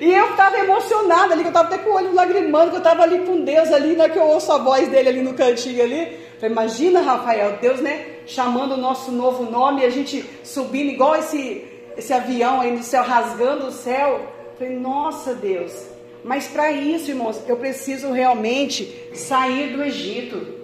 e 0.00 0.12
eu 0.12 0.30
estava 0.30 0.58
emocionada 0.58 1.32
ali, 1.32 1.42
que 1.42 1.48
eu 1.48 1.50
estava 1.50 1.74
até 1.74 1.78
com 1.78 1.90
o 1.90 1.94
olho 1.94 2.14
lagrimando, 2.14 2.70
que 2.70 2.76
eu 2.76 2.78
estava 2.78 3.02
ali 3.02 3.18
com 3.20 3.40
Deus 3.40 3.72
ali, 3.72 3.96
na 3.96 4.08
que 4.08 4.18
eu 4.18 4.26
ouço 4.26 4.52
a 4.52 4.58
voz 4.58 4.88
dele 4.88 5.08
ali 5.08 5.22
no 5.22 5.34
cantinho 5.34 5.82
ali. 5.82 6.18
Falei, 6.38 6.52
imagina, 6.52 7.00
Rafael, 7.00 7.58
Deus, 7.60 7.80
né, 7.80 8.06
chamando 8.26 8.74
o 8.74 8.76
nosso 8.76 9.10
novo 9.10 9.50
nome, 9.50 9.84
a 9.84 9.90
gente 9.90 10.24
subindo 10.44 10.90
igual 10.90 11.16
esse, 11.16 11.64
esse 11.96 12.12
avião 12.12 12.60
aí 12.60 12.70
no 12.70 12.82
céu, 12.84 13.02
rasgando 13.02 13.66
o 13.66 13.72
céu. 13.72 14.20
Falei, 14.56 14.76
nossa 14.78 15.34
Deus. 15.34 15.97
Mas 16.24 16.46
para 16.46 16.70
isso, 16.72 17.10
irmãos, 17.10 17.40
eu 17.46 17.56
preciso 17.56 18.12
realmente 18.12 19.10
sair 19.14 19.72
do 19.76 19.82
Egito. 19.82 20.58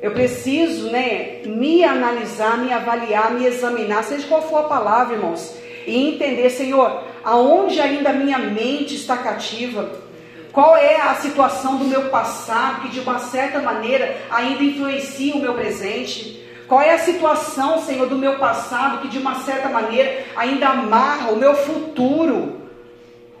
Eu 0.00 0.12
preciso, 0.12 0.90
né, 0.90 1.42
me 1.46 1.84
analisar, 1.84 2.58
me 2.58 2.72
avaliar, 2.72 3.32
me 3.32 3.46
examinar, 3.46 4.02
seja 4.02 4.26
qual 4.26 4.42
for 4.42 4.58
a 4.58 4.68
palavra, 4.68 5.14
irmãos, 5.14 5.54
e 5.86 6.08
entender, 6.08 6.50
Senhor, 6.50 7.04
aonde 7.22 7.80
ainda 7.80 8.12
minha 8.12 8.38
mente 8.38 8.96
está 8.96 9.16
cativa, 9.16 9.90
qual 10.52 10.76
é 10.76 11.00
a 11.00 11.14
situação 11.14 11.76
do 11.76 11.84
meu 11.84 12.10
passado 12.10 12.82
que 12.82 12.88
de 12.88 13.00
uma 13.00 13.18
certa 13.18 13.60
maneira 13.60 14.16
ainda 14.30 14.62
influencia 14.62 15.34
o 15.34 15.40
meu 15.40 15.54
presente? 15.54 16.42
Qual 16.68 16.80
é 16.80 16.92
a 16.92 16.98
situação, 16.98 17.80
Senhor, 17.80 18.08
do 18.08 18.18
meu 18.18 18.38
passado 18.38 19.02
que 19.02 19.08
de 19.08 19.18
uma 19.18 19.36
certa 19.36 19.68
maneira 19.68 20.24
ainda 20.36 20.68
amarra 20.68 21.30
o 21.30 21.36
meu 21.36 21.54
futuro? 21.54 22.61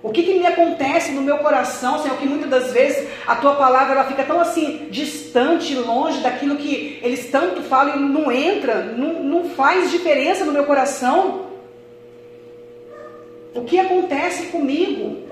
O 0.02 0.10
que, 0.10 0.24
que 0.24 0.34
me 0.34 0.44
acontece 0.44 1.12
no 1.12 1.22
meu 1.22 1.38
coração, 1.38 2.02
Senhor, 2.02 2.18
que 2.18 2.26
muitas 2.26 2.50
das 2.50 2.72
vezes 2.72 3.08
a 3.24 3.36
tua 3.36 3.54
palavra 3.54 3.94
ela 3.94 4.04
fica 4.04 4.24
tão 4.24 4.40
assim 4.40 4.88
distante, 4.90 5.76
longe 5.76 6.20
daquilo 6.20 6.56
que 6.56 6.98
eles 7.02 7.30
tanto 7.30 7.62
falam 7.62 7.96
e 7.96 8.00
não 8.00 8.32
entra, 8.32 8.82
não, 8.82 9.22
não 9.22 9.50
faz 9.50 9.92
diferença 9.92 10.44
no 10.44 10.52
meu 10.52 10.64
coração? 10.64 11.46
O 13.54 13.62
que 13.62 13.78
acontece 13.78 14.46
comigo? 14.46 15.22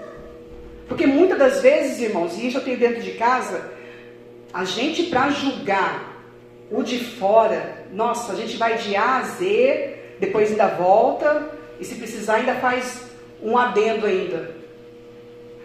Porque 0.86 1.04
muitas 1.04 1.38
das 1.38 1.60
vezes, 1.60 2.00
irmãos, 2.00 2.38
e 2.38 2.46
isso 2.46 2.58
eu 2.58 2.64
tenho 2.64 2.78
dentro 2.78 3.02
de 3.02 3.12
casa, 3.12 3.72
a 4.52 4.64
gente 4.64 5.04
para 5.04 5.30
julgar 5.30 6.10
o 6.70 6.84
de 6.84 6.98
fora, 6.98 7.86
nossa, 7.92 8.32
a 8.32 8.36
gente 8.36 8.56
vai 8.56 8.76
de 8.78 8.94
A 8.94 9.16
a 9.16 9.22
Z, 9.22 9.96
depois 10.20 10.50
ainda 10.52 10.68
volta, 10.68 11.50
e 11.80 11.84
se 11.84 11.96
precisar 11.96 12.36
ainda 12.36 12.54
faz 12.56 13.02
um 13.42 13.58
adendo 13.58 14.06
ainda. 14.06 14.59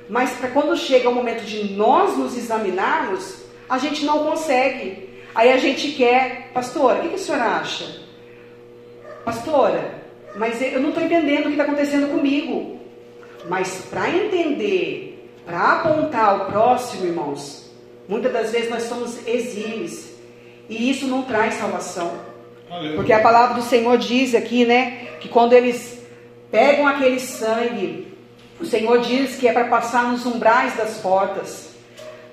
Mas 0.09 0.31
para 0.33 0.49
quando 0.49 0.77
chega 0.77 1.09
o 1.09 1.15
momento 1.15 1.43
de 1.43 1.73
nós 1.73 2.17
nos 2.17 2.37
examinarmos, 2.37 3.43
a 3.67 3.77
gente 3.77 4.05
não 4.05 4.23
consegue. 4.23 5.09
Aí 5.33 5.51
a 5.51 5.57
gente 5.57 5.91
quer, 5.91 6.51
pastora, 6.53 6.99
o 6.99 7.01
que, 7.01 7.09
que 7.09 7.15
a 7.15 7.17
senhora 7.17 7.43
acha? 7.43 8.01
Pastora, 9.23 10.03
mas 10.35 10.61
eu 10.61 10.79
não 10.79 10.89
estou 10.89 11.03
entendendo 11.03 11.41
o 11.41 11.43
que 11.45 11.51
está 11.51 11.63
acontecendo 11.63 12.11
comigo. 12.11 12.79
Mas 13.47 13.85
para 13.89 14.09
entender, 14.09 15.29
para 15.45 15.73
apontar 15.73 16.35
o 16.35 16.45
próximo, 16.45 17.05
irmãos, 17.05 17.71
muitas 18.07 18.31
das 18.31 18.51
vezes 18.51 18.69
nós 18.69 18.83
somos 18.83 19.27
exímios. 19.27 20.09
E 20.69 20.89
isso 20.89 21.07
não 21.07 21.23
traz 21.23 21.55
salvação. 21.55 22.11
Porque 22.95 23.13
a 23.13 23.21
palavra 23.21 23.55
do 23.55 23.61
Senhor 23.61 23.97
diz 23.97 24.33
aqui, 24.33 24.65
né, 24.65 25.07
que 25.19 25.29
quando 25.29 25.53
eles 25.53 25.99
pegam 26.51 26.87
aquele 26.87 27.19
sangue 27.19 28.14
o 28.59 28.65
Senhor 28.65 28.99
diz 29.01 29.35
que 29.35 29.47
é 29.47 29.53
para 29.53 29.65
passar 29.65 30.11
nos 30.11 30.25
umbrais 30.25 30.75
das 30.75 30.97
portas. 30.97 31.69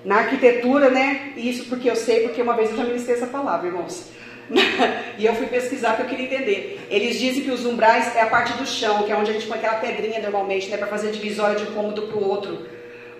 Na 0.05 0.17
arquitetura, 0.17 0.91
né? 0.91 1.33
Isso 1.37 1.67
porque 1.67 1.89
eu 1.89 1.97
sei, 1.97 2.21
porque 2.21 2.43
uma 2.43 2.55
vez 2.55 2.71
eu 2.71 2.77
já 2.77 2.85
ministrei 2.85 3.17
essa 3.17 3.27
palavra, 3.27 3.69
irmãos. 3.69 4.05
e 5.19 5.25
eu 5.25 5.35
fui 5.35 5.47
pesquisar 5.47 5.91
porque 5.91 6.03
eu 6.03 6.09
queria 6.09 6.27
entender. 6.27 6.87
Eles 6.91 7.19
dizem 7.19 7.43
que 7.43 7.51
os 7.51 7.65
umbrais 7.65 8.15
é 8.17 8.21
a 8.21 8.27
parte 8.27 8.53
do 8.55 8.67
chão, 8.67 9.05
que 9.05 9.13
é 9.13 9.17
onde 9.17 9.31
a 9.31 9.35
gente 9.35 9.47
põe 9.47 9.59
aquela 9.59 9.77
pedrinha 9.77 10.21
normalmente, 10.21 10.69
né? 10.69 10.77
Para 10.77 10.89
fazer 10.89 11.11
divisória 11.11 11.57
de 11.57 11.65
um 11.65 11.75
cômodo 11.75 12.03
para 12.03 12.17
o 12.17 12.29
outro. 12.29 12.67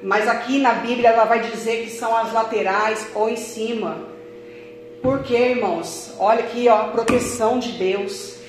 Mas 0.03 0.29
aqui 0.29 0.59
na 0.59 0.75
Bíblia 0.75 1.11
ela 1.11 1.25
vai 1.25 1.41
dizer 1.41 1.85
que 1.85 1.91
são 1.91 2.17
as 2.17 2.33
laterais 2.33 3.07
ou 3.15 3.29
em 3.29 3.37
cima. 3.37 4.09
Por 5.01 5.23
quê, 5.23 5.37
irmãos? 5.37 6.15
Olha 6.19 6.41
aqui, 6.41 6.69
ó, 6.69 6.89
proteção 6.89 7.59
de 7.59 7.73
Deus. 7.73 8.42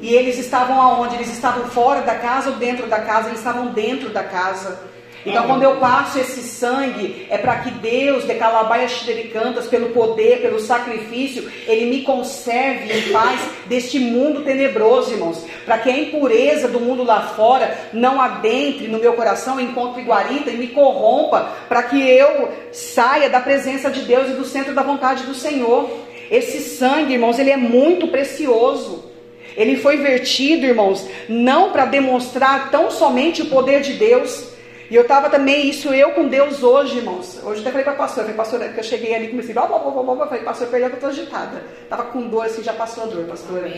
E 0.00 0.14
eles 0.14 0.38
estavam 0.38 0.80
aonde? 0.80 1.14
Eles 1.14 1.32
estavam 1.32 1.64
fora 1.70 2.02
da 2.02 2.14
casa 2.14 2.50
ou 2.50 2.56
dentro 2.56 2.86
da 2.86 3.00
casa? 3.00 3.28
Eles 3.28 3.38
estavam 3.38 3.68
dentro 3.68 4.10
da 4.10 4.22
casa. 4.22 4.78
Então, 5.26 5.44
quando 5.48 5.64
eu 5.64 5.76
passo 5.78 6.20
esse 6.20 6.40
sangue, 6.40 7.26
é 7.28 7.36
para 7.36 7.56
que 7.56 7.70
Deus, 7.72 8.24
de 8.24 8.34
Calabaia 8.34 8.86
cantas, 9.32 9.66
pelo 9.66 9.88
poder, 9.88 10.40
pelo 10.40 10.60
sacrifício, 10.60 11.50
Ele 11.66 11.86
me 11.86 12.02
conserve 12.02 12.96
em 12.96 13.12
paz 13.12 13.40
deste 13.66 13.98
mundo 13.98 14.42
tenebroso, 14.42 15.10
irmãos. 15.10 15.44
Para 15.64 15.78
que 15.78 15.90
a 15.90 15.98
impureza 15.98 16.68
do 16.68 16.78
mundo 16.78 17.02
lá 17.02 17.22
fora 17.34 17.76
não 17.92 18.20
adentre 18.20 18.86
no 18.86 19.00
meu 19.00 19.14
coração, 19.14 19.60
encontre 19.60 20.02
guarita 20.02 20.50
e 20.50 20.56
me 20.56 20.68
corrompa, 20.68 21.50
para 21.68 21.82
que 21.82 22.00
eu 22.08 22.48
saia 22.70 23.28
da 23.28 23.40
presença 23.40 23.90
de 23.90 24.02
Deus 24.02 24.30
e 24.30 24.34
do 24.34 24.44
centro 24.44 24.74
da 24.74 24.82
vontade 24.82 25.24
do 25.24 25.34
Senhor. 25.34 25.90
Esse 26.30 26.60
sangue, 26.60 27.14
irmãos, 27.14 27.36
ele 27.40 27.50
é 27.50 27.56
muito 27.56 28.06
precioso. 28.06 29.15
Ele 29.56 29.76
foi 29.76 29.96
vertido, 29.96 30.66
irmãos, 30.66 31.08
não 31.28 31.70
para 31.70 31.86
demonstrar 31.86 32.70
tão 32.70 32.90
somente 32.90 33.42
o 33.42 33.46
poder 33.46 33.80
de 33.80 33.94
Deus. 33.94 34.54
E 34.90 34.94
eu 34.94 35.02
estava 35.02 35.30
também, 35.30 35.68
isso 35.68 35.92
eu 35.92 36.12
com 36.12 36.28
Deus 36.28 36.62
hoje, 36.62 36.98
irmãos. 36.98 37.40
Hoje 37.42 37.60
até 37.60 37.70
falei 37.70 37.84
para 37.84 37.94
a 37.94 37.96
pastora, 37.96 38.22
falei, 38.22 38.36
pastora, 38.36 38.68
que 38.68 38.78
eu 38.78 38.84
cheguei 38.84 39.14
ali 39.14 39.26
e 39.26 39.30
comecei, 39.30 39.52
blá, 39.52 39.66
blá, 39.66 39.78
blá, 39.78 39.90
blá, 39.90 40.14
blá, 40.14 40.26
falei, 40.28 40.44
pastor, 40.44 40.68
perdão 40.68 40.90
que 40.90 40.94
eu 40.94 41.08
estou 41.08 41.10
agitada. 41.10 41.62
Estava 41.82 42.04
com 42.04 42.28
dor, 42.28 42.44
assim, 42.44 42.62
já 42.62 42.72
passou 42.72 43.04
a 43.04 43.06
dor, 43.06 43.24
pastora. 43.24 43.68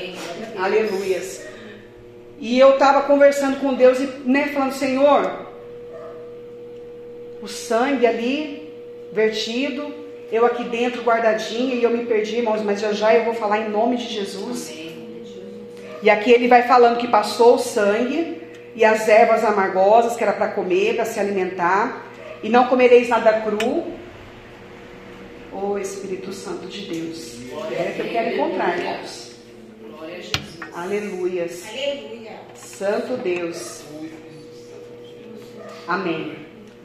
Aleluias. 0.59 1.47
E 2.41 2.59
eu 2.59 2.75
estava 2.75 3.03
conversando 3.03 3.59
com 3.61 3.75
Deus 3.75 3.99
e 4.01 4.07
né, 4.25 4.49
falando, 4.49 4.73
Senhor, 4.73 5.47
o 7.41 7.49
sangue 7.49 8.07
ali, 8.07 8.73
vertido, 9.13 9.95
eu 10.31 10.45
aqui 10.45 10.65
dentro 10.65 11.03
guardadinha 11.03 11.75
e 11.75 11.83
eu 11.83 11.91
me 11.91 12.05
perdi, 12.05 12.37
irmãos, 12.37 12.63
mas 12.63 12.81
já 12.81 12.93
já 12.93 13.15
eu 13.15 13.25
vou 13.25 13.35
falar 13.35 13.61
em 13.61 13.71
nome 13.71 13.97
de 13.97 14.09
Jesus. 14.09 14.71
Amém. 14.71 14.88
E 16.03 16.11
aqui 16.11 16.31
ele 16.31 16.49
vai 16.49 16.63
falando 16.63 16.99
que 16.99 17.09
passou 17.09 17.57
o 17.57 17.59
sangue 17.59 18.41
e 18.75 18.85
as 18.85 19.09
ervas 19.09 19.45
amargosas, 19.45 20.17
que 20.17 20.23
era 20.23 20.33
para 20.33 20.49
comer, 20.49 20.95
para 20.95 21.05
se 21.05 21.19
alimentar, 21.19 22.07
e 22.43 22.49
não 22.49 22.69
comereis 22.69 23.09
nada 23.09 23.41
cru. 23.41 23.85
Ô 25.53 25.73
oh, 25.73 25.79
Espírito 25.79 26.33
Santo 26.33 26.67
de 26.69 26.87
Deus. 26.87 27.39
É 27.73 27.93
que 27.97 28.01
eu 28.01 28.09
quero 28.09 28.35
encontrar, 28.35 28.79
irmãos. 28.79 29.37
Glória 29.83 30.17
a 30.17 30.21
Jesus. 30.21 30.59
Aleluias. 30.73 31.69
Aleluia. 31.69 32.33
Santo 32.55 33.17
Deus. 33.17 33.83
Amém. 35.89 36.37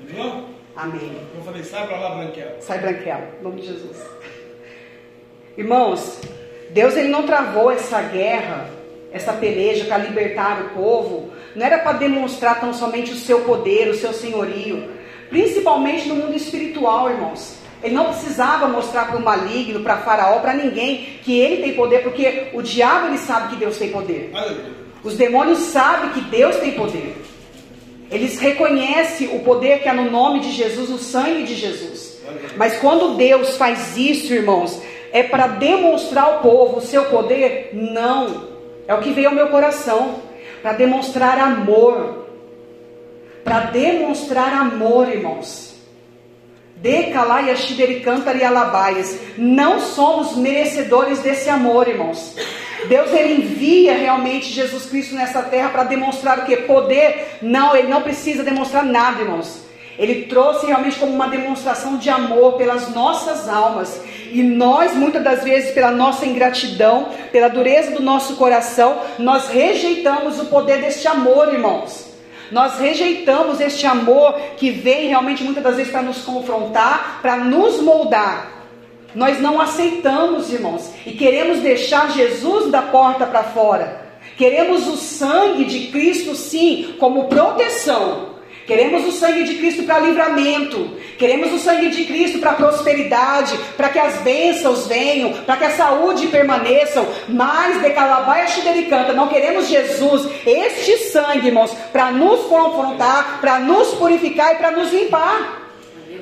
Entendeu? 0.01 0.45
Amém. 0.75 1.15
Eu 1.35 1.43
falei, 1.43 1.63
sai 1.63 1.85
para 1.85 1.99
lá, 1.99 2.15
Branquela. 2.15 2.55
Sai, 2.59 2.79
Branquela. 2.79 3.29
Em 3.39 3.43
nome 3.43 3.61
de 3.61 3.67
Jesus. 3.67 3.97
Irmãos, 5.55 6.19
Deus 6.71 6.95
ele 6.95 7.09
não 7.09 7.27
travou 7.27 7.69
essa 7.69 8.01
guerra 8.01 8.67
essa 9.13 9.31
peleja 9.31 9.85
para 9.85 9.99
libertar 9.99 10.61
o 10.61 10.69
povo, 10.69 11.31
não 11.55 11.65
era 11.65 11.77
para 11.77 11.99
demonstrar 11.99 12.59
tão 12.59 12.73
somente 12.73 13.11
o 13.11 13.15
seu 13.15 13.41
poder, 13.41 13.87
o 13.89 13.95
seu 13.95 14.11
senhorio, 14.11 14.89
principalmente 15.29 16.09
no 16.09 16.15
mundo 16.15 16.35
espiritual, 16.35 17.11
irmãos. 17.11 17.57
Ele 17.83 17.93
não 17.93 18.05
precisava 18.05 18.67
mostrar 18.67 19.07
para 19.07 19.17
o 19.17 19.21
maligno, 19.21 19.81
para 19.81 19.97
Faraó, 19.97 20.39
para 20.39 20.53
ninguém 20.53 21.19
que 21.21 21.37
ele 21.37 21.61
tem 21.61 21.73
poder, 21.73 22.01
porque 22.01 22.47
o 22.53 22.61
diabo 22.61 23.07
ele 23.07 23.17
sabe 23.17 23.49
que 23.49 23.57
Deus 23.57 23.77
tem 23.77 23.89
poder. 23.89 24.31
Os 25.03 25.15
demônios 25.15 25.59
sabem 25.59 26.11
que 26.11 26.21
Deus 26.21 26.55
tem 26.55 26.71
poder. 26.71 27.15
Eles 28.09 28.39
reconhecem 28.39 29.35
o 29.35 29.39
poder 29.39 29.81
que 29.81 29.89
há 29.89 29.93
no 29.93 30.09
nome 30.09 30.39
de 30.39 30.51
Jesus, 30.51 30.89
no 30.89 30.97
sangue 30.97 31.43
de 31.43 31.55
Jesus. 31.55 32.21
Mas 32.55 32.77
quando 32.77 33.15
Deus 33.15 33.57
faz 33.57 33.97
isso, 33.97 34.33
irmãos, 34.33 34.81
é 35.11 35.21
para 35.23 35.47
demonstrar 35.47 36.23
ao 36.25 36.39
povo 36.39 36.77
o 36.77 36.81
seu 36.81 37.05
poder? 37.05 37.71
Não. 37.73 38.52
É 38.87 38.93
o 38.93 38.99
que 38.99 39.11
veio 39.11 39.29
ao 39.29 39.35
meu 39.35 39.47
coração. 39.49 40.21
Para 40.61 40.73
demonstrar 40.73 41.37
amor. 41.39 42.27
Para 43.43 43.61
demonstrar 43.61 44.53
amor, 44.53 45.09
irmãos. 45.09 45.73
E. 46.83 47.13
Não 49.37 49.79
somos 49.79 50.35
merecedores 50.35 51.19
desse 51.19 51.49
amor, 51.49 51.87
irmãos. 51.87 52.35
Deus 52.87 53.13
ele 53.13 53.41
envia 53.41 53.95
realmente 53.95 54.47
Jesus 54.47 54.85
Cristo 54.85 55.15
nessa 55.15 55.41
terra 55.43 55.69
para 55.69 55.85
demonstrar 55.85 56.39
o 56.39 56.45
que? 56.45 56.57
Poder? 56.57 57.37
Não, 57.41 57.75
ele 57.75 57.87
não 57.87 58.01
precisa 58.01 58.43
demonstrar 58.43 58.83
nada, 58.83 59.21
irmãos. 59.21 59.63
Ele 59.97 60.23
trouxe 60.23 60.65
realmente 60.65 60.97
como 60.97 61.13
uma 61.13 61.27
demonstração 61.27 61.97
de 61.97 62.09
amor 62.09 62.53
pelas 62.53 62.89
nossas 62.93 63.47
almas. 63.47 64.01
E 64.31 64.41
nós, 64.41 64.95
muitas 64.95 65.23
das 65.23 65.43
vezes, 65.43 65.71
pela 65.71 65.91
nossa 65.91 66.25
ingratidão, 66.25 67.09
pela 67.31 67.47
dureza 67.47 67.91
do 67.91 68.01
nosso 68.01 68.35
coração, 68.35 68.97
nós 69.19 69.47
rejeitamos 69.47 70.39
o 70.39 70.45
poder 70.45 70.81
deste 70.81 71.07
amor, 71.07 71.53
irmãos. 71.53 72.11
Nós 72.51 72.79
rejeitamos 72.79 73.59
este 73.59 73.85
amor 73.85 74.39
que 74.57 74.71
vem 74.71 75.07
realmente 75.07 75.43
muitas 75.43 75.63
das 75.63 75.75
vezes 75.75 75.91
para 75.91 76.01
nos 76.01 76.21
confrontar, 76.23 77.19
para 77.21 77.37
nos 77.37 77.81
moldar. 77.81 78.51
Nós 79.15 79.39
não 79.39 79.61
aceitamos, 79.61 80.51
irmãos, 80.51 80.91
e 81.05 81.11
queremos 81.11 81.59
deixar 81.59 82.11
Jesus 82.11 82.71
da 82.71 82.81
porta 82.81 83.27
para 83.27 83.43
fora. 83.43 84.01
Queremos 84.35 84.87
o 84.87 84.97
sangue 84.97 85.65
de 85.65 85.87
Cristo, 85.87 86.35
sim, 86.35 86.95
como 86.99 87.25
proteção. 87.25 88.32
Queremos 88.65 89.05
o 89.05 89.11
sangue 89.11 89.43
de 89.43 89.55
Cristo 89.55 89.83
para 89.83 89.99
livramento. 89.99 90.97
Queremos 91.17 91.51
o 91.51 91.59
sangue 91.59 91.89
de 91.89 92.05
Cristo 92.05 92.39
para 92.39 92.53
prosperidade, 92.53 93.57
para 93.75 93.89
que 93.89 93.99
as 93.99 94.15
bênçãos 94.21 94.87
venham, 94.87 95.33
para 95.45 95.57
que 95.57 95.65
a 95.65 95.71
saúde 95.71 96.27
permaneçam. 96.27 97.05
Mas 97.27 97.81
de 97.81 97.89
calabaia 97.89 98.45
canta, 98.89 99.13
não 99.13 99.27
queremos 99.27 99.67
Jesus, 99.67 100.29
este 100.45 100.97
sangue, 101.09 101.47
irmãos, 101.47 101.71
para 101.91 102.11
nos 102.11 102.41
confrontar, 102.45 103.39
para 103.41 103.59
nos 103.59 103.89
purificar 103.95 104.53
e 104.53 104.57
para 104.57 104.71
nos 104.71 104.91
limpar. 104.91 105.61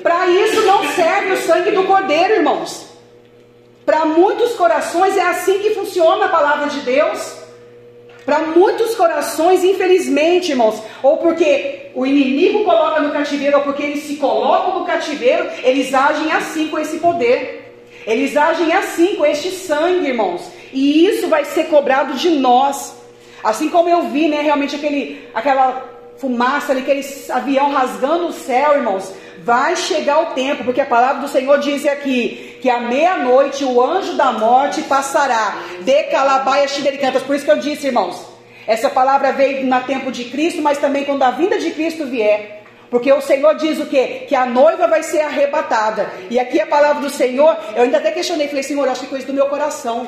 Para 0.01 0.27
isso 0.27 0.61
não 0.61 0.83
serve 0.93 1.33
o 1.33 1.37
sangue 1.37 1.71
do 1.71 1.83
Cordeiro, 1.83 2.35
irmãos. 2.35 2.87
Para 3.85 4.05
muitos 4.05 4.53
corações 4.53 5.17
é 5.17 5.21
assim 5.21 5.59
que 5.59 5.75
funciona 5.75 6.25
a 6.25 6.29
palavra 6.29 6.69
de 6.69 6.79
Deus. 6.79 7.40
Para 8.25 8.39
muitos 8.39 8.95
corações, 8.95 9.63
infelizmente, 9.63 10.51
irmãos, 10.51 10.81
ou 11.01 11.17
porque 11.17 11.89
o 11.95 12.05
inimigo 12.05 12.63
coloca 12.63 13.01
no 13.01 13.11
cativeiro, 13.11 13.57
ou 13.57 13.63
porque 13.63 13.83
eles 13.83 14.03
se 14.03 14.15
colocam 14.15 14.79
no 14.79 14.85
cativeiro, 14.85 15.49
eles 15.63 15.93
agem 15.93 16.31
assim 16.31 16.67
com 16.67 16.77
esse 16.77 16.99
poder. 16.99 17.61
Eles 18.05 18.35
agem 18.35 18.73
assim 18.73 19.15
com 19.15 19.25
este 19.25 19.51
sangue, 19.51 20.07
irmãos. 20.07 20.41
E 20.73 21.05
isso 21.05 21.27
vai 21.27 21.45
ser 21.45 21.65
cobrado 21.65 22.13
de 22.13 22.29
nós. 22.29 22.95
Assim 23.43 23.69
como 23.69 23.89
eu 23.89 24.03
vi, 24.03 24.27
né, 24.27 24.41
realmente 24.41 24.75
aquele, 24.75 25.27
aquela 25.33 26.00
fumaça 26.21 26.71
ali, 26.71 26.81
aquele 26.81 27.03
avião 27.31 27.71
rasgando 27.71 28.27
o 28.27 28.31
céu, 28.31 28.75
irmãos. 28.75 29.11
Vai 29.43 29.75
chegar 29.75 30.21
o 30.21 30.25
tempo, 30.35 30.63
porque 30.63 30.79
a 30.79 30.85
palavra 30.85 31.21
do 31.21 31.27
Senhor 31.27 31.57
diz 31.57 31.83
aqui 31.87 32.59
que 32.61 32.69
à 32.69 32.79
meia-noite 32.79 33.65
o 33.65 33.83
anjo 33.83 34.13
da 34.13 34.31
morte 34.31 34.83
passará 34.83 35.57
de 35.81 36.03
Calabaia 36.03 36.67
Xidericantas. 36.67 37.23
Por 37.23 37.35
isso 37.35 37.43
que 37.43 37.49
eu 37.49 37.57
disse, 37.57 37.87
irmãos, 37.87 38.23
essa 38.67 38.87
palavra 38.87 39.31
veio 39.31 39.65
no 39.65 39.81
tempo 39.81 40.11
de 40.11 40.25
Cristo, 40.25 40.61
mas 40.61 40.77
também 40.77 41.03
quando 41.05 41.23
a 41.23 41.31
vinda 41.31 41.57
de 41.57 41.71
Cristo 41.71 42.05
vier. 42.05 42.61
Porque 42.91 43.11
o 43.11 43.21
Senhor 43.21 43.55
diz 43.55 43.79
o 43.79 43.87
quê? 43.87 44.25
Que 44.27 44.35
a 44.35 44.45
noiva 44.45 44.85
vai 44.85 45.01
ser 45.01 45.21
arrebatada. 45.21 46.11
E 46.29 46.39
aqui 46.39 46.59
a 46.59 46.67
palavra 46.67 47.01
do 47.01 47.09
Senhor, 47.09 47.57
eu 47.75 47.83
ainda 47.83 47.97
até 47.97 48.11
questionei, 48.11 48.47
falei, 48.47 48.61
Senhor, 48.61 48.87
acho 48.87 49.01
que 49.01 49.07
coisa 49.07 49.25
do 49.25 49.33
meu 49.33 49.47
coração. 49.47 50.07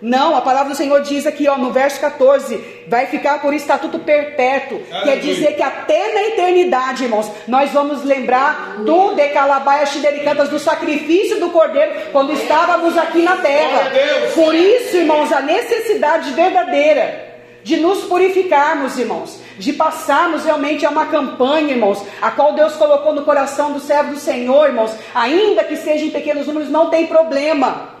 Não, 0.00 0.36
a 0.36 0.40
palavra 0.40 0.70
do 0.70 0.76
Senhor 0.76 1.00
diz 1.02 1.26
aqui, 1.26 1.48
ó, 1.48 1.56
no 1.56 1.72
verso 1.72 2.00
14, 2.00 2.84
vai 2.88 3.06
ficar 3.06 3.40
por 3.40 3.54
estatuto 3.54 3.98
perpétuo. 3.98 4.80
Aleluia. 4.90 5.04
Quer 5.04 5.20
dizer 5.20 5.56
que 5.56 5.62
até 5.62 6.12
na 6.12 6.22
eternidade, 6.28 7.04
irmãos, 7.04 7.30
nós 7.48 7.70
vamos 7.70 8.04
lembrar 8.04 8.76
do 8.78 9.14
Decalabaia 9.14 9.86
Xidericantas, 9.86 10.48
do 10.48 10.58
sacrifício 10.58 11.40
do 11.40 11.50
Cordeiro, 11.50 11.92
quando 12.12 12.32
estávamos 12.32 12.98
aqui 12.98 13.22
na 13.22 13.36
terra. 13.36 13.90
Por 14.34 14.54
isso, 14.54 14.96
irmãos, 14.96 15.32
a 15.32 15.40
necessidade 15.40 16.30
verdadeira 16.32 17.34
de 17.62 17.78
nos 17.78 18.04
purificarmos, 18.04 18.98
irmãos, 18.98 19.40
de 19.58 19.72
passarmos 19.72 20.44
realmente 20.44 20.84
a 20.84 20.90
uma 20.90 21.06
campanha, 21.06 21.72
irmãos, 21.72 22.04
a 22.20 22.30
qual 22.30 22.52
Deus 22.52 22.74
colocou 22.74 23.14
no 23.14 23.24
coração 23.24 23.72
do 23.72 23.80
servo 23.80 24.12
do 24.12 24.18
Senhor, 24.18 24.68
irmãos, 24.68 24.92
ainda 25.14 25.64
que 25.64 25.76
seja 25.76 26.04
em 26.04 26.10
pequenos 26.10 26.46
números, 26.46 26.68
não 26.68 26.90
tem 26.90 27.06
problema. 27.06 27.93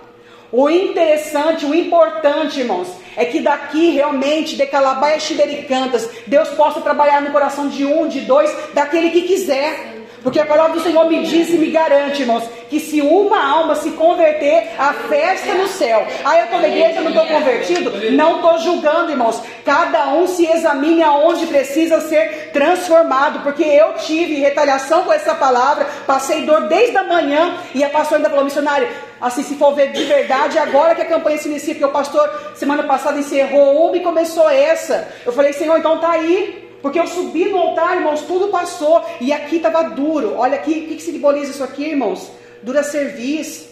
O 0.56 0.70
interessante, 0.70 1.66
o 1.66 1.74
importante, 1.74 2.60
irmãos, 2.60 2.86
é 3.16 3.24
que 3.24 3.40
daqui 3.40 3.90
realmente, 3.90 4.54
de 4.54 4.64
Calabaia 4.64 5.18
Xibericantas, 5.18 6.08
Deus 6.28 6.48
possa 6.50 6.80
trabalhar 6.80 7.20
no 7.22 7.32
coração 7.32 7.66
de 7.66 7.84
um, 7.84 8.06
de 8.06 8.20
dois, 8.20 8.48
daquele 8.72 9.10
que 9.10 9.22
quiser. 9.22 10.03
Porque 10.24 10.40
a 10.40 10.46
palavra 10.46 10.72
do 10.72 10.82
Senhor 10.82 11.04
me 11.06 11.22
diz 11.22 11.50
e 11.50 11.58
me 11.58 11.70
garante, 11.70 12.22
irmãos, 12.22 12.44
que 12.70 12.80
se 12.80 13.02
uma 13.02 13.46
alma 13.46 13.74
se 13.74 13.90
converter, 13.90 14.70
a 14.78 14.94
festa 14.94 15.52
no 15.52 15.68
céu. 15.68 16.06
Ah, 16.24 16.38
eu 16.38 16.44
estou 16.46 16.60
na 16.60 16.68
igreja, 16.68 17.02
não 17.02 17.10
estou 17.10 17.26
convertido? 17.26 18.12
Não 18.12 18.36
estou 18.36 18.58
julgando, 18.58 19.10
irmãos. 19.10 19.42
Cada 19.66 20.08
um 20.14 20.26
se 20.26 20.46
examine 20.46 21.02
aonde 21.02 21.46
precisa 21.46 22.00
ser 22.00 22.52
transformado. 22.54 23.40
Porque 23.40 23.62
eu 23.62 23.92
tive 23.96 24.36
retaliação 24.36 25.04
com 25.04 25.12
essa 25.12 25.34
palavra, 25.34 25.86
passei 26.06 26.40
dor 26.46 26.68
desde 26.68 26.96
a 26.96 27.04
manhã, 27.04 27.58
e 27.74 27.84
a 27.84 27.90
pastora 27.90 28.20
ainda 28.20 28.30
falou, 28.30 28.44
missionário, 28.44 28.88
assim, 29.20 29.42
se 29.42 29.56
for 29.56 29.74
ver 29.74 29.92
de 29.92 30.04
verdade, 30.04 30.58
agora 30.58 30.94
que 30.94 31.02
a 31.02 31.06
campanha 31.06 31.36
se 31.36 31.50
inicia, 31.50 31.74
porque 31.74 31.84
o 31.84 31.92
pastor 31.92 32.54
semana 32.54 32.82
passada 32.84 33.18
encerrou 33.18 33.88
uma 33.88 33.96
e 33.98 34.00
começou 34.00 34.48
essa. 34.48 35.06
Eu 35.26 35.34
falei, 35.34 35.52
Senhor, 35.52 35.76
então 35.78 35.98
tá 35.98 36.12
aí. 36.12 36.63
Porque 36.84 37.00
eu 37.00 37.06
subi 37.06 37.46
no 37.46 37.56
altar, 37.56 37.96
irmãos, 37.96 38.20
tudo 38.20 38.48
passou. 38.48 39.02
E 39.18 39.32
aqui 39.32 39.56
estava 39.56 39.84
duro. 39.84 40.34
Olha 40.36 40.56
aqui, 40.56 40.70
o 40.70 40.86
que, 40.86 40.96
que 40.96 41.02
simboliza 41.02 41.50
isso 41.50 41.64
aqui, 41.64 41.82
irmãos? 41.82 42.30
Dura 42.62 42.82
serviço. 42.82 43.70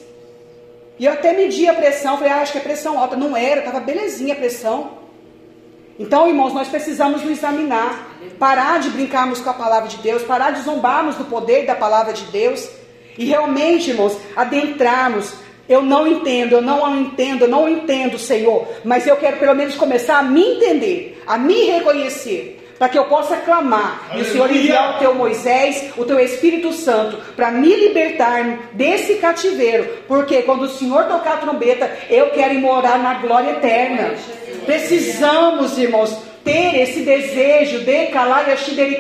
E 0.99 1.05
eu 1.05 1.13
até 1.13 1.35
medi 1.35 1.69
a 1.69 1.75
pressão. 1.75 2.17
Falei, 2.17 2.33
ah, 2.33 2.41
acho 2.41 2.53
que 2.53 2.59
é 2.59 2.63
pressão 2.63 2.99
alta. 2.99 3.15
Não 3.15 3.37
era, 3.37 3.59
estava 3.59 3.81
belezinha 3.81 4.33
a 4.33 4.37
pressão. 4.39 4.93
Então, 5.99 6.27
irmãos, 6.27 6.55
nós 6.55 6.69
precisamos 6.69 7.21
nos 7.21 7.33
examinar. 7.33 8.17
Parar 8.39 8.81
de 8.81 8.89
brincarmos 8.89 9.41
com 9.41 9.51
a 9.51 9.53
palavra 9.53 9.91
de 9.91 9.99
Deus. 9.99 10.23
Parar 10.23 10.53
de 10.53 10.63
zombarmos 10.63 11.17
do 11.17 11.27
poder 11.27 11.67
da 11.67 11.75
palavra 11.75 12.15
de 12.15 12.25
Deus. 12.33 12.67
E 13.19 13.27
realmente, 13.27 13.91
irmãos, 13.91 14.17
adentrarmos 14.35 15.35
eu 15.69 15.83
não 15.83 16.07
entendo, 16.07 16.55
eu 16.55 16.63
não 16.63 16.99
entendo, 16.99 17.43
eu 17.43 17.49
não 17.49 17.69
entendo, 17.69 18.19
Senhor. 18.19 18.67
Mas 18.83 19.07
eu 19.07 19.19
quero 19.19 19.37
pelo 19.37 19.55
menos 19.55 19.75
começar 19.75 20.19
a 20.19 20.23
me 20.23 20.55
entender, 20.55 21.23
a 21.27 21.37
me 21.37 21.67
reconhecer 21.67 22.61
para 22.83 22.89
que 22.89 22.99
eu 22.99 23.05
possa 23.05 23.37
clamar 23.37 24.09
Aleluia. 24.11 24.19
e 24.19 24.29
o 24.29 24.33
Senhor 24.33 24.51
enviar 24.51 24.97
o 24.97 24.99
teu 24.99 25.15
Moisés, 25.15 25.93
o 25.97 26.05
teu 26.05 26.19
Espírito 26.19 26.73
Santo, 26.73 27.17
para 27.37 27.49
me 27.49 27.73
libertar 27.77 28.73
desse 28.73 29.19
cativeiro, 29.19 29.89
porque 30.09 30.43
quando 30.43 30.63
o 30.63 30.69
Senhor 30.69 31.05
tocar 31.05 31.35
a 31.35 31.37
trombeta, 31.37 31.89
eu 32.11 32.31
quero 32.31 32.59
morar 32.59 32.99
na 32.99 33.15
glória 33.15 33.51
eterna. 33.51 34.15
Precisamos, 34.67 35.79
irmãos, 35.79 36.13
ter 36.43 36.81
esse 36.81 37.03
desejo 37.03 37.85
de 37.85 38.07
Calai 38.07 38.47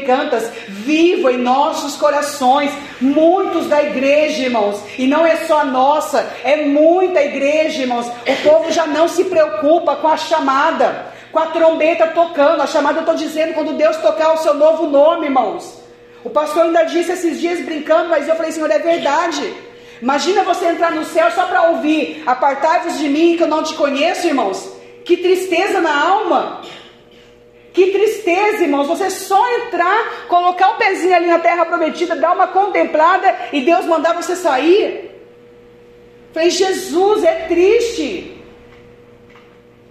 Cantas 0.07 0.49
vivo 0.69 1.29
em 1.29 1.39
nossos 1.39 1.97
corações. 1.97 2.71
Muitos 3.01 3.67
da 3.67 3.83
igreja, 3.83 4.45
irmãos, 4.45 4.81
e 4.97 5.09
não 5.09 5.27
é 5.27 5.39
só 5.39 5.63
a 5.63 5.65
nossa, 5.65 6.25
é 6.45 6.67
muita 6.67 7.21
igreja, 7.21 7.83
irmãos. 7.83 8.07
O 8.07 8.49
povo 8.49 8.71
já 8.71 8.87
não 8.87 9.09
se 9.09 9.25
preocupa 9.25 9.97
com 9.97 10.07
a 10.07 10.17
chamada 10.17 11.11
com 11.33 11.39
a 11.39 11.47
trombeta 11.47 12.09
tocando, 12.09 12.61
a 12.61 12.67
chamada 12.67 12.99
eu 12.99 13.01
estou 13.01 13.15
dizendo, 13.17 13.55
quando 13.55 13.73
Deus 13.73 13.97
tocar 13.97 14.35
o 14.35 14.39
seu 14.39 14.53
novo 14.53 14.87
nome, 14.87 15.27
irmãos. 15.27 15.81
O 16.23 16.29
pastor 16.31 16.67
ainda 16.67 16.85
disse 16.85 17.11
esses 17.11 17.41
dias 17.41 17.65
brincando, 17.65 18.11
mas 18.11 18.29
eu 18.29 18.37
falei, 18.37 18.53
Senhor, 18.53 18.71
é 18.71 18.79
verdade. 18.79 19.55
Imagina 20.01 20.43
você 20.43 20.67
entrar 20.67 20.93
no 20.93 21.05
céu 21.05 21.31
só 21.31 21.47
para 21.47 21.71
ouvir, 21.71 22.23
apartai-vos 22.27 22.99
de 22.99 23.09
mim 23.09 23.37
que 23.37 23.43
eu 23.43 23.49
não 23.49 23.63
te 23.63 23.75
conheço, 23.75 24.27
irmãos. 24.27 24.71
Que 25.05 25.17
tristeza 25.17 25.81
na 25.81 26.09
alma. 26.09 26.61
Que 27.73 27.87
tristeza, 27.87 28.63
irmãos, 28.63 28.87
você 28.87 29.09
só 29.09 29.43
entrar, 29.57 30.27
colocar 30.29 30.73
o 30.73 30.77
pezinho 30.77 31.17
ali 31.17 31.27
na 31.27 31.39
terra 31.39 31.65
prometida, 31.65 32.15
dar 32.15 32.35
uma 32.35 32.49
contemplada 32.49 33.35
e 33.53 33.63
Deus 33.63 33.87
mandar 33.87 34.13
você 34.13 34.37
sair. 34.37 35.11
Falei, 36.35 36.51
Jesus, 36.51 37.25
é 37.25 37.47
triste 37.49 38.42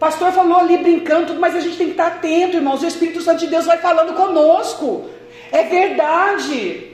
pastor 0.02 0.32
falou 0.32 0.58
ali 0.58 0.78
brincando, 0.80 1.36
mas 1.36 1.56
a 1.56 1.60
gente 1.60 1.78
tem 1.78 1.86
que 1.86 1.92
estar 1.92 2.08
atento, 2.08 2.58
irmãos. 2.58 2.82
O 2.82 2.88
Espírito 2.88 3.22
Santo 3.22 3.42
de 3.42 3.48
Deus 3.48 3.68
vai 3.68 3.78
falando 3.78 4.16
conosco. 4.16 5.08
É 5.52 5.62
verdade. 5.62 6.88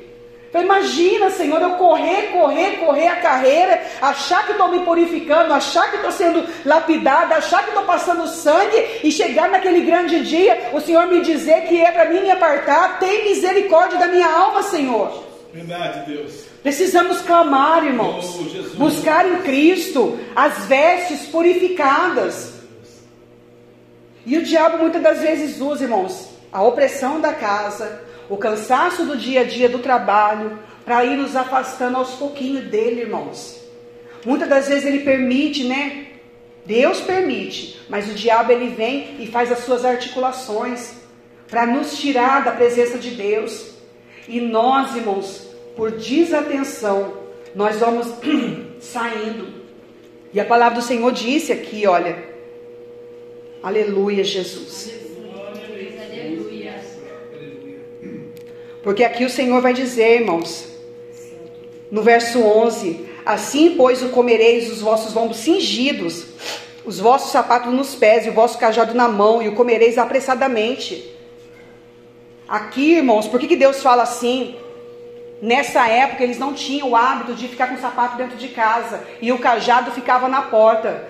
Então, 0.50 0.62
imagina, 0.62 1.30
Senhor, 1.30 1.62
eu 1.62 1.72
correr, 1.72 2.34
correr, 2.34 2.80
correr 2.80 3.08
a 3.08 3.16
carreira, 3.16 3.82
achar 4.02 4.46
que 4.46 4.52
estou 4.52 4.68
me 4.68 4.80
purificando, 4.82 5.54
achar 5.54 5.90
que 5.90 5.96
estou 5.98 6.12
sendo 6.12 6.46
lapidada, 6.66 7.36
achar 7.36 7.64
que 7.64 7.70
estou 7.70 7.86
passando 7.86 8.28
sangue 8.28 9.00
e 9.02 9.10
chegar 9.10 9.50
naquele 9.50 9.82
grande 9.82 10.26
dia, 10.26 10.72
o 10.74 10.82
Senhor 10.82 11.08
me 11.08 11.22
dizer 11.22 11.62
que 11.62 11.80
é 11.82 11.92
para 11.92 12.10
mim 12.10 12.20
me 12.20 12.32
apartar. 12.32 13.00
Tem 13.00 13.24
misericórdia 13.24 14.00
da 14.00 14.08
minha 14.08 14.28
alma, 14.28 14.64
Senhor. 14.64 15.24
Verdade, 15.54 16.12
Deus. 16.12 16.44
Precisamos 16.62 17.22
clamar, 17.22 17.86
irmãos. 17.86 18.38
Oh, 18.38 18.78
buscar 18.78 19.26
em 19.26 19.38
Cristo 19.44 20.20
as 20.36 20.66
vestes 20.66 21.28
purificadas. 21.28 22.57
E 24.28 24.38
o 24.38 24.44
diabo 24.44 24.80
muitas 24.80 25.02
das 25.02 25.22
vezes 25.22 25.62
usa, 25.62 25.86
irmãos, 25.86 26.28
a 26.52 26.62
opressão 26.62 27.22
da 27.22 27.34
casa, 27.34 28.02
o 28.30 28.36
cansaço 28.36 29.06
do 29.06 29.16
dia 29.16 29.40
a 29.40 29.44
dia 29.46 29.70
do 29.70 29.80
trabalho, 29.80 30.60
para 30.84 31.06
ir 31.06 31.16
nos 31.16 31.34
afastando 31.34 31.96
aos 31.96 32.16
pouquinhos 32.16 32.66
dele, 32.66 33.04
irmãos. 33.04 33.58
Muitas 34.26 34.50
das 34.50 34.68
vezes 34.68 34.84
ele 34.84 35.00
permite, 35.00 35.64
né? 35.64 36.08
Deus 36.66 37.00
permite, 37.00 37.80
mas 37.88 38.12
o 38.12 38.14
diabo 38.14 38.52
ele 38.52 38.68
vem 38.68 39.16
e 39.18 39.28
faz 39.28 39.50
as 39.50 39.60
suas 39.60 39.86
articulações 39.86 40.96
para 41.50 41.66
nos 41.66 41.98
tirar 41.98 42.44
da 42.44 42.52
presença 42.52 42.98
de 42.98 43.12
Deus. 43.12 43.76
E 44.28 44.42
nós, 44.42 44.94
irmãos, 44.94 45.48
por 45.74 45.92
desatenção, 45.92 47.14
nós 47.56 47.78
vamos 47.78 48.08
saindo. 48.82 49.48
E 50.34 50.40
a 50.42 50.44
palavra 50.44 50.80
do 50.80 50.86
Senhor 50.86 51.14
disse 51.14 51.54
aqui, 51.54 51.88
olha, 51.88 52.36
Aleluia, 53.62 54.24
Jesus. 54.24 54.92
Porque 58.84 59.04
aqui 59.04 59.26
o 59.26 59.30
Senhor 59.30 59.62
vai 59.62 59.74
dizer, 59.74 60.22
irmãos, 60.22 60.68
no 61.92 62.02
verso 62.02 62.42
11: 62.42 63.06
Assim, 63.26 63.76
pois, 63.76 64.02
o 64.02 64.10
comereis 64.10 64.72
os 64.72 64.80
vossos 64.80 65.14
lombos 65.14 65.38
cingidos, 65.38 66.26
os 66.86 67.00
vossos 67.00 67.32
sapatos 67.32 67.74
nos 67.74 67.96
pés 67.96 68.26
e 68.26 68.30
o 68.30 68.34
vosso 68.34 68.58
cajado 68.58 68.94
na 68.94 69.08
mão, 69.08 69.42
e 69.42 69.50
o 69.50 69.56
comereis 69.56 69.98
apressadamente. 69.98 71.14
Aqui, 72.48 72.94
irmãos, 72.94 73.28
por 73.28 73.40
que, 73.40 73.48
que 73.48 73.58
Deus 73.58 73.84
fala 73.84 74.04
assim? 74.04 74.56
Nessa 75.42 75.88
época 75.88 76.24
eles 76.24 76.40
não 76.40 76.54
tinham 76.54 76.92
o 76.92 76.96
hábito 76.96 77.34
de 77.34 77.48
ficar 77.48 77.68
com 77.68 77.76
o 77.76 77.82
sapato 77.82 78.18
dentro 78.18 78.38
de 78.38 78.48
casa 78.48 79.06
e 79.22 79.32
o 79.32 79.38
cajado 79.38 79.92
ficava 79.92 80.30
na 80.30 80.44
porta. 80.44 81.08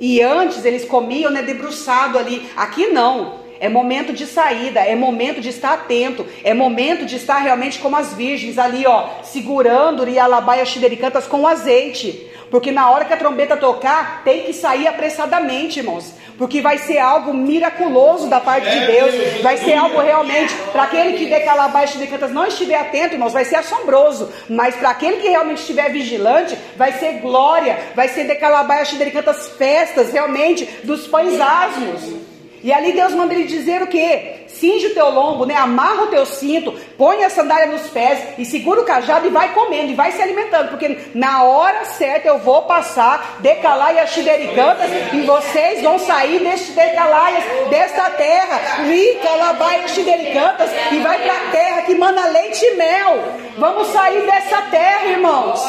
E 0.00 0.22
antes 0.22 0.64
eles 0.64 0.84
comiam 0.84 1.30
né, 1.30 1.42
debruçado 1.42 2.18
ali. 2.18 2.48
Aqui 2.56 2.88
não. 2.88 3.46
É 3.58 3.68
momento 3.68 4.12
de 4.12 4.26
saída, 4.26 4.80
é 4.80 4.94
momento 4.94 5.40
de 5.40 5.48
estar 5.48 5.72
atento, 5.72 6.26
é 6.44 6.52
momento 6.52 7.06
de 7.06 7.16
estar 7.16 7.38
realmente 7.38 7.78
como 7.78 7.96
as 7.96 8.12
virgens 8.12 8.58
ali, 8.58 8.86
ó, 8.86 9.08
segurando 9.22 10.06
e 10.06 10.18
alabaia 10.18 10.64
xidericantas 10.64 11.26
com 11.26 11.46
azeite. 11.46 12.30
Porque 12.50 12.70
na 12.70 12.90
hora 12.90 13.04
que 13.04 13.12
a 13.12 13.16
trombeta 13.16 13.56
tocar, 13.56 14.22
tem 14.24 14.44
que 14.44 14.52
sair 14.52 14.86
apressadamente, 14.86 15.80
irmãos. 15.80 16.12
Porque 16.38 16.60
vai 16.60 16.78
ser 16.78 16.98
algo 16.98 17.32
miraculoso 17.34 18.28
da 18.28 18.40
parte 18.40 18.68
de 18.68 18.86
Deus. 18.86 19.42
Vai 19.42 19.56
ser 19.56 19.74
algo 19.74 20.00
realmente, 20.00 20.54
para 20.72 20.84
aquele 20.84 21.16
que 21.16 21.26
decala 21.26 21.64
abaixo 21.64 21.98
de 21.98 22.06
cantas 22.06 22.30
não 22.30 22.46
estiver 22.46 22.76
atento, 22.76 23.14
irmãos, 23.14 23.32
vai 23.32 23.44
ser 23.44 23.56
assombroso. 23.56 24.30
Mas 24.48 24.76
para 24.76 24.90
aquele 24.90 25.16
que 25.16 25.28
realmente 25.28 25.60
estiver 25.60 25.90
vigilante, 25.90 26.56
vai 26.76 26.92
ser 26.92 27.20
glória. 27.20 27.78
Vai 27.94 28.08
ser 28.08 28.24
decalar 28.24 28.60
abaixo 28.60 28.96
de 28.96 29.10
cantas 29.10 29.48
festas, 29.50 30.12
realmente, 30.12 30.64
dos 30.84 31.06
pães 31.06 31.40
asmos. 31.40 32.35
E 32.62 32.72
ali 32.72 32.92
Deus 32.92 33.12
manda 33.14 33.34
ele 33.34 33.44
dizer 33.44 33.82
o 33.82 33.86
que? 33.86 34.46
Cinge 34.48 34.86
o 34.86 34.94
teu 34.94 35.10
lombo, 35.10 35.44
né? 35.44 35.54
Amarra 35.54 36.04
o 36.04 36.06
teu 36.06 36.24
cinto, 36.24 36.72
põe 36.96 37.22
a 37.22 37.30
sandália 37.30 37.66
nos 37.66 37.88
pés 37.88 38.18
e 38.38 38.44
segura 38.44 38.80
o 38.80 38.84
cajado 38.84 39.26
e 39.26 39.30
vai 39.30 39.52
comendo 39.52 39.92
e 39.92 39.94
vai 39.94 40.12
se 40.12 40.22
alimentando, 40.22 40.70
porque 40.70 40.98
na 41.14 41.42
hora 41.44 41.84
certa 41.84 42.28
eu 42.28 42.38
vou 42.38 42.62
passar 42.62 43.36
decalaias 43.40 44.10
xidericantas 44.10 44.90
e 45.12 45.20
vocês 45.22 45.82
vão 45.82 45.98
sair 45.98 46.40
deste 46.40 46.72
decalaias, 46.72 47.44
desta 47.68 48.10
terra, 48.10 48.82
ricalabaias 48.84 49.90
xidericantas 49.90 50.70
e 50.92 50.98
vai 50.98 51.18
para 51.20 51.34
a 51.34 51.50
terra 51.50 51.82
que 51.82 51.94
manda 51.94 52.26
leite 52.26 52.64
e 52.64 52.76
mel. 52.76 53.18
Vamos 53.58 53.88
sair 53.88 54.26
dessa 54.26 54.62
terra, 54.70 55.06
irmãos. 55.06 55.60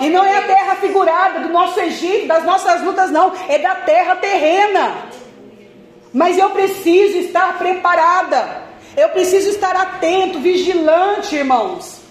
E 0.00 0.08
não 0.08 0.24
é 0.24 0.38
a 0.38 0.42
terra 0.42 0.74
figurada 0.76 1.40
do 1.40 1.48
nosso 1.48 1.78
Egito, 1.80 2.26
das 2.26 2.44
nossas 2.44 2.82
lutas, 2.82 3.10
não, 3.10 3.32
é 3.48 3.58
da 3.58 3.74
terra 3.74 4.16
terrena. 4.16 5.13
Mas 6.14 6.38
eu 6.38 6.50
preciso 6.50 7.18
estar 7.18 7.58
preparada. 7.58 8.62
Eu 8.96 9.08
preciso 9.08 9.50
estar 9.50 9.74
atento, 9.74 10.38
vigilante, 10.38 11.34
irmãos. 11.34 12.04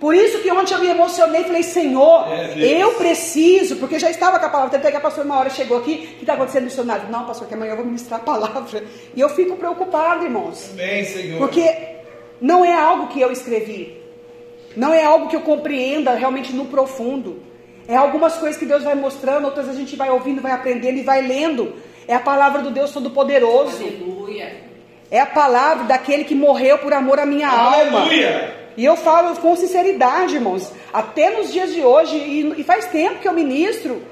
Por 0.00 0.14
isso 0.14 0.40
que 0.40 0.50
ontem 0.50 0.74
eu 0.74 0.80
me 0.80 0.88
emocionei 0.88 1.42
e 1.42 1.44
falei, 1.44 1.62
Senhor, 1.62 2.26
é, 2.28 2.82
eu 2.82 2.94
preciso, 2.94 3.76
porque 3.76 3.98
já 3.98 4.10
estava 4.10 4.38
com 4.38 4.46
a 4.46 4.48
palavra, 4.48 4.76
até 4.76 4.90
que 4.90 4.96
a 4.96 5.00
pastora 5.00 5.26
uma 5.26 5.38
hora 5.38 5.50
chegou 5.50 5.78
aqui, 5.78 5.92
o 5.92 6.16
que 6.16 6.20
está 6.20 6.34
acontecendo 6.34 6.64
missionário? 6.64 7.08
Não, 7.10 7.24
pastor, 7.24 7.48
que 7.48 7.54
amanhã 7.54 7.72
eu 7.72 7.76
vou 7.76 7.84
ministrar 7.84 8.20
a 8.20 8.22
palavra. 8.22 8.84
E 9.14 9.20
eu 9.20 9.28
fico 9.28 9.56
preocupado, 9.56 10.24
irmãos. 10.24 10.70
Amém, 10.72 11.04
Senhor. 11.04 11.38
Porque 11.38 11.72
não 12.40 12.64
é 12.64 12.72
algo 12.72 13.08
que 13.08 13.20
eu 13.20 13.30
escrevi. 13.32 13.96
Não 14.76 14.92
é 14.92 15.04
algo 15.04 15.28
que 15.28 15.36
eu 15.36 15.40
compreenda 15.40 16.14
realmente 16.14 16.52
no 16.52 16.66
profundo. 16.66 17.42
É 17.88 17.96
algumas 17.96 18.36
coisas 18.36 18.58
que 18.58 18.66
Deus 18.66 18.84
vai 18.84 18.94
mostrando, 18.94 19.46
outras 19.46 19.68
a 19.68 19.72
gente 19.72 19.96
vai 19.96 20.10
ouvindo, 20.10 20.42
vai 20.42 20.52
aprendendo 20.52 20.98
e 20.98 21.02
vai 21.02 21.22
lendo. 21.22 21.74
É 22.08 22.14
a 22.14 22.20
palavra 22.20 22.62
do 22.62 22.70
Deus 22.70 22.90
Todo-Poderoso. 22.90 23.84
Aleluia. 23.84 24.56
É 25.10 25.20
a 25.20 25.26
palavra 25.26 25.84
daquele 25.84 26.24
que 26.24 26.34
morreu 26.34 26.78
por 26.78 26.92
amor 26.92 27.18
à 27.20 27.26
minha 27.26 27.48
Aleluia. 27.48 27.98
alma. 28.00 28.54
E 28.78 28.84
eu 28.84 28.96
falo 28.96 29.36
com 29.36 29.54
sinceridade, 29.54 30.36
irmãos. 30.36 30.72
Até 30.92 31.36
nos 31.36 31.52
dias 31.52 31.74
de 31.74 31.82
hoje, 31.82 32.16
e, 32.16 32.60
e 32.60 32.64
faz 32.64 32.86
tempo 32.86 33.18
que 33.20 33.28
eu 33.28 33.32
ministro, 33.34 34.02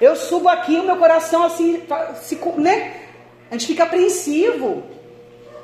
eu 0.00 0.14
subo 0.14 0.48
aqui, 0.48 0.76
o 0.76 0.82
meu 0.82 0.96
coração 0.96 1.42
assim, 1.44 1.82
se, 2.20 2.38
né? 2.58 2.94
A 3.50 3.54
gente 3.54 3.66
fica 3.66 3.84
apreensivo. 3.84 4.82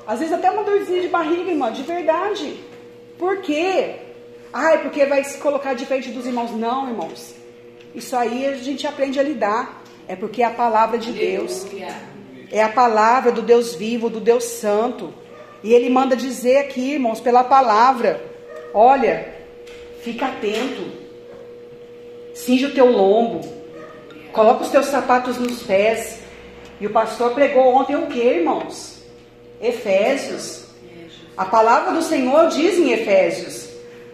Às 0.07 0.21
vezes 0.21 0.35
até 0.35 0.51
uma 0.51 0.65
dorzinha 0.65 1.03
de 1.03 1.09
barriga, 1.09 1.51
irmão, 1.51 1.71
de 1.71 1.83
verdade. 1.83 2.57
Por 3.19 3.43
quê? 3.43 3.97
Ai, 4.53 4.79
porque 4.79 5.05
vai 5.05 5.23
se 5.25 5.37
colocar 5.39 5.75
de 5.75 5.85
frente 5.85 6.09
dos 6.11 6.25
irmãos. 6.25 6.51
Não, 6.53 6.89
irmãos. 6.89 7.35
Isso 7.95 8.17
aí 8.17 8.47
a 8.47 8.55
gente 8.55 8.87
aprende 8.87 9.21
a 9.21 9.23
lidar. 9.23 9.84
É 10.07 10.15
porque 10.15 10.43
é 10.43 10.47
a 10.47 10.51
palavra 10.51 10.99
de 10.99 11.13
Deus. 11.13 11.67
É 12.51 12.63
a 12.63 12.69
palavra 12.69 13.33
do 13.33 13.43
Deus 13.43 13.75
vivo, 13.75 14.09
do 14.11 14.21
Deus 14.21 14.45
santo. 14.45 15.13
E 15.63 15.73
ele 15.73 15.89
manda 15.89 16.15
dizer 16.15 16.59
aqui, 16.59 16.93
irmãos, 16.93 17.21
pela 17.21 17.43
palavra: 17.43 18.23
olha, 18.73 19.35
fica 20.03 20.27
atento, 20.27 20.85
cinge 22.35 22.67
o 22.67 22.75
teu 22.75 22.91
lombo, 22.91 23.41
coloca 24.33 24.63
os 24.63 24.71
teus 24.71 24.87
sapatos 24.87 25.39
nos 25.39 25.63
pés. 25.63 26.21
E 26.81 26.87
o 26.87 26.91
pastor 26.91 27.33
pregou 27.33 27.75
ontem 27.75 27.97
o 27.97 28.07
que, 28.07 28.21
irmãos? 28.21 29.03
Efésios. 29.61 30.65
A 31.37 31.47
palavra 31.47 31.93
do 31.93 32.03
Senhor 32.03 32.49
diz 32.49 32.79
em 32.79 32.93
Efésios: 32.93 33.71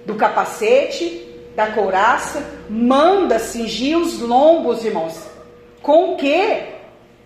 do 0.07 0.15
capacete, 0.15 1.27
da 1.57 1.73
couraça, 1.73 2.43
manda 2.69 3.39
cingir 3.39 3.99
os 3.99 4.21
lombos, 4.21 4.85
irmãos. 4.85 5.30
Com 5.83 6.15
o 6.15 6.17
que? 6.17 6.63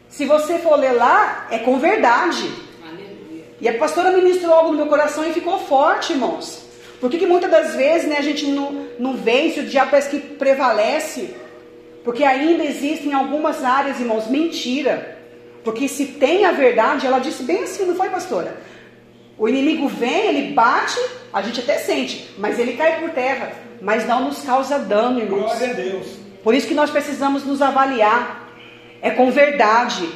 Se 0.08 0.24
você 0.24 0.58
for 0.58 0.76
ler 0.76 0.92
lá, 0.92 1.48
é 1.50 1.58
com 1.58 1.78
verdade. 1.78 2.48
Aleluia. 2.86 3.44
E 3.60 3.68
a 3.68 3.78
pastora 3.78 4.12
ministrou 4.12 4.54
algo 4.54 4.70
no 4.70 4.76
meu 4.76 4.86
coração 4.86 5.26
e 5.26 5.32
ficou 5.32 5.58
forte, 5.58 6.12
irmãos. 6.12 6.64
Por 7.00 7.10
que, 7.10 7.18
que 7.18 7.26
muitas 7.26 7.50
das 7.50 7.74
vezes 7.74 8.08
né, 8.08 8.16
a 8.16 8.22
gente 8.22 8.46
não, 8.46 8.86
não 8.98 9.16
vence, 9.16 9.60
o 9.60 9.66
diabo 9.66 9.90
parece 9.90 10.10
que 10.10 10.20
prevalece? 10.20 11.34
Porque 12.04 12.22
ainda 12.22 12.64
existem 12.64 13.12
algumas 13.12 13.64
áreas, 13.64 13.98
irmãos, 13.98 14.28
mentira. 14.28 15.18
Porque 15.64 15.88
se 15.88 16.06
tem 16.06 16.44
a 16.44 16.52
verdade, 16.52 17.06
ela 17.06 17.18
disse 17.18 17.42
bem 17.42 17.64
assim, 17.64 17.84
não 17.84 17.96
foi, 17.96 18.08
pastora? 18.08 18.56
O 19.36 19.48
inimigo 19.48 19.88
vem, 19.88 20.26
ele 20.26 20.52
bate, 20.52 21.00
a 21.32 21.42
gente 21.42 21.60
até 21.60 21.78
sente, 21.78 22.30
mas 22.38 22.58
ele 22.58 22.74
cai 22.74 23.00
por 23.00 23.10
terra, 23.10 23.52
mas 23.80 24.06
não 24.06 24.26
nos 24.26 24.42
causa 24.42 24.78
dano, 24.78 25.18
irmãos. 25.18 25.40
Glória 25.40 25.70
a 25.70 25.72
Deus. 25.72 26.06
Por 26.44 26.54
isso 26.54 26.68
que 26.68 26.74
nós 26.74 26.90
precisamos 26.90 27.44
nos 27.44 27.60
avaliar 27.60 28.43
é 29.04 29.10
com 29.10 29.30
verdade. 29.30 30.08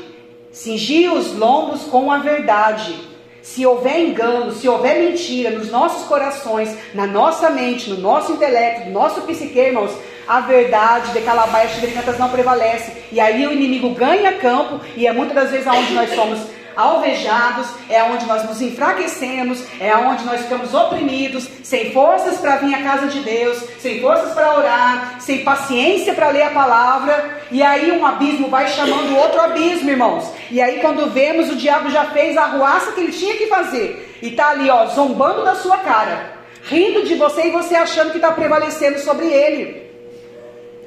Cingir 0.50 1.12
os 1.12 1.34
lombos 1.34 1.82
com 1.82 2.10
a 2.10 2.18
verdade. 2.18 2.96
Se 3.42 3.64
houver 3.66 4.00
engano, 4.00 4.50
se 4.50 4.66
houver 4.66 4.98
mentira 4.98 5.50
nos 5.50 5.70
nossos 5.70 6.08
corações, 6.08 6.74
na 6.94 7.06
nossa 7.06 7.50
mente, 7.50 7.90
no 7.90 8.00
nosso 8.00 8.32
intelecto, 8.32 8.86
no 8.86 8.92
nosso 8.92 9.20
psique, 9.20 9.58
irmãos, 9.58 9.92
a 10.26 10.40
verdade 10.40 11.12
de 11.12 11.20
Calabaias 11.20 11.72
Chigricantas 11.72 12.18
não 12.18 12.30
prevalece. 12.30 12.92
E 13.12 13.20
aí 13.20 13.46
o 13.46 13.52
inimigo 13.52 13.90
ganha 13.90 14.32
campo 14.38 14.80
e 14.96 15.06
é 15.06 15.12
muitas 15.12 15.34
das 15.34 15.50
vezes 15.50 15.66
aonde 15.66 15.92
nós 15.92 16.14
somos 16.14 16.40
alvejados, 16.78 17.66
é 17.90 18.00
onde 18.04 18.24
nós 18.24 18.44
nos 18.44 18.62
enfraquecemos, 18.62 19.64
é 19.80 19.96
onde 19.96 20.24
nós 20.24 20.42
ficamos 20.42 20.72
oprimidos, 20.72 21.48
sem 21.64 21.90
forças 21.90 22.38
para 22.38 22.58
vir 22.58 22.72
à 22.72 22.82
casa 22.84 23.08
de 23.08 23.18
Deus, 23.18 23.58
sem 23.80 24.00
forças 24.00 24.32
para 24.32 24.56
orar, 24.56 25.16
sem 25.18 25.42
paciência 25.42 26.14
para 26.14 26.28
ler 26.28 26.42
a 26.42 26.50
palavra, 26.50 27.40
e 27.50 27.64
aí 27.64 27.90
um 27.90 28.06
abismo 28.06 28.46
vai 28.48 28.68
chamando 28.68 29.16
outro 29.16 29.40
abismo, 29.40 29.90
irmãos. 29.90 30.32
E 30.52 30.62
aí 30.62 30.78
quando 30.78 31.10
vemos, 31.10 31.50
o 31.50 31.56
diabo 31.56 31.90
já 31.90 32.04
fez 32.04 32.36
a 32.36 32.44
ruaça 32.44 32.92
que 32.92 33.00
ele 33.00 33.12
tinha 33.12 33.34
que 33.34 33.48
fazer, 33.48 34.16
e 34.22 34.28
está 34.28 34.50
ali, 34.50 34.70
ó, 34.70 34.86
zombando 34.86 35.44
da 35.44 35.56
sua 35.56 35.78
cara, 35.78 36.34
rindo 36.62 37.02
de 37.02 37.16
você 37.16 37.48
e 37.48 37.50
você 37.50 37.74
achando 37.74 38.12
que 38.12 38.18
está 38.18 38.30
prevalecendo 38.30 39.00
sobre 39.00 39.26
ele. 39.26 39.82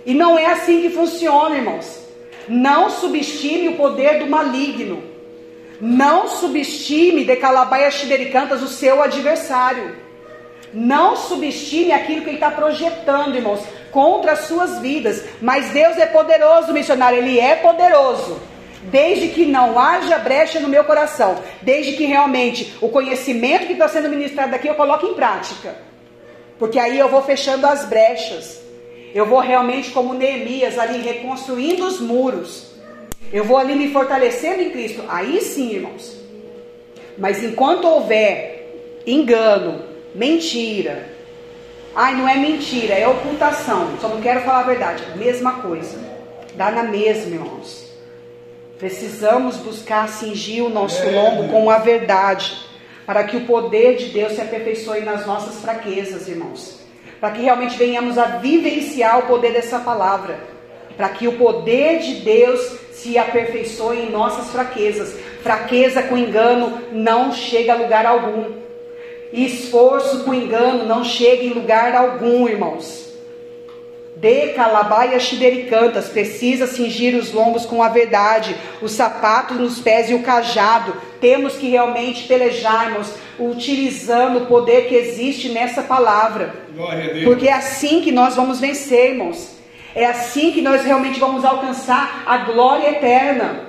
E 0.06 0.14
não 0.14 0.40
é 0.40 0.46
assim 0.46 0.82
que 0.82 0.90
funciona, 0.90 1.58
irmãos. 1.58 2.00
Não 2.48 2.90
subestime 2.90 3.68
o 3.68 3.76
poder 3.76 4.20
do 4.20 4.28
maligno. 4.28 5.12
Não 5.82 6.28
subestime 6.28 7.26
de 7.26 7.36
calabaias 7.38 7.96
xidericantas 7.96 8.62
o 8.62 8.68
seu 8.68 9.02
adversário. 9.02 9.96
Não 10.72 11.16
subestime 11.16 11.92
aquilo 11.92 12.22
que 12.22 12.30
ele 12.30 12.38
está 12.38 12.52
projetando, 12.52 13.36
irmãos, 13.36 13.62
contra 13.92 14.34
as 14.34 14.42
suas 14.42 14.78
vidas. 14.78 15.26
Mas 15.42 15.72
Deus 15.72 15.98
é 15.98 16.06
poderoso, 16.06 16.72
missionário, 16.72 17.18
Ele 17.18 17.40
é 17.40 17.56
poderoso. 17.56 18.40
Desde 18.84 19.30
que 19.30 19.44
não 19.44 19.80
haja 19.80 20.20
brecha 20.20 20.60
no 20.60 20.70
meu 20.70 20.84
coração, 20.84 21.40
desde 21.64 21.94
que 21.94 22.06
realmente 22.06 22.76
o 22.80 22.90
conhecimento 22.90 23.66
que 23.66 23.74
está 23.74 23.88
sendo 23.88 24.08
ministrado 24.08 24.54
aqui 24.54 24.68
eu 24.68 24.76
coloque 24.76 25.08
em 25.08 25.16
prática. 25.16 25.76
Porque 26.60 26.78
aí 26.78 26.98
eu 26.98 27.10
vou 27.10 27.24
fechando 27.24 27.66
as 27.66 27.86
brechas. 27.86 28.62
Eu 29.16 29.26
vou 29.26 29.40
realmente, 29.40 29.90
como 29.90 30.14
Neemias, 30.14 30.78
ali 30.78 31.02
reconstruindo 31.02 31.86
os 31.86 32.00
muros 32.00 32.71
eu 33.32 33.44
vou 33.44 33.58
ali 33.58 33.76
me 33.76 33.92
fortalecendo 33.92 34.62
em 34.62 34.70
Cristo. 34.72 35.04
Aí 35.08 35.42
sim, 35.42 35.74
irmãos. 35.74 36.20
Mas 37.18 37.44
enquanto 37.44 37.86
houver 37.86 39.02
engano, 39.06 39.84
mentira, 40.14 41.10
ai, 41.96 42.16
não 42.16 42.28
é 42.28 42.36
mentira, 42.36 42.94
é 42.94 43.08
ocultação, 43.08 43.98
só 44.00 44.08
não 44.08 44.22
quero 44.22 44.42
falar 44.42 44.60
a 44.60 44.64
verdade, 44.64 45.04
mesma 45.18 45.62
coisa. 45.62 46.00
Dá 46.56 46.72
na 46.72 46.84
mesma, 46.84 47.36
irmãos. 47.36 47.92
Precisamos 48.78 49.58
buscar 49.58 50.10
cingir 50.10 50.64
o 50.64 50.70
nosso 50.70 51.02
é. 51.04 51.12
lombo 51.12 51.50
com 51.50 51.70
a 51.70 51.78
verdade. 51.78 52.70
para 53.06 53.24
que 53.24 53.36
o 53.36 53.46
poder 53.46 53.98
de 53.98 54.06
Deus 54.06 54.34
se 54.34 54.42
aperfeiçoe 54.42 55.02
nas 55.02 55.26
nossas 55.26 55.62
fraquezas, 55.62 56.28
irmãos. 56.28 56.80
Para 57.20 57.32
que 57.32 57.42
realmente 57.42 57.78
venhamos 57.78 58.18
a 58.18 58.38
vivenciar 58.38 59.20
o 59.20 59.28
poder 59.28 59.54
dessa 59.54 59.80
palavra. 59.80 60.40
Para 60.96 61.10
que 61.10 61.28
o 61.28 61.38
poder 61.38 62.00
de 62.00 62.16
Deus 62.22 62.81
se 62.92 63.18
aperfeiçoe 63.18 64.00
em 64.00 64.12
nossas 64.12 64.50
fraquezas. 64.52 65.16
Fraqueza 65.42 66.04
com 66.04 66.18
engano 66.18 66.80
não 66.92 67.32
chega 67.32 67.74
a 67.74 67.78
lugar 67.78 68.06
algum. 68.06 68.62
Esforço 69.34 70.24
com 70.24 70.34
engano 70.34 70.86
não 70.86 71.04
chega 71.04 71.44
em 71.44 71.54
lugar 71.54 71.96
algum, 71.96 72.48
irmãos. 72.48 73.10
De 74.18 74.50
calabaia 74.50 75.20
xidericantas, 75.20 76.10
precisa 76.10 76.68
cingir 76.68 77.16
os 77.16 77.32
lombos 77.32 77.66
com 77.66 77.82
a 77.82 77.90
verdade, 77.90 78.56
os 78.82 78.92
sapatos 78.92 79.58
nos 79.58 79.80
pés 79.80 80.12
e 80.12 80.14
o 80.14 80.22
cajado. 80.22 80.94
Temos 81.20 81.54
que 81.54 81.70
realmente 81.70 82.28
pelejarmos, 82.28 83.08
utilizando 83.40 84.44
o 84.44 84.46
poder 84.46 84.88
que 84.88 84.96
existe 84.96 85.50
nessa 85.50 85.82
palavra. 85.82 86.54
Porque 87.24 87.48
é 87.48 87.54
assim 87.54 88.02
que 88.02 88.12
nós 88.12 88.36
vamos 88.36 88.60
vencer, 88.60 89.12
irmãos. 89.12 89.61
É 89.96 90.06
assim 90.06 90.52
que 90.52 90.62
nós 90.62 90.84
realmente 90.84 91.20
vamos 91.20 91.44
alcançar 91.44 92.24
a 92.26 92.38
glória 92.40 92.90
eterna. 92.90 93.68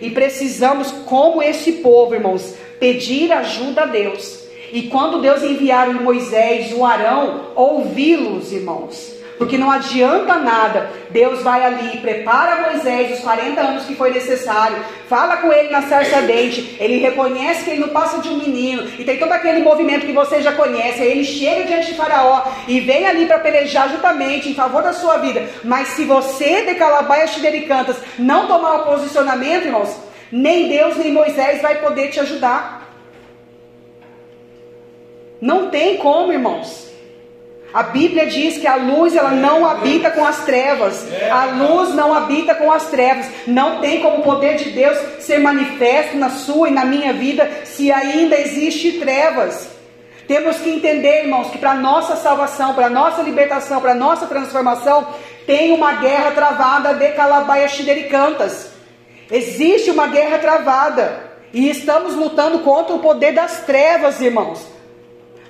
E 0.00 0.10
precisamos, 0.10 0.90
como 1.06 1.42
esse 1.42 1.72
povo, 1.74 2.14
irmãos, 2.14 2.54
pedir 2.78 3.32
ajuda 3.32 3.82
a 3.82 3.86
Deus. 3.86 4.44
E 4.72 4.82
quando 4.82 5.20
Deus 5.20 5.42
enviar 5.42 5.88
o 5.88 6.02
Moisés 6.02 6.72
o 6.72 6.84
Arão, 6.84 7.52
ouvi-los, 7.54 8.52
irmãos. 8.52 9.13
Porque 9.38 9.58
não 9.58 9.70
adianta 9.70 10.36
nada. 10.36 10.90
Deus 11.10 11.42
vai 11.42 11.64
ali, 11.64 11.98
prepara 11.98 12.70
Moisés 12.70 13.18
os 13.18 13.20
40 13.20 13.60
anos 13.60 13.84
que 13.84 13.94
foi 13.94 14.10
necessário, 14.10 14.76
fala 15.08 15.38
com 15.38 15.52
ele 15.52 15.70
na 15.70 15.82
sarça 15.82 16.22
dente, 16.22 16.76
ele 16.78 16.98
reconhece 16.98 17.64
que 17.64 17.70
ele 17.70 17.80
não 17.80 17.88
passa 17.88 18.20
de 18.20 18.28
um 18.28 18.38
menino, 18.38 18.88
e 18.98 19.04
tem 19.04 19.18
todo 19.18 19.32
aquele 19.32 19.60
movimento 19.60 20.06
que 20.06 20.12
você 20.12 20.40
já 20.40 20.52
conhece. 20.52 21.02
Aí 21.02 21.10
ele 21.10 21.24
chega 21.24 21.64
diante 21.64 21.88
de 21.88 21.94
Faraó 21.94 22.42
e 22.68 22.80
vem 22.80 23.06
ali 23.06 23.26
para 23.26 23.38
pelejar 23.38 23.88
justamente 23.90 24.48
em 24.48 24.54
favor 24.54 24.82
da 24.82 24.92
sua 24.92 25.18
vida. 25.18 25.48
Mas 25.62 25.88
se 25.88 26.04
você, 26.04 26.62
de 26.62 26.74
Calabaia 26.74 27.26
Xidericantas, 27.26 27.96
não 28.18 28.46
tomar 28.46 28.76
o 28.76 28.84
posicionamento, 28.84 29.66
irmãos, 29.66 29.96
nem 30.30 30.68
Deus 30.68 30.96
nem 30.96 31.12
Moisés 31.12 31.60
vai 31.62 31.80
poder 31.80 32.08
te 32.10 32.20
ajudar. 32.20 32.82
Não 35.40 35.68
tem 35.68 35.96
como, 35.98 36.32
irmãos. 36.32 36.93
A 37.74 37.82
Bíblia 37.82 38.26
diz 38.26 38.56
que 38.56 38.68
a 38.68 38.76
luz 38.76 39.16
ela 39.16 39.32
não 39.32 39.66
habita 39.66 40.08
com 40.12 40.24
as 40.24 40.44
trevas. 40.44 41.04
A 41.28 41.46
luz 41.46 41.92
não 41.92 42.14
habita 42.14 42.54
com 42.54 42.70
as 42.70 42.86
trevas. 42.86 43.26
Não 43.48 43.80
tem 43.80 44.00
como 44.00 44.18
o 44.18 44.22
poder 44.22 44.54
de 44.54 44.70
Deus 44.70 44.96
ser 45.18 45.40
manifesto 45.40 46.16
na 46.16 46.30
sua 46.30 46.68
e 46.68 46.72
na 46.72 46.84
minha 46.84 47.12
vida 47.12 47.50
se 47.64 47.90
ainda 47.90 48.38
existe 48.38 48.92
trevas. 49.00 49.68
Temos 50.28 50.58
que 50.58 50.70
entender, 50.70 51.24
irmãos, 51.24 51.50
que 51.50 51.58
para 51.58 51.74
nossa 51.74 52.14
salvação, 52.14 52.74
para 52.74 52.88
nossa 52.88 53.22
libertação, 53.22 53.80
para 53.80 53.92
nossa 53.92 54.26
transformação, 54.26 55.08
tem 55.44 55.72
uma 55.72 55.94
guerra 55.94 56.30
travada 56.30 56.94
de 56.94 57.08
Calabaia 57.08 57.66
Xidericantas. 57.66 58.70
Existe 59.28 59.90
uma 59.90 60.06
guerra 60.06 60.38
travada. 60.38 61.34
E 61.52 61.68
estamos 61.68 62.14
lutando 62.14 62.60
contra 62.60 62.94
o 62.94 63.00
poder 63.00 63.32
das 63.32 63.62
trevas, 63.62 64.20
irmãos. 64.20 64.64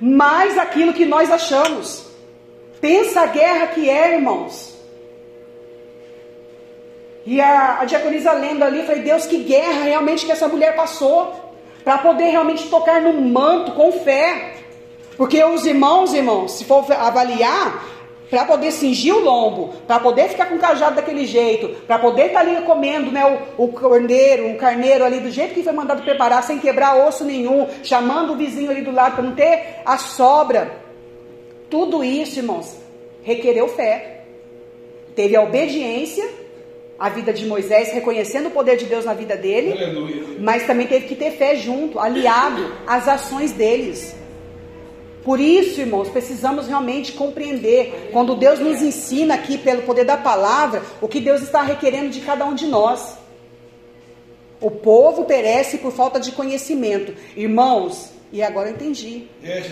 Mais 0.00 0.56
aquilo 0.56 0.94
que 0.94 1.04
nós 1.04 1.30
achamos. 1.30 2.03
Pensa 2.84 3.22
a 3.22 3.26
guerra 3.28 3.68
que 3.68 3.88
é, 3.88 4.14
irmãos. 4.14 4.74
E 7.24 7.40
a, 7.40 7.80
a 7.80 7.86
diaconisa 7.86 8.30
lendo 8.32 8.62
ali, 8.62 8.80
eu 8.80 8.84
falei, 8.84 9.00
Deus, 9.00 9.24
que 9.24 9.38
guerra 9.38 9.84
realmente 9.84 10.26
que 10.26 10.32
essa 10.32 10.48
mulher 10.48 10.76
passou. 10.76 11.32
Para 11.82 11.96
poder 11.96 12.24
realmente 12.24 12.68
tocar 12.68 13.00
no 13.00 13.14
manto 13.22 13.72
com 13.72 13.90
fé. 13.90 14.56
Porque 15.16 15.42
os 15.42 15.64
irmãos, 15.64 16.12
irmãos, 16.12 16.52
se 16.52 16.66
for 16.66 16.84
avaliar, 16.92 17.86
para 18.28 18.44
poder 18.44 18.70
cingir 18.70 19.14
o 19.14 19.20
lombo, 19.20 19.72
para 19.86 19.98
poder 19.98 20.28
ficar 20.28 20.44
com 20.50 20.56
o 20.56 20.58
cajado 20.58 20.96
daquele 20.96 21.24
jeito, 21.24 21.68
para 21.86 21.98
poder 21.98 22.26
estar 22.26 22.44
tá 22.44 22.50
ali 22.50 22.66
comendo 22.66 23.10
né, 23.10 23.24
o, 23.56 23.64
o 23.64 23.68
cordeiro, 23.68 24.50
o 24.50 24.58
carneiro 24.58 25.06
ali 25.06 25.20
do 25.20 25.30
jeito 25.30 25.54
que 25.54 25.62
foi 25.62 25.72
mandado 25.72 26.02
preparar, 26.02 26.42
sem 26.42 26.58
quebrar 26.58 26.96
osso 27.06 27.24
nenhum, 27.24 27.66
chamando 27.82 28.34
o 28.34 28.36
vizinho 28.36 28.70
ali 28.70 28.82
do 28.82 28.92
lado 28.92 29.14
para 29.14 29.24
não 29.24 29.34
ter 29.34 29.80
a 29.86 29.96
sobra. 29.96 30.83
Tudo 31.74 32.04
isso, 32.04 32.38
irmãos, 32.38 32.76
requereu 33.24 33.66
fé. 33.66 34.26
Teve 35.16 35.34
a 35.34 35.42
obediência, 35.42 36.24
a 36.96 37.08
vida 37.08 37.32
de 37.32 37.44
Moisés, 37.46 37.92
reconhecendo 37.92 38.46
o 38.46 38.52
poder 38.52 38.76
de 38.76 38.84
Deus 38.84 39.04
na 39.04 39.12
vida 39.12 39.36
dele, 39.36 39.72
Aleluia. 39.72 40.22
mas 40.38 40.68
também 40.68 40.86
teve 40.86 41.08
que 41.08 41.16
ter 41.16 41.32
fé 41.32 41.56
junto, 41.56 41.98
aliado 41.98 42.72
às 42.86 43.08
ações 43.08 43.50
deles. 43.50 44.14
Por 45.24 45.40
isso, 45.40 45.80
irmãos, 45.80 46.08
precisamos 46.10 46.68
realmente 46.68 47.10
compreender, 47.10 48.10
quando 48.12 48.36
Deus 48.36 48.60
nos 48.60 48.80
ensina 48.80 49.34
aqui 49.34 49.58
pelo 49.58 49.82
poder 49.82 50.04
da 50.04 50.16
palavra, 50.16 50.80
o 51.00 51.08
que 51.08 51.18
Deus 51.18 51.42
está 51.42 51.60
requerendo 51.60 52.10
de 52.10 52.20
cada 52.20 52.44
um 52.44 52.54
de 52.54 52.68
nós. 52.68 53.18
O 54.60 54.70
povo 54.70 55.24
perece 55.24 55.78
por 55.78 55.90
falta 55.90 56.20
de 56.20 56.30
conhecimento. 56.30 57.12
Irmãos, 57.36 58.13
e 58.34 58.42
agora 58.42 58.68
eu 58.68 58.74
entendi. 58.74 59.28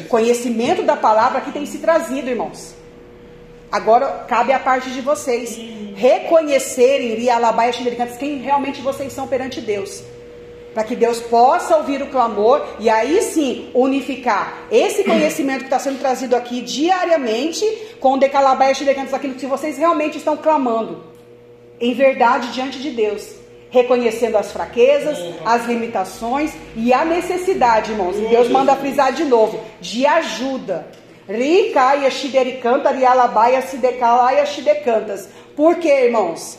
Conhecimento 0.09 0.85
da 0.85 0.95
palavra 0.95 1.41
que 1.41 1.51
tem 1.51 1.67
se 1.67 1.79
trazido, 1.79 2.31
irmãos. 2.31 2.77
Agora 3.73 4.25
cabe 4.29 4.53
a 4.53 4.61
parte 4.61 4.89
de 4.91 5.01
vocês 5.01 5.59
reconhecerem 5.97 7.17
Rialabaia 7.17 7.73
Xindericantes 7.73 8.17
quem 8.17 8.39
realmente 8.39 8.81
vocês 8.81 9.13
são 9.13 9.27
perante 9.27 9.61
Deus. 9.61 10.05
Para 10.73 10.85
que 10.85 10.95
Deus 10.95 11.19
possa 11.21 11.77
ouvir 11.77 12.03
o 12.03 12.07
clamor 12.07 12.65
e 12.79 12.89
aí 12.89 13.21
sim 13.23 13.69
unificar 13.75 14.69
esse 14.71 15.03
conhecimento 15.03 15.61
que 15.61 15.65
está 15.65 15.81
sendo 15.81 15.99
trazido 15.99 16.37
aqui 16.37 16.61
diariamente 16.61 17.67
com 17.99 18.13
o 18.13 18.17
Decalabaia 18.17 18.75
Xindericantes, 18.75 19.13
aquilo 19.13 19.35
que 19.35 19.45
vocês 19.45 19.77
realmente 19.77 20.19
estão 20.19 20.37
clamando 20.37 21.03
em 21.81 21.93
verdade 21.95 22.53
diante 22.53 22.79
de 22.79 22.91
Deus 22.91 23.42
reconhecendo 23.73 24.37
as 24.37 24.53
fraquezas, 24.53 25.19
as 25.45 25.67
limitações 25.67 26.53
e 26.77 26.93
a 26.93 27.05
necessidade, 27.05 27.91
irmãos. 27.91 28.17
E 28.19 28.27
Deus 28.27 28.49
manda 28.49 28.77
frisar 28.77 29.13
de 29.13 29.25
novo, 29.25 29.59
de 29.81 30.07
ajuda. 30.07 30.87
Ricaia 31.27 32.11
shidericanta, 32.11 32.91
rialabaia 32.91 33.63
sidecalaia 33.63 34.45
shidecantas. 34.45 35.29
Por 35.57 35.77
quê, 35.77 36.05
irmãos? 36.05 36.59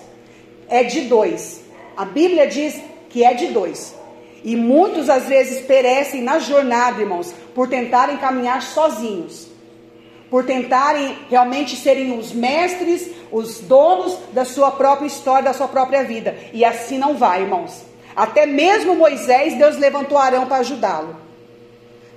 É 0.68 0.84
de 0.84 1.02
dois. 1.02 1.64
A 1.96 2.04
Bíblia 2.04 2.48
diz 2.48 2.82
que 3.10 3.24
é 3.24 3.34
de 3.34 3.48
dois. 3.48 3.96
E 4.44 4.56
muitos 4.56 5.10
às 5.10 5.26
vezes 5.26 5.64
perecem 5.66 6.22
na 6.22 6.40
jornada, 6.40 7.00
irmãos, 7.00 7.34
por 7.54 7.70
tentarem 7.70 8.18
caminhar 8.18 8.62
sozinhos 8.62 9.53
por 10.34 10.44
tentarem 10.44 11.16
realmente 11.30 11.76
serem 11.76 12.18
os 12.18 12.34
mestres, 12.34 13.08
os 13.32 13.60
donos 13.60 14.18
da 14.32 14.44
sua 14.44 14.72
própria 14.72 15.06
história, 15.06 15.44
da 15.44 15.54
sua 15.54 15.68
própria 15.68 16.04
vida. 16.04 16.36
E 16.52 16.66
assim 16.66 16.98
não 16.98 17.16
vai, 17.16 17.44
irmãos. 17.44 17.84
Até 18.16 18.48
mesmo 18.48 18.96
Moisés, 18.96 19.56
Deus 19.60 19.78
levantou 19.78 20.18
Arão 20.18 20.48
para 20.48 20.58
ajudá-lo. 20.58 21.16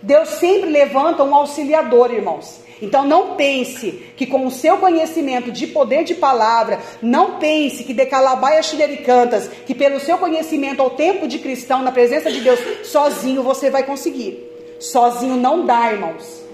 Deus 0.00 0.30
sempre 0.30 0.70
levanta 0.70 1.22
um 1.24 1.34
auxiliador, 1.34 2.10
irmãos. 2.10 2.58
Então 2.80 3.04
não 3.04 3.36
pense 3.36 3.90
que 4.16 4.24
com 4.24 4.46
o 4.46 4.50
seu 4.50 4.78
conhecimento 4.78 5.52
de 5.52 5.66
poder 5.66 6.02
de 6.02 6.14
palavra, 6.14 6.80
não 7.02 7.32
pense 7.32 7.84
que 7.84 7.92
de 7.92 8.06
calabaia 8.06 8.62
cantas, 9.04 9.50
que 9.66 9.74
pelo 9.74 10.00
seu 10.00 10.16
conhecimento 10.16 10.80
ao 10.80 10.88
tempo 10.88 11.28
de 11.28 11.38
cristão, 11.38 11.82
na 11.82 11.92
presença 11.92 12.32
de 12.32 12.40
Deus, 12.40 12.58
sozinho 12.84 13.42
você 13.42 13.68
vai 13.68 13.82
conseguir. 13.82 14.42
Sozinho 14.80 15.36
não 15.36 15.66
dá, 15.66 15.92
irmãos. 15.92 16.45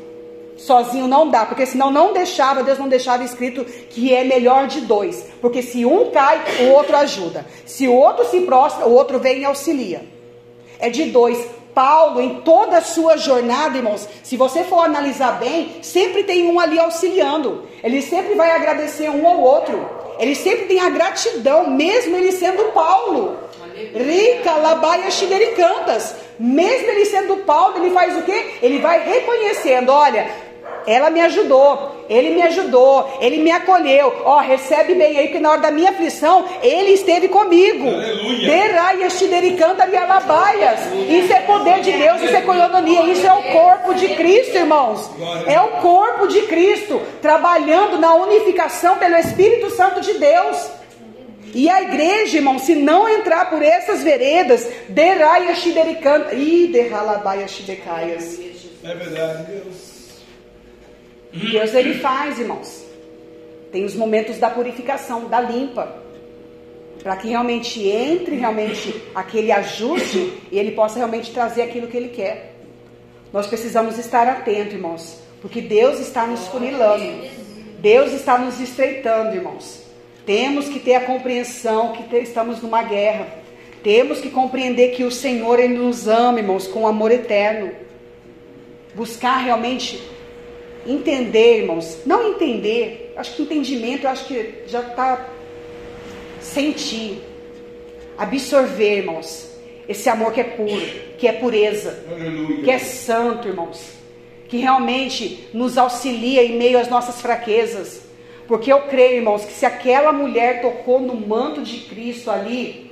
Sozinho 0.62 1.08
não 1.08 1.28
dá, 1.28 1.44
porque 1.44 1.66
senão 1.66 1.90
não 1.90 2.12
deixava, 2.12 2.62
Deus 2.62 2.78
não 2.78 2.88
deixava 2.88 3.24
escrito 3.24 3.64
que 3.64 4.14
é 4.14 4.22
melhor 4.22 4.68
de 4.68 4.82
dois. 4.82 5.24
Porque 5.40 5.60
se 5.60 5.84
um 5.84 6.10
cai, 6.12 6.40
o 6.60 6.68
outro 6.70 6.96
ajuda. 6.96 7.44
Se 7.66 7.88
o 7.88 7.94
outro 7.94 8.24
se 8.26 8.42
prostra, 8.42 8.86
o 8.86 8.92
outro 8.92 9.18
vem 9.18 9.40
e 9.40 9.44
auxilia. 9.44 10.06
É 10.78 10.88
de 10.88 11.06
dois. 11.06 11.44
Paulo, 11.74 12.20
em 12.20 12.42
toda 12.42 12.78
a 12.78 12.82
sua 12.82 13.16
jornada, 13.16 13.76
irmãos, 13.76 14.08
se 14.22 14.36
você 14.36 14.62
for 14.62 14.84
analisar 14.84 15.40
bem, 15.40 15.78
sempre 15.82 16.22
tem 16.22 16.48
um 16.48 16.60
ali 16.60 16.78
auxiliando. 16.78 17.66
Ele 17.82 18.00
sempre 18.00 18.34
vai 18.34 18.52
agradecer 18.52 19.10
um 19.10 19.26
ao 19.26 19.40
outro. 19.40 19.84
Ele 20.18 20.36
sempre 20.36 20.66
tem 20.66 20.78
a 20.78 20.90
gratidão, 20.90 21.70
mesmo 21.70 22.16
ele 22.16 22.30
sendo 22.30 22.70
Paulo. 22.72 23.36
Rica, 23.94 24.52
labaia, 24.52 25.10
xidericantas. 25.10 26.14
Mesmo 26.38 26.88
ele 26.88 27.04
sendo 27.06 27.36
Paulo, 27.38 27.78
ele 27.78 27.94
faz 27.94 28.16
o 28.16 28.22
quê? 28.22 28.54
Ele 28.62 28.78
vai 28.78 29.02
reconhecendo: 29.02 29.90
olha, 29.90 30.28
ela 30.86 31.10
me 31.10 31.20
ajudou, 31.20 32.04
ele 32.08 32.30
me 32.30 32.42
ajudou, 32.42 33.18
ele 33.20 33.38
me 33.38 33.50
acolheu. 33.50 34.22
Ó, 34.24 34.36
oh, 34.36 34.40
recebe 34.40 34.94
bem 34.94 35.16
aí, 35.18 35.28
que 35.28 35.38
na 35.38 35.50
hora 35.50 35.60
da 35.60 35.70
minha 35.70 35.90
aflição, 35.90 36.44
ele 36.62 36.92
esteve 36.92 37.28
comigo. 37.28 37.86
Isso 41.08 41.32
é 41.32 41.40
poder 41.40 41.80
de 41.80 41.92
Deus, 41.92 42.22
isso 42.22 42.36
é 42.36 42.40
coiononia, 42.42 43.02
isso 43.12 43.26
é 43.26 43.32
o 43.32 43.42
corpo 43.52 43.94
de 43.94 44.08
Cristo, 44.14 44.56
irmãos. 44.56 45.10
É 45.46 45.60
o 45.60 45.80
corpo 45.80 46.26
de 46.26 46.42
Cristo 46.42 47.00
trabalhando 47.20 47.98
na 47.98 48.14
unificação 48.14 48.96
pelo 48.96 49.16
Espírito 49.16 49.70
Santo 49.70 50.00
de 50.00 50.14
Deus. 50.14 50.70
E 51.54 51.68
a 51.68 51.82
igreja, 51.82 52.38
irmão, 52.38 52.58
se 52.58 52.74
não 52.74 53.06
entrar 53.08 53.50
por 53.50 53.62
essas 53.62 54.02
veredas, 54.02 54.66
deraia 54.88 55.54
shidericanta, 55.54 56.34
e 56.34 56.68
derralabaia 56.68 57.46
shidecaias. 57.46 58.40
É 58.82 58.94
verdade, 58.94 59.52
Deus. 59.52 59.91
Deus 61.32 61.74
ele 61.74 61.94
faz, 61.94 62.38
irmãos. 62.38 62.84
Tem 63.70 63.84
os 63.84 63.94
momentos 63.94 64.38
da 64.38 64.50
purificação, 64.50 65.28
da 65.28 65.40
limpa. 65.40 65.96
Para 67.02 67.16
que 67.16 67.28
realmente 67.28 67.86
entre 67.88 68.36
realmente 68.36 69.02
aquele 69.14 69.50
ajuste 69.50 70.34
e 70.52 70.58
ele 70.58 70.72
possa 70.72 70.98
realmente 70.98 71.32
trazer 71.32 71.62
aquilo 71.62 71.88
que 71.88 71.96
ele 71.96 72.10
quer. 72.10 72.54
Nós 73.32 73.46
precisamos 73.46 73.98
estar 73.98 74.28
atentos, 74.28 74.74
irmãos, 74.74 75.18
porque 75.40 75.60
Deus 75.60 75.98
está 75.98 76.26
nos 76.26 76.46
funilando. 76.48 77.26
Deus 77.78 78.12
está 78.12 78.38
nos 78.38 78.60
estreitando, 78.60 79.34
irmãos. 79.34 79.82
Temos 80.24 80.68
que 80.68 80.78
ter 80.78 80.94
a 80.94 81.00
compreensão 81.00 81.92
que 81.92 82.16
estamos 82.18 82.62
numa 82.62 82.82
guerra. 82.82 83.26
Temos 83.82 84.20
que 84.20 84.30
compreender 84.30 84.94
que 84.94 85.02
o 85.02 85.10
Senhor 85.10 85.58
ele 85.58 85.76
nos 85.76 86.06
ama, 86.06 86.38
irmãos, 86.38 86.68
com 86.68 86.86
amor 86.86 87.10
eterno. 87.10 87.72
Buscar 88.94 89.38
realmente 89.38 90.00
entender, 90.86 91.58
irmãos. 91.58 91.98
Não 92.04 92.28
entender, 92.28 93.12
acho 93.16 93.36
que 93.36 93.42
entendimento, 93.42 94.06
acho 94.06 94.26
que 94.26 94.62
já 94.66 94.80
está 94.80 95.28
sentir, 96.40 97.22
absorver, 98.18 98.98
irmãos, 98.98 99.48
esse 99.88 100.08
amor 100.08 100.32
que 100.32 100.40
é 100.40 100.44
puro, 100.44 100.86
que 101.18 101.26
é 101.26 101.32
pureza, 101.32 102.04
Aleluia. 102.10 102.62
que 102.62 102.70
é 102.70 102.78
santo, 102.78 103.48
irmãos, 103.48 103.80
que 104.48 104.58
realmente 104.58 105.48
nos 105.52 105.78
auxilia 105.78 106.44
em 106.44 106.56
meio 106.58 106.78
às 106.78 106.88
nossas 106.88 107.20
fraquezas. 107.20 108.02
Porque 108.46 108.72
eu 108.72 108.82
creio, 108.82 109.16
irmãos, 109.18 109.44
que 109.44 109.52
se 109.52 109.64
aquela 109.64 110.12
mulher 110.12 110.60
tocou 110.60 111.00
no 111.00 111.14
manto 111.14 111.62
de 111.62 111.78
Cristo 111.80 112.30
ali, 112.30 112.90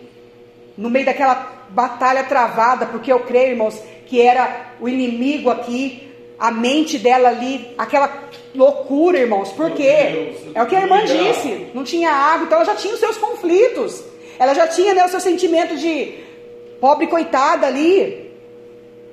no 0.77 0.89
meio 0.89 1.05
daquela 1.05 1.67
batalha 1.71 2.25
travada, 2.25 2.87
porque 2.87 3.13
eu 3.13 3.21
creio, 3.21 3.51
irmãos, 3.51 3.79
que 4.07 4.21
era 4.21 4.75
o 4.81 4.89
inimigo 4.89 5.51
aqui, 5.51 6.10
a 6.41 6.51
mente 6.51 6.99
dela 6.99 7.29
ali, 7.29 7.75
aquela 7.77 8.31
loucura, 8.55 9.19
irmãos. 9.19 9.53
Por 9.53 9.73
quê? 9.73 10.33
É 10.55 10.63
o 10.63 10.67
que 10.67 10.75
a 10.75 10.81
irmã 10.81 11.05
disse. 11.05 11.69
Não 11.75 11.85
tinha 11.85 12.11
água, 12.11 12.47
então 12.47 12.57
ela 12.57 12.65
já 12.65 12.75
tinha 12.75 12.95
os 12.95 13.01
seus 13.01 13.19
conflitos. 13.19 14.03
Ela 14.39 14.55
já 14.55 14.67
tinha 14.67 14.95
né, 14.95 15.05
o 15.05 15.09
seu 15.11 15.21
sentimento 15.21 15.77
de 15.77 16.15
pobre 16.81 17.07
coitada 17.09 17.67
ali. 17.67 18.33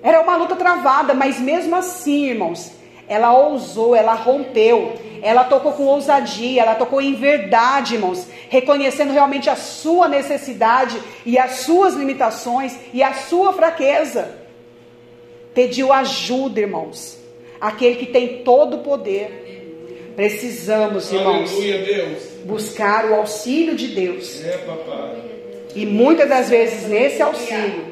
Era 0.01 0.21
uma 0.21 0.37
luta 0.37 0.55
travada, 0.55 1.13
mas 1.13 1.37
mesmo 1.37 1.75
assim, 1.75 2.27
irmãos, 2.27 2.71
ela 3.09 3.33
ousou, 3.33 3.93
ela 3.93 4.13
rompeu, 4.13 4.93
ela 5.21 5.43
tocou 5.43 5.73
com 5.73 5.83
ousadia, 5.83 6.61
ela 6.61 6.75
tocou 6.75 7.01
em 7.01 7.15
verdade, 7.15 7.95
irmãos, 7.95 8.25
reconhecendo 8.47 9.11
realmente 9.11 9.49
a 9.49 9.55
sua 9.57 10.07
necessidade 10.07 10.97
e 11.25 11.37
as 11.37 11.57
suas 11.57 11.93
limitações 11.93 12.77
e 12.93 13.03
a 13.03 13.13
sua 13.13 13.51
fraqueza. 13.51 14.36
Pediu 15.57 15.91
ajuda, 15.91 16.59
irmãos. 16.59 17.17
Aquele 17.59 17.95
que 17.95 18.05
tem 18.05 18.43
todo 18.43 18.77
o 18.77 18.83
poder. 18.83 20.13
Precisamos, 20.15 21.11
irmãos, 21.11 21.51
Aleluia, 21.51 22.17
buscar 22.43 23.05
o 23.09 23.15
auxílio 23.15 23.75
de 23.75 23.87
Deus. 23.87 24.45
É, 24.45 24.55
papai. 24.59 25.15
E 25.73 25.83
muitas 25.83 26.29
das 26.29 26.47
vezes 26.51 26.87
nesse 26.87 27.23
auxílio, 27.23 27.85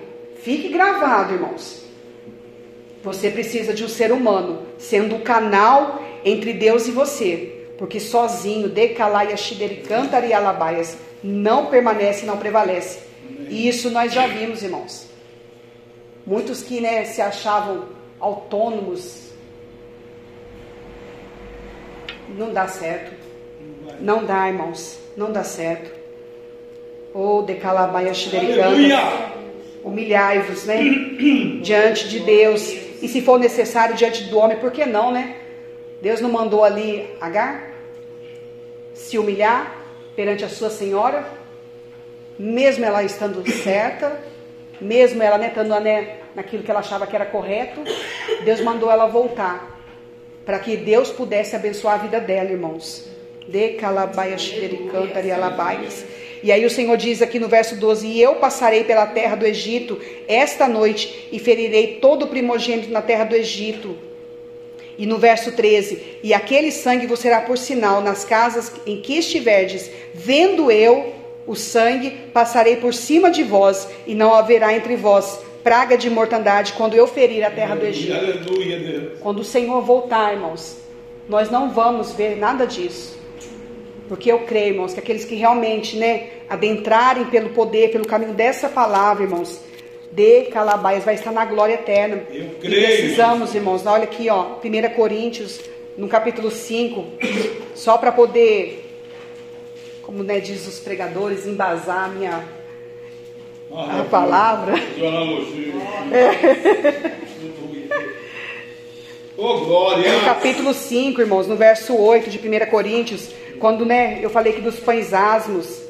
fique 0.43 0.67
gravado, 0.69 1.33
irmãos. 1.33 1.83
Você 3.03 3.31
precisa 3.31 3.73
de 3.73 3.83
um 3.83 3.89
ser 3.89 4.11
humano 4.11 4.61
sendo 4.77 5.15
o 5.15 5.21
canal 5.21 6.03
entre 6.23 6.53
Deus 6.53 6.87
e 6.87 6.91
você, 6.91 7.63
porque 7.79 7.99
sozinho, 7.99 8.69
decalaia 8.69 9.35
shidericanta 9.35 10.23
e 10.23 10.33
alabaias, 10.33 10.99
não 11.23 11.65
permanece, 11.65 12.27
não 12.27 12.37
prevalece. 12.37 12.99
E 13.49 13.67
isso 13.67 13.89
nós 13.89 14.13
já 14.13 14.27
vimos, 14.27 14.61
irmãos. 14.61 15.14
Muitos 16.25 16.61
que 16.61 16.81
né, 16.81 17.05
se 17.05 17.21
achavam 17.21 17.85
autônomos, 18.19 19.31
não 22.29 22.51
dá 22.51 22.67
certo. 22.67 23.13
Não 23.99 24.25
dá, 24.25 24.47
irmãos. 24.47 24.99
Não 25.15 25.31
dá 25.31 25.43
certo. 25.43 25.91
Ou 27.13 27.39
oh, 27.39 27.41
decalabaia. 27.43 28.11
Aleluia. 28.11 28.99
Humilhai-vos, 29.83 30.65
né? 30.65 30.79
diante 31.61 32.09
de 32.09 32.19
Deus. 32.19 32.73
E 33.01 33.07
se 33.07 33.21
for 33.21 33.39
necessário, 33.39 33.95
diante 33.95 34.23
do 34.25 34.37
homem, 34.37 34.57
por 34.57 34.71
que 34.71 34.85
não, 34.85 35.11
né? 35.11 35.35
Deus 36.01 36.19
não 36.21 36.31
mandou 36.31 36.63
ali 36.63 37.07
Agar 37.21 37.75
se 38.93 39.17
humilhar 39.17 39.75
perante 40.15 40.45
a 40.45 40.49
sua 40.49 40.69
senhora, 40.69 41.25
mesmo 42.39 42.85
ela 42.85 43.03
estando 43.03 43.45
certa, 43.51 44.19
mesmo 44.79 45.21
ela 45.21 45.37
né, 45.37 45.47
estando 45.47 45.79
né, 45.79 46.17
naquilo 46.35 46.63
que 46.63 46.71
ela 46.71 46.81
achava 46.81 47.07
que 47.07 47.15
era 47.15 47.25
correto, 47.25 47.81
Deus 48.43 48.61
mandou 48.61 48.91
ela 48.91 49.05
voltar, 49.07 49.81
para 50.45 50.59
que 50.59 50.77
Deus 50.77 51.09
pudesse 51.09 51.55
abençoar 51.55 51.95
a 51.95 52.03
vida 52.03 52.19
dela, 52.19 52.51
irmãos. 52.51 53.09
De 53.47 53.69
calabaias, 53.69 54.51
e. 54.51 56.05
E 56.43 56.51
aí 56.51 56.63
o 56.63 56.69
Senhor 56.69 56.95
diz 56.95 57.23
aqui 57.23 57.39
no 57.39 57.47
verso 57.47 57.75
12: 57.75 58.05
E 58.05 58.21
eu 58.21 58.35
passarei 58.35 58.83
pela 58.83 59.07
terra 59.07 59.35
do 59.35 59.47
Egito 59.47 59.99
esta 60.27 60.67
noite 60.67 61.27
e 61.31 61.39
ferirei 61.39 61.95
todo 61.95 62.25
o 62.25 62.27
primogênito 62.27 62.91
na 62.91 63.01
terra 63.01 63.23
do 63.23 63.35
Egito. 63.35 63.97
E 64.95 65.07
no 65.07 65.17
verso 65.17 65.53
13: 65.53 66.19
E 66.21 66.35
aquele 66.35 66.71
sangue 66.71 67.07
vos 67.07 67.19
será 67.19 67.41
por 67.41 67.57
sinal 67.57 67.99
nas 67.99 68.23
casas 68.23 68.71
em 68.85 69.01
que 69.01 69.17
estiverdes, 69.17 69.89
vendo 70.13 70.69
eu 70.69 71.14
o 71.47 71.55
sangue, 71.55 72.11
passarei 72.33 72.77
por 72.77 72.93
cima 72.93 73.29
de 73.29 73.43
vós, 73.43 73.87
e 74.07 74.15
não 74.15 74.33
haverá 74.33 74.73
entre 74.75 74.95
vós 74.95 75.39
praga 75.63 75.97
de 75.97 76.09
mortandade 76.09 76.73
quando 76.73 76.93
eu 76.93 77.07
ferir 77.07 77.43
a 77.43 77.49
terra 77.49 77.75
do 77.75 77.85
Egito. 77.85 78.13
Aleluia, 78.15 78.77
Deus. 78.79 79.19
Quando 79.19 79.39
o 79.39 79.43
Senhor 79.43 79.81
voltar, 79.81 80.33
irmãos, 80.33 80.77
nós 81.27 81.49
não 81.49 81.71
vamos 81.71 82.11
ver 82.13 82.35
nada 82.37 82.65
disso. 82.67 83.15
Porque 84.07 84.31
eu 84.31 84.39
creio, 84.39 84.73
irmãos, 84.75 84.93
que 84.93 84.99
aqueles 84.99 85.25
que 85.25 85.33
realmente, 85.33 85.97
né, 85.97 86.27
adentrarem 86.47 87.25
pelo 87.25 87.49
poder, 87.49 87.89
pelo 87.91 88.05
caminho 88.05 88.33
dessa 88.33 88.69
palavra, 88.69 89.23
irmãos, 89.23 89.59
de 90.11 90.43
Calabaias, 90.43 91.03
vai 91.03 91.15
estar 91.15 91.31
na 91.31 91.43
glória 91.45 91.73
eterna. 91.73 92.21
Eu 92.31 92.43
E 92.45 92.49
creio. 92.61 92.85
precisamos, 92.85 93.55
irmãos, 93.55 93.83
olha 93.87 94.03
aqui, 94.03 94.29
ó, 94.29 94.57
1 94.63 94.89
Coríntios, 94.95 95.59
no 95.97 96.07
capítulo 96.07 96.51
5, 96.51 97.03
só 97.73 97.97
para 97.97 98.11
poder, 98.11 98.84
como 100.05 100.23
né, 100.23 100.39
diz 100.39 100.67
os 100.67 100.79
pregadores, 100.79 101.47
embasar 101.47 102.05
a 102.05 102.07
minha 102.09 102.43
a 103.71 104.03
palavra. 104.09 104.73
Ô, 109.35 109.57
glória. 109.59 110.13
No 110.13 110.21
capítulo 110.23 110.73
5, 110.73 111.19
irmãos, 111.19 111.47
no 111.47 111.55
verso 111.57 111.93
8 111.97 112.29
de 112.29 112.37
1 112.37 112.67
Coríntios, 112.69 113.31
quando 113.59 113.83
né, 113.85 114.19
eu 114.21 114.29
falei 114.29 114.53
aqui 114.53 114.61
dos 114.61 114.79
pães 114.79 115.13
asmos, 115.13 115.81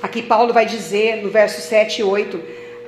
aqui 0.00 0.22
Paulo 0.22 0.54
vai 0.54 0.64
dizer 0.64 1.22
no 1.22 1.28
verso 1.30 1.60
7 1.60 2.00
e 2.00 2.04
8: 2.04 2.40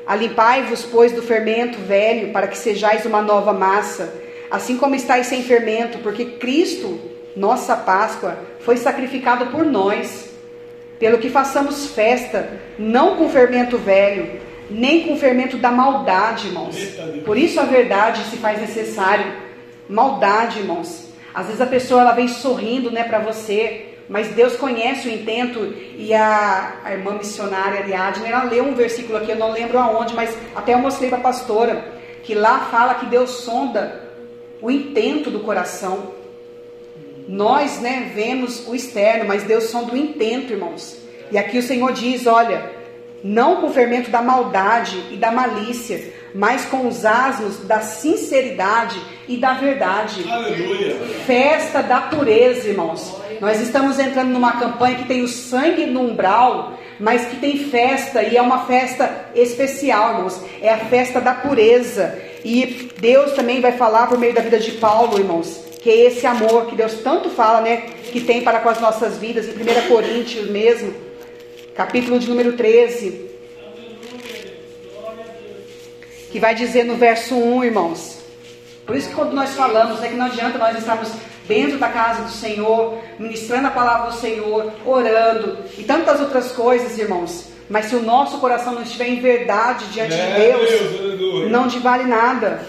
Alimpai-vos, 0.06 0.84
pois, 0.84 1.12
do 1.12 1.22
fermento 1.22 1.78
velho, 1.80 2.32
para 2.32 2.46
que 2.46 2.56
sejais 2.56 3.04
uma 3.04 3.20
nova 3.20 3.52
massa, 3.52 4.14
assim 4.50 4.78
como 4.78 4.94
estáis 4.94 5.26
sem 5.26 5.42
fermento, 5.42 5.98
porque 5.98 6.24
Cristo, 6.24 6.98
nossa 7.34 7.76
Páscoa, 7.76 8.38
foi 8.66 8.76
sacrificado 8.76 9.46
por 9.46 9.64
nós, 9.64 10.28
pelo 10.98 11.18
que 11.18 11.30
façamos 11.30 11.86
festa, 11.92 12.50
não 12.76 13.14
com 13.14 13.28
fermento 13.28 13.78
velho, 13.78 14.40
nem 14.68 15.06
com 15.06 15.16
fermento 15.16 15.56
da 15.56 15.70
maldade, 15.70 16.48
irmãos. 16.48 16.76
Por 17.24 17.38
isso 17.38 17.60
a 17.60 17.64
verdade 17.64 18.24
se 18.24 18.38
faz 18.38 18.60
necessário. 18.60 19.32
Maldade, 19.88 20.58
irmãos. 20.58 21.12
Às 21.32 21.46
vezes 21.46 21.60
a 21.60 21.66
pessoa 21.66 22.00
ela 22.00 22.10
vem 22.10 22.26
sorrindo, 22.26 22.90
né, 22.90 23.04
para 23.04 23.20
você, 23.20 23.94
mas 24.08 24.34
Deus 24.34 24.56
conhece 24.56 25.06
o 25.06 25.12
intento 25.12 25.72
e 25.96 26.12
a, 26.12 26.80
a 26.82 26.92
irmã 26.92 27.12
missionária 27.12 27.78
Ariadne, 27.78 28.26
ela 28.26 28.42
leu 28.42 28.64
um 28.64 28.74
versículo 28.74 29.18
aqui, 29.18 29.30
eu 29.30 29.38
não 29.38 29.52
lembro 29.52 29.78
aonde, 29.78 30.12
mas 30.12 30.36
até 30.56 30.74
eu 30.74 30.78
mostrei 30.78 31.08
para 31.08 31.18
a 31.18 31.22
pastora, 31.22 31.84
que 32.24 32.34
lá 32.34 32.66
fala 32.68 32.94
que 32.94 33.06
Deus 33.06 33.30
sonda 33.30 34.10
o 34.60 34.72
intento 34.72 35.30
do 35.30 35.38
coração. 35.38 36.15
Nós, 37.28 37.80
né, 37.80 38.12
vemos 38.14 38.66
o 38.68 38.74
externo, 38.74 39.24
mas 39.26 39.42
Deus 39.42 39.64
sonda 39.64 39.92
o 39.92 39.96
intento, 39.96 40.52
irmãos. 40.52 40.96
E 41.30 41.36
aqui 41.36 41.58
o 41.58 41.62
Senhor 41.62 41.92
diz, 41.92 42.26
olha, 42.26 42.70
não 43.22 43.56
com 43.56 43.66
o 43.66 43.72
fermento 43.72 44.10
da 44.10 44.22
maldade 44.22 45.02
e 45.10 45.16
da 45.16 45.32
malícia, 45.32 46.12
mas 46.34 46.64
com 46.66 46.86
os 46.86 47.04
asmos 47.04 47.58
da 47.64 47.80
sinceridade 47.80 49.00
e 49.28 49.36
da 49.36 49.54
verdade. 49.54 50.24
Aleluia. 50.30 50.94
Festa 51.26 51.82
da 51.82 52.02
pureza, 52.02 52.68
irmãos. 52.68 53.16
Nós 53.40 53.60
estamos 53.60 53.98
entrando 53.98 54.30
numa 54.30 54.52
campanha 54.52 54.98
que 54.98 55.06
tem 55.06 55.22
o 55.22 55.28
sangue 55.28 55.86
no 55.86 56.02
umbral, 56.02 56.78
mas 57.00 57.26
que 57.26 57.36
tem 57.36 57.58
festa 57.58 58.22
e 58.22 58.36
é 58.36 58.42
uma 58.42 58.64
festa 58.66 59.28
especial, 59.34 60.14
irmãos. 60.14 60.40
É 60.62 60.70
a 60.70 60.78
festa 60.78 61.20
da 61.20 61.34
pureza. 61.34 62.16
E 62.44 62.90
Deus 62.98 63.32
também 63.32 63.60
vai 63.60 63.72
falar 63.72 64.06
por 64.06 64.18
meio 64.18 64.32
da 64.32 64.40
vida 64.40 64.58
de 64.58 64.72
Paulo, 64.72 65.18
irmãos, 65.18 65.65
que 65.86 65.90
é 65.92 66.06
esse 66.06 66.26
amor 66.26 66.66
que 66.66 66.74
Deus 66.74 66.94
tanto 66.94 67.30
fala, 67.30 67.60
né, 67.60 67.76
que 68.10 68.20
tem 68.20 68.42
para 68.42 68.58
com 68.58 68.68
as 68.68 68.80
nossas 68.80 69.18
vidas, 69.18 69.46
em 69.46 69.52
1 69.52 69.86
Coríntios 69.86 70.50
mesmo, 70.50 70.92
capítulo 71.76 72.18
de 72.18 72.28
número 72.28 72.54
13, 72.54 73.30
que 76.32 76.40
vai 76.40 76.56
dizer 76.56 76.82
no 76.82 76.96
verso 76.96 77.36
1, 77.36 77.64
irmãos. 77.66 78.18
Por 78.84 78.96
isso 78.96 79.10
que 79.10 79.14
quando 79.14 79.32
nós 79.32 79.50
falamos, 79.54 80.02
é 80.02 80.08
que 80.08 80.16
não 80.16 80.26
adianta 80.26 80.58
nós 80.58 80.76
estarmos 80.76 81.08
dentro 81.46 81.78
da 81.78 81.88
casa 81.88 82.22
do 82.22 82.32
Senhor, 82.32 82.98
ministrando 83.16 83.68
a 83.68 83.70
palavra 83.70 84.10
do 84.10 84.16
Senhor, 84.16 84.72
orando 84.84 85.56
e 85.78 85.84
tantas 85.84 86.20
outras 86.20 86.50
coisas, 86.50 86.98
irmãos. 86.98 87.44
Mas 87.70 87.86
se 87.86 87.94
o 87.94 88.02
nosso 88.02 88.38
coração 88.38 88.72
não 88.74 88.82
estiver 88.82 89.06
em 89.08 89.20
verdade 89.20 89.84
diante 89.92 90.14
de 90.16 90.20
É, 90.20 90.50
Deus, 90.50 90.68
Deus, 90.68 91.00
aleluia. 91.00 91.48
não 91.48 91.68
te 91.68 91.78
vale 91.78 92.02
nada. 92.04 92.66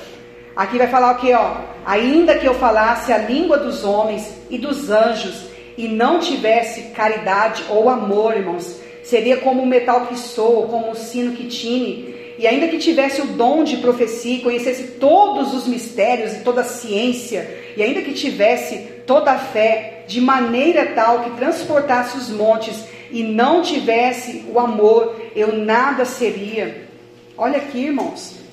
Aqui 0.57 0.79
vai 0.79 0.87
falar 0.87 1.11
o 1.11 1.17
que, 1.19 1.31
ó? 1.33 1.57
Ainda 1.85 2.35
que 2.35 2.47
eu 2.47 2.55
falasse 2.55 3.13
a 3.13 3.19
língua 3.19 3.59
dos 3.59 3.83
homens 3.83 4.27
e 4.49 4.57
dos 4.57 4.89
anjos 4.89 5.45
e 5.77 5.87
não 5.87 6.19
tivesse 6.19 6.81
caridade 6.95 7.63
ou 7.69 7.87
amor, 7.87 8.35
irmãos, 8.35 8.75
seria 9.03 9.37
como 9.37 9.61
o 9.61 9.67
metal 9.67 10.07
que 10.07 10.17
soa, 10.17 10.65
como 10.65 10.89
o 10.89 10.95
sino 10.95 11.33
que 11.33 11.45
tine. 11.45 12.15
E 12.39 12.47
ainda 12.47 12.67
que 12.69 12.79
tivesse 12.79 13.21
o 13.21 13.27
dom 13.27 13.63
de 13.63 13.77
profecia, 13.77 14.41
conhecesse 14.41 14.93
todos 14.99 15.53
os 15.53 15.67
mistérios 15.67 16.33
e 16.33 16.39
toda 16.39 16.61
a 16.61 16.63
ciência, 16.63 17.47
e 17.77 17.83
ainda 17.83 18.01
que 18.01 18.15
tivesse 18.15 18.77
toda 19.05 19.33
a 19.33 19.37
fé, 19.37 20.05
de 20.07 20.19
maneira 20.19 20.87
tal 20.87 21.19
que 21.23 21.37
transportasse 21.37 22.17
os 22.17 22.29
montes 22.29 22.83
e 23.11 23.21
não 23.21 23.61
tivesse 23.61 24.43
o 24.51 24.59
amor, 24.59 25.15
eu 25.35 25.55
nada 25.55 26.03
seria. 26.03 26.87
Olha 27.37 27.57
aqui, 27.57 27.85
irmãos. 27.85 28.46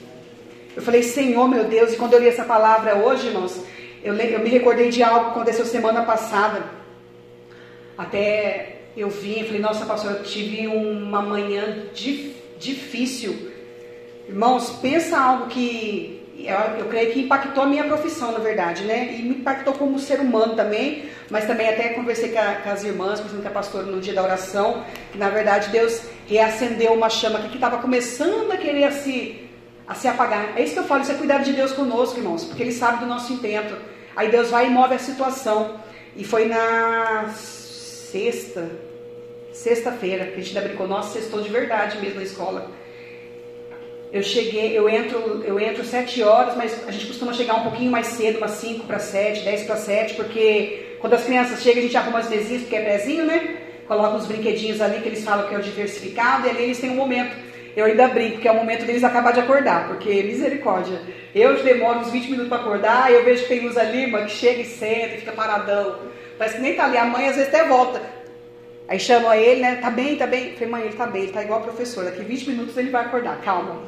Eu 0.77 0.83
falei, 0.83 1.03
Senhor 1.03 1.49
meu 1.49 1.64
Deus, 1.64 1.93
e 1.93 1.97
quando 1.97 2.14
eu 2.14 2.20
li 2.20 2.29
essa 2.29 2.45
palavra 2.45 2.97
hoje, 2.97 3.29
irmãos, 3.29 3.61
eu, 4.03 4.14
eu 4.14 4.41
me 4.41 4.49
recordei 4.51 4.91
de 4.91 5.03
algo 5.03 5.27
que 5.27 5.31
aconteceu 5.31 5.64
semana 5.64 6.03
passada. 6.03 6.62
Até 7.97 8.77
eu 8.97 9.09
vim 9.09 9.41
e 9.41 9.45
falei, 9.45 9.61
nossa, 9.61 9.87
pastor, 9.87 10.12
eu 10.12 10.22
tive 10.25 10.66
uma 10.66 11.22
manhã 11.22 11.85
dif- 11.95 12.35
difícil. 12.59 13.51
Irmãos, 14.29 14.70
pensa 14.83 15.18
algo 15.18 15.47
que 15.47 16.20
eu, 16.39 16.79
eu 16.81 16.87
creio 16.87 17.12
que 17.12 17.20
impactou 17.20 17.62
a 17.62 17.66
minha 17.66 17.85
profissão, 17.85 18.33
na 18.33 18.39
verdade, 18.39 18.83
né? 18.85 19.14
E 19.18 19.22
me 19.22 19.37
impactou 19.37 19.75
como 19.75 19.99
ser 19.99 20.18
humano 20.20 20.57
também, 20.57 21.05
mas 21.31 21.47
também 21.47 21.68
até 21.68 21.91
conversei 21.91 22.31
com, 22.31 22.39
a- 22.39 22.55
com 22.57 22.70
as 22.70 22.83
irmãs, 22.83 23.20
com 23.20 23.47
a 23.47 23.51
pastora 23.51 23.85
no 23.87 24.01
dia 24.01 24.12
da 24.14 24.22
oração, 24.22 24.85
que 25.12 25.18
na 25.18 25.29
verdade 25.31 25.70
Deus 25.70 26.03
reacendeu 26.27 26.93
uma 26.95 27.09
chama 27.09 27.39
que 27.49 27.55
estava 27.55 27.79
começando 27.79 28.51
a 28.51 28.57
querer 28.57 28.91
se, 28.93 29.43
a 29.87 29.95
se 29.95 30.09
apagar. 30.09 30.55
É 30.57 30.62
isso 30.62 30.74
que 30.74 30.80
eu 30.80 30.85
falo, 30.85 31.03
isso 31.03 31.12
é 31.12 31.16
cuidado 31.16 31.45
de 31.45 31.53
Deus 31.53 31.72
conosco, 31.72 32.18
irmãos, 32.18 32.45
porque 32.45 32.62
Ele 32.62 32.72
sabe 32.72 33.01
do 33.01 33.07
nosso 33.07 33.32
intento. 33.32 33.76
Aí 34.16 34.30
Deus 34.30 34.51
vai 34.51 34.66
e 34.66 34.70
move 34.70 34.95
a 34.95 34.99
situação. 34.99 35.80
E 36.16 36.24
foi 36.24 36.47
na 36.47 37.28
sexta, 37.35 38.70
sexta-feira, 39.53 40.26
que 40.26 40.41
a 40.41 40.43
gente 40.43 40.59
brincou, 40.61 40.87
nossa, 40.87 41.18
sextou 41.18 41.43
de 41.43 41.49
verdade 41.49 41.99
mesmo 41.99 42.16
na 42.16 42.22
escola. 42.22 42.70
Eu 44.12 44.22
cheguei, 44.22 44.78
eu 44.78 44.89
entro, 44.89 45.43
eu 45.45 45.59
entro 45.59 45.85
7 45.85 46.22
horas, 46.22 46.57
mas 46.57 46.87
a 46.87 46.93
gente 46.93 47.07
costuma 47.07 47.32
chegar 47.32 47.57
um 47.57 47.64
pouquinho 47.64 47.91
mais 47.91 48.07
cedo, 48.07 48.39
umas 48.39 48.53
5 48.53 48.87
para 48.87 49.01
7, 49.01 49.43
10 49.43 49.64
para 49.64 49.76
7, 49.76 50.14
porque 50.14 50.99
quando 51.01 51.14
as 51.14 51.24
crianças 51.24 51.61
chegam, 51.61 51.80
a 51.80 51.82
gente 51.82 51.97
arruma 51.97 52.20
as 52.20 52.28
mesinhas, 52.28 52.62
porque 52.62 52.76
é 52.76 52.85
pezinho, 52.85 53.24
né? 53.24 53.57
Coloca 53.89 54.16
uns 54.16 54.26
brinquedinhos 54.26 54.80
ali 54.80 55.01
que 55.01 55.09
eles 55.09 55.24
falam 55.24 55.49
que 55.49 55.55
é 55.55 55.59
o 55.59 55.62
diversificado, 55.62 56.47
e 56.47 56.51
ali 56.51 56.62
eles 56.62 56.78
têm 56.78 56.91
um 56.91 56.95
momento. 56.95 57.43
Eu 57.77 57.87
ainda 57.87 58.09
brinco, 58.09 58.39
que 58.39 58.47
é 58.47 58.53
o 58.53 58.55
momento 58.55 58.85
deles 58.85 59.03
acabar 59.03 59.33
de 59.33 59.41
acordar, 59.41 59.89
porque 59.89 60.22
misericórdia. 60.22 61.01
Eu 61.35 61.62
demoro 61.62 62.01
uns 62.01 62.11
20 62.11 62.31
minutos 62.31 62.49
para 62.49 62.59
acordar, 62.59 63.11
eu 63.11 63.25
vejo 63.25 63.43
que 63.43 63.49
tem 63.49 63.68
uns 63.68 63.77
ali, 63.77 64.07
mano, 64.07 64.27
que 64.27 64.33
chega 64.33 64.61
e 64.61 64.64
senta 64.64 65.14
e 65.14 65.18
fica 65.18 65.33
paradão. 65.33 65.99
Parece 66.39 66.57
que 66.57 66.62
nem 66.62 66.75
tá 66.75 66.85
ali. 66.85 66.97
A 66.97 67.05
mãe 67.05 67.29
às 67.29 67.37
vezes 67.37 67.53
até 67.53 67.66
volta. 67.66 68.01
Aí 68.87 68.99
chama 69.01 69.37
ele, 69.37 69.61
né? 69.61 69.77
Tá 69.77 69.91
bem, 69.91 70.16
tá 70.16 70.27
bem. 70.27 70.53
Falei, 70.53 70.68
mãe, 70.68 70.83
ele 70.83 70.97
tá 70.97 71.07
bem, 71.07 71.22
ele 71.25 71.33
tá 71.33 71.43
igual 71.43 71.61
a 71.61 71.62
professora. 71.62 72.11
Daqui 72.11 72.22
20 72.22 72.51
minutos 72.51 72.77
ele 72.77 72.91
vai 72.91 73.05
acordar, 73.05 73.41
calma. 73.41 73.83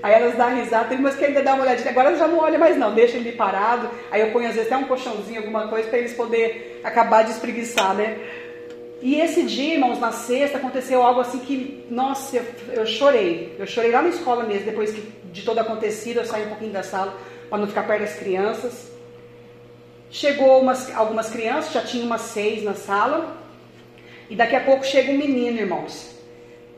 Aí 0.00 0.14
elas 0.14 0.36
dão 0.36 0.54
risada, 0.54 0.94
umas 0.94 1.16
que 1.16 1.24
ainda 1.24 1.42
dá 1.42 1.54
uma 1.54 1.64
olhadinha. 1.64 1.90
Agora 1.90 2.14
já 2.16 2.28
não 2.28 2.38
olha 2.38 2.58
mais 2.58 2.76
não, 2.76 2.94
deixa 2.94 3.16
ele 3.16 3.32
parado. 3.32 3.90
Aí 4.10 4.20
eu 4.20 4.30
ponho 4.30 4.48
às 4.48 4.54
vezes 4.54 4.70
até 4.70 4.80
um 4.80 4.86
colchãozinho, 4.86 5.40
alguma 5.40 5.66
coisa, 5.66 5.88
para 5.88 5.98
eles 5.98 6.12
poderem 6.12 6.62
acabar 6.84 7.24
de 7.24 7.32
espreguiçar, 7.32 7.94
né? 7.94 8.16
E 9.00 9.20
esse 9.20 9.44
dia, 9.44 9.74
irmãos, 9.74 10.00
na 10.00 10.10
sexta, 10.10 10.58
aconteceu 10.58 11.02
algo 11.02 11.20
assim 11.20 11.38
que, 11.38 11.84
nossa, 11.88 12.36
eu, 12.36 12.44
eu 12.72 12.86
chorei. 12.86 13.54
Eu 13.58 13.66
chorei 13.66 13.92
lá 13.92 14.02
na 14.02 14.08
escola 14.08 14.42
mesmo, 14.42 14.64
depois 14.64 14.92
que, 14.92 15.00
de 15.32 15.42
todo 15.42 15.58
acontecido, 15.58 16.18
eu 16.18 16.24
saí 16.24 16.44
um 16.44 16.48
pouquinho 16.48 16.72
da 16.72 16.82
sala 16.82 17.16
para 17.48 17.58
não 17.58 17.68
ficar 17.68 17.86
perto 17.86 18.00
das 18.00 18.14
crianças. 18.14 18.90
Chegou 20.10 20.60
umas, 20.60 20.94
algumas 20.94 21.30
crianças, 21.30 21.72
já 21.72 21.82
tinha 21.82 22.04
umas 22.04 22.22
seis 22.22 22.64
na 22.64 22.74
sala. 22.74 23.36
E 24.28 24.34
daqui 24.34 24.56
a 24.56 24.60
pouco 24.60 24.84
chega 24.84 25.12
um 25.12 25.16
menino, 25.16 25.58
irmãos. 25.58 26.18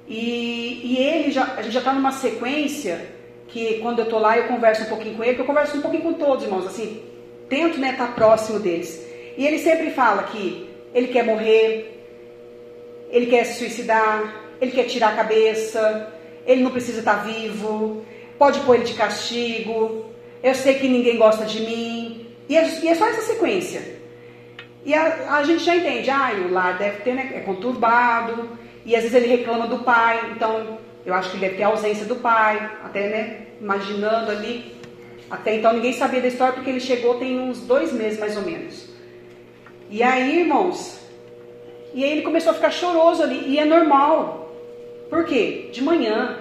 E, 0.06 0.80
e 0.84 0.98
ele 0.98 1.30
já, 1.30 1.54
a 1.56 1.62
gente 1.62 1.72
já 1.72 1.78
está 1.78 1.92
numa 1.92 2.12
sequência 2.12 3.00
que 3.48 3.78
quando 3.78 4.00
eu 4.00 4.04
estou 4.04 4.18
lá 4.18 4.36
eu 4.36 4.46
converso 4.46 4.82
um 4.82 4.86
pouquinho 4.86 5.16
com 5.16 5.24
ele, 5.24 5.32
porque 5.32 5.42
eu 5.42 5.46
converso 5.46 5.78
um 5.78 5.80
pouquinho 5.80 6.02
com 6.02 6.12
todos, 6.12 6.44
irmãos, 6.44 6.66
assim, 6.66 7.02
tento 7.48 7.78
né, 7.78 7.92
estar 7.92 8.14
próximo 8.14 8.58
deles. 8.58 9.04
E 9.36 9.46
ele 9.46 9.58
sempre 9.58 9.90
fala 9.90 10.24
que 10.24 10.68
ele 10.94 11.08
quer 11.08 11.24
morrer, 11.24 11.99
ele 13.11 13.26
quer 13.26 13.44
se 13.44 13.58
suicidar, 13.58 14.34
ele 14.61 14.70
quer 14.70 14.84
tirar 14.84 15.08
a 15.08 15.16
cabeça, 15.16 16.12
ele 16.46 16.62
não 16.62 16.70
precisa 16.70 17.00
estar 17.00 17.24
vivo, 17.24 18.04
pode 18.38 18.61
pôr 18.61 18.76
ele 18.76 18.84
de 18.84 18.94
castigo, 18.94 20.06
eu 20.42 20.54
sei 20.54 20.74
que 20.74 20.88
ninguém 20.88 21.16
gosta 21.16 21.44
de 21.44 21.61
mim. 21.61 22.26
E 22.48 22.56
é, 22.56 22.80
e 22.82 22.88
é 22.88 22.94
só 22.94 23.06
essa 23.06 23.22
sequência. 23.22 24.00
E 24.84 24.94
a, 24.94 25.36
a 25.36 25.44
gente 25.44 25.62
já 25.62 25.76
entende, 25.76 26.11
ah, 26.11 26.32
o 26.48 26.52
lar 26.52 26.78
deve 26.78 26.98
ter, 26.98 27.14
né, 27.14 27.32
é 27.34 27.40
conturbado, 27.40 28.58
e 28.84 28.96
às 28.96 29.02
vezes 29.02 29.16
ele 29.16 29.36
reclama 29.36 29.66
do 29.66 29.80
pai, 29.80 30.32
então 30.34 30.78
eu 31.04 31.14
acho 31.14 31.30
que 31.30 31.36
ele 31.36 31.46
deve 31.46 31.56
ter 31.56 31.62
a 31.64 31.68
ausência 31.68 32.06
do 32.06 32.16
pai, 32.16 32.70
até, 32.82 33.08
né, 33.08 33.46
imaginando 33.61 34.30
ali. 34.30 34.74
Até 35.30 35.56
então 35.56 35.72
ninguém 35.72 35.92
sabia 35.92 36.20
da 36.20 36.28
história 36.28 36.54
porque 36.54 36.70
ele 36.70 36.80
chegou 36.80 37.14
tem 37.14 37.38
uns 37.38 37.61
dois 37.61 37.92
meses 37.92 38.18
mais 38.18 38.36
ou 38.36 38.42
menos. 38.42 38.88
E 39.88 40.02
aí, 40.02 40.40
irmãos, 40.40 40.99
e 41.93 42.05
aí 42.05 42.12
ele 42.12 42.22
começou 42.22 42.53
a 42.53 42.55
ficar 42.55 42.70
choroso 42.70 43.22
ali, 43.22 43.45
e 43.47 43.59
é 43.59 43.64
normal. 43.64 44.53
Por 45.09 45.24
quê? 45.24 45.68
De 45.72 45.82
manhã, 45.82 46.38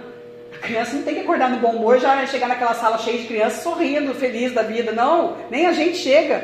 a 0.53 0.57
criança 0.57 0.95
não 0.95 1.03
tem 1.03 1.15
que 1.15 1.21
acordar 1.21 1.49
no 1.49 1.57
bom 1.57 1.71
humor, 1.71 1.99
já 1.99 2.25
chegar 2.27 2.47
naquela 2.47 2.73
sala 2.73 2.97
cheia 2.97 3.17
de 3.17 3.27
crianças 3.27 3.63
sorrindo, 3.63 4.13
feliz 4.13 4.53
da 4.53 4.61
vida. 4.61 4.91
Não, 4.91 5.37
nem 5.49 5.65
a 5.65 5.73
gente 5.73 5.97
chega. 5.97 6.43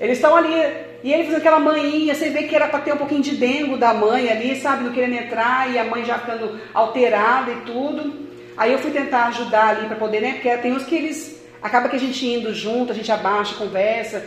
Eles 0.00 0.18
estão 0.18 0.34
ali, 0.34 0.54
e 1.02 1.12
ele 1.12 1.24
fazendo 1.24 1.38
aquela 1.38 1.60
manhinha, 1.60 2.14
você 2.14 2.30
vê 2.30 2.42
que 2.42 2.54
era 2.54 2.68
para 2.68 2.80
ter 2.80 2.92
um 2.92 2.96
pouquinho 2.96 3.22
de 3.22 3.36
dengo 3.36 3.76
da 3.76 3.94
mãe 3.94 4.28
ali, 4.28 4.56
sabe, 4.56 4.84
não 4.84 4.92
querendo 4.92 5.14
entrar, 5.14 5.72
e 5.72 5.78
a 5.78 5.84
mãe 5.84 6.04
já 6.04 6.18
ficando 6.18 6.58
alterada 6.74 7.52
e 7.52 7.60
tudo. 7.60 8.26
Aí 8.56 8.72
eu 8.72 8.78
fui 8.78 8.90
tentar 8.90 9.26
ajudar 9.26 9.68
ali 9.68 9.86
para 9.86 9.96
poder, 9.96 10.20
né, 10.20 10.32
porque 10.32 10.56
tem 10.58 10.72
uns 10.72 10.84
que 10.84 10.94
eles, 10.96 11.40
acaba 11.62 11.88
que 11.88 11.96
a 11.96 12.00
gente 12.00 12.26
indo 12.26 12.52
junto, 12.52 12.92
a 12.92 12.94
gente 12.94 13.12
abaixa, 13.12 13.54
conversa, 13.54 14.26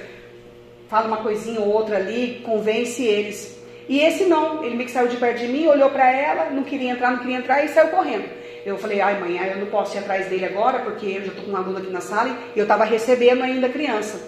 fala 0.88 1.08
uma 1.08 1.18
coisinha 1.18 1.60
ou 1.60 1.68
outra 1.68 1.98
ali, 1.98 2.42
convence 2.46 3.04
eles. 3.04 3.59
E 3.90 4.00
esse 4.02 4.26
não, 4.26 4.64
ele 4.64 4.76
meio 4.76 4.86
que 4.86 4.92
saiu 4.92 5.08
de 5.08 5.18
perto 5.18 5.40
de 5.40 5.48
mim, 5.48 5.66
olhou 5.66 5.90
para 5.90 6.12
ela, 6.12 6.52
não 6.52 6.62
queria 6.62 6.92
entrar, 6.92 7.10
não 7.10 7.18
queria 7.18 7.38
entrar 7.38 7.66
e 7.66 7.70
saiu 7.70 7.88
correndo. 7.88 8.30
Eu 8.64 8.78
falei, 8.78 9.02
ai 9.02 9.20
mãe, 9.20 9.36
eu 9.52 9.58
não 9.58 9.66
posso 9.66 9.98
ir 9.98 10.00
atrás 10.00 10.28
dele 10.28 10.46
agora, 10.46 10.80
porque 10.80 11.08
eu 11.08 11.22
já 11.22 11.28
estou 11.30 11.44
com 11.44 11.52
um 11.52 11.58
aluno 11.58 11.80
aqui 11.80 11.90
na 11.90 12.00
sala 12.00 12.38
e 12.56 12.60
eu 12.60 12.64
estava 12.64 12.84
recebendo 12.84 13.42
ainda 13.42 13.66
a 13.66 13.70
criança. 13.70 14.22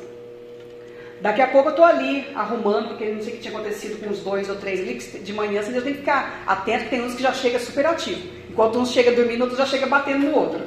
Daqui 1.21 1.43
a 1.43 1.47
pouco 1.47 1.69
eu 1.69 1.75
tô 1.75 1.83
ali 1.83 2.25
arrumando, 2.33 2.87
porque 2.87 3.05
não 3.05 3.21
sei 3.21 3.33
o 3.33 3.35
que 3.35 3.43
tinha 3.43 3.53
acontecido 3.53 4.03
com 4.03 4.09
os 4.09 4.21
dois 4.21 4.49
ou 4.49 4.55
três 4.55 4.79
ali, 4.79 4.95
de 4.95 5.31
manhã 5.31 5.61
você 5.61 5.79
tem 5.79 5.93
que 5.93 5.99
ficar 5.99 6.43
atento, 6.47 6.85
que 6.85 6.89
tem 6.89 7.01
uns 7.03 7.13
que 7.13 7.21
já 7.21 7.31
chega 7.31 7.59
super 7.59 7.85
ativo. 7.85 8.27
Enquanto 8.49 8.79
uns 8.79 8.91
chega 8.91 9.11
dormindo, 9.11 9.41
outros 9.41 9.59
já 9.59 9.65
chega 9.67 9.85
batendo 9.85 10.25
no 10.25 10.35
outro. 10.35 10.59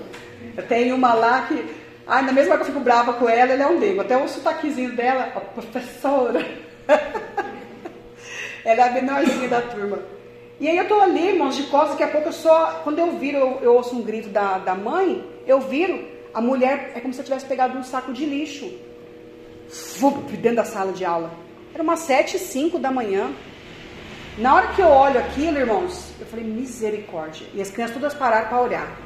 Eu 0.57 0.63
tenho 0.69 0.95
uma 0.95 1.15
lá 1.15 1.47
que, 1.49 1.65
ai, 2.07 2.23
na 2.23 2.31
mesma 2.31 2.55
hora 2.55 2.63
que 2.63 2.71
eu 2.71 2.73
fico 2.73 2.85
brava 2.85 3.15
com 3.15 3.29
ela, 3.29 3.53
ela 3.55 3.65
é 3.65 3.67
um 3.67 3.81
nego. 3.81 4.03
Até 4.03 4.17
o 4.17 4.29
sotaquezinho 4.29 4.93
dela, 4.93 5.33
ó, 5.35 5.41
professora. 5.61 6.47
ela 8.65 8.87
é 8.87 8.89
a 8.89 8.93
menorzinha 8.93 9.49
da 9.49 9.61
turma. 9.61 9.99
E 10.61 10.69
aí 10.69 10.77
eu 10.77 10.87
tô 10.87 11.01
ali, 11.01 11.29
irmãos, 11.29 11.57
de 11.57 11.65
costas, 11.65 11.91
daqui 11.91 12.05
a 12.05 12.09
pouco 12.09 12.29
eu 12.29 12.33
só, 12.33 12.81
quando 12.85 12.99
eu 12.99 13.19
viro, 13.19 13.39
eu, 13.39 13.59
eu 13.63 13.75
ouço 13.75 13.97
um 13.97 14.03
grito 14.03 14.29
da, 14.29 14.59
da 14.59 14.75
mãe, 14.75 15.25
eu 15.47 15.61
viro, 15.61 16.07
a 16.33 16.41
mulher 16.41 16.93
é 16.95 17.01
como 17.01 17.13
se 17.13 17.21
eu 17.21 17.25
tivesse 17.25 17.45
pegado 17.45 17.77
um 17.77 17.83
saco 17.83 18.13
de 18.13 18.25
lixo 18.25 18.71
fup, 19.69 20.37
dentro 20.37 20.57
da 20.57 20.65
sala 20.65 20.93
de 20.93 21.05
aula. 21.05 21.33
Era 21.73 21.83
umas 21.83 22.01
sete 22.01 22.37
e 22.37 22.39
cinco 22.39 22.79
da 22.79 22.91
manhã. 22.91 23.33
Na 24.39 24.55
hora 24.55 24.69
que 24.69 24.81
eu 24.81 24.89
olho 24.89 25.19
aquilo, 25.19 25.59
irmãos, 25.59 26.13
eu 26.21 26.27
falei, 26.27 26.45
misericórdia. 26.45 27.47
E 27.55 27.61
as 27.61 27.71
crianças 27.71 27.97
todas 27.97 28.15
pararam 28.15 28.49
para 28.49 28.61
olhar. 28.61 28.99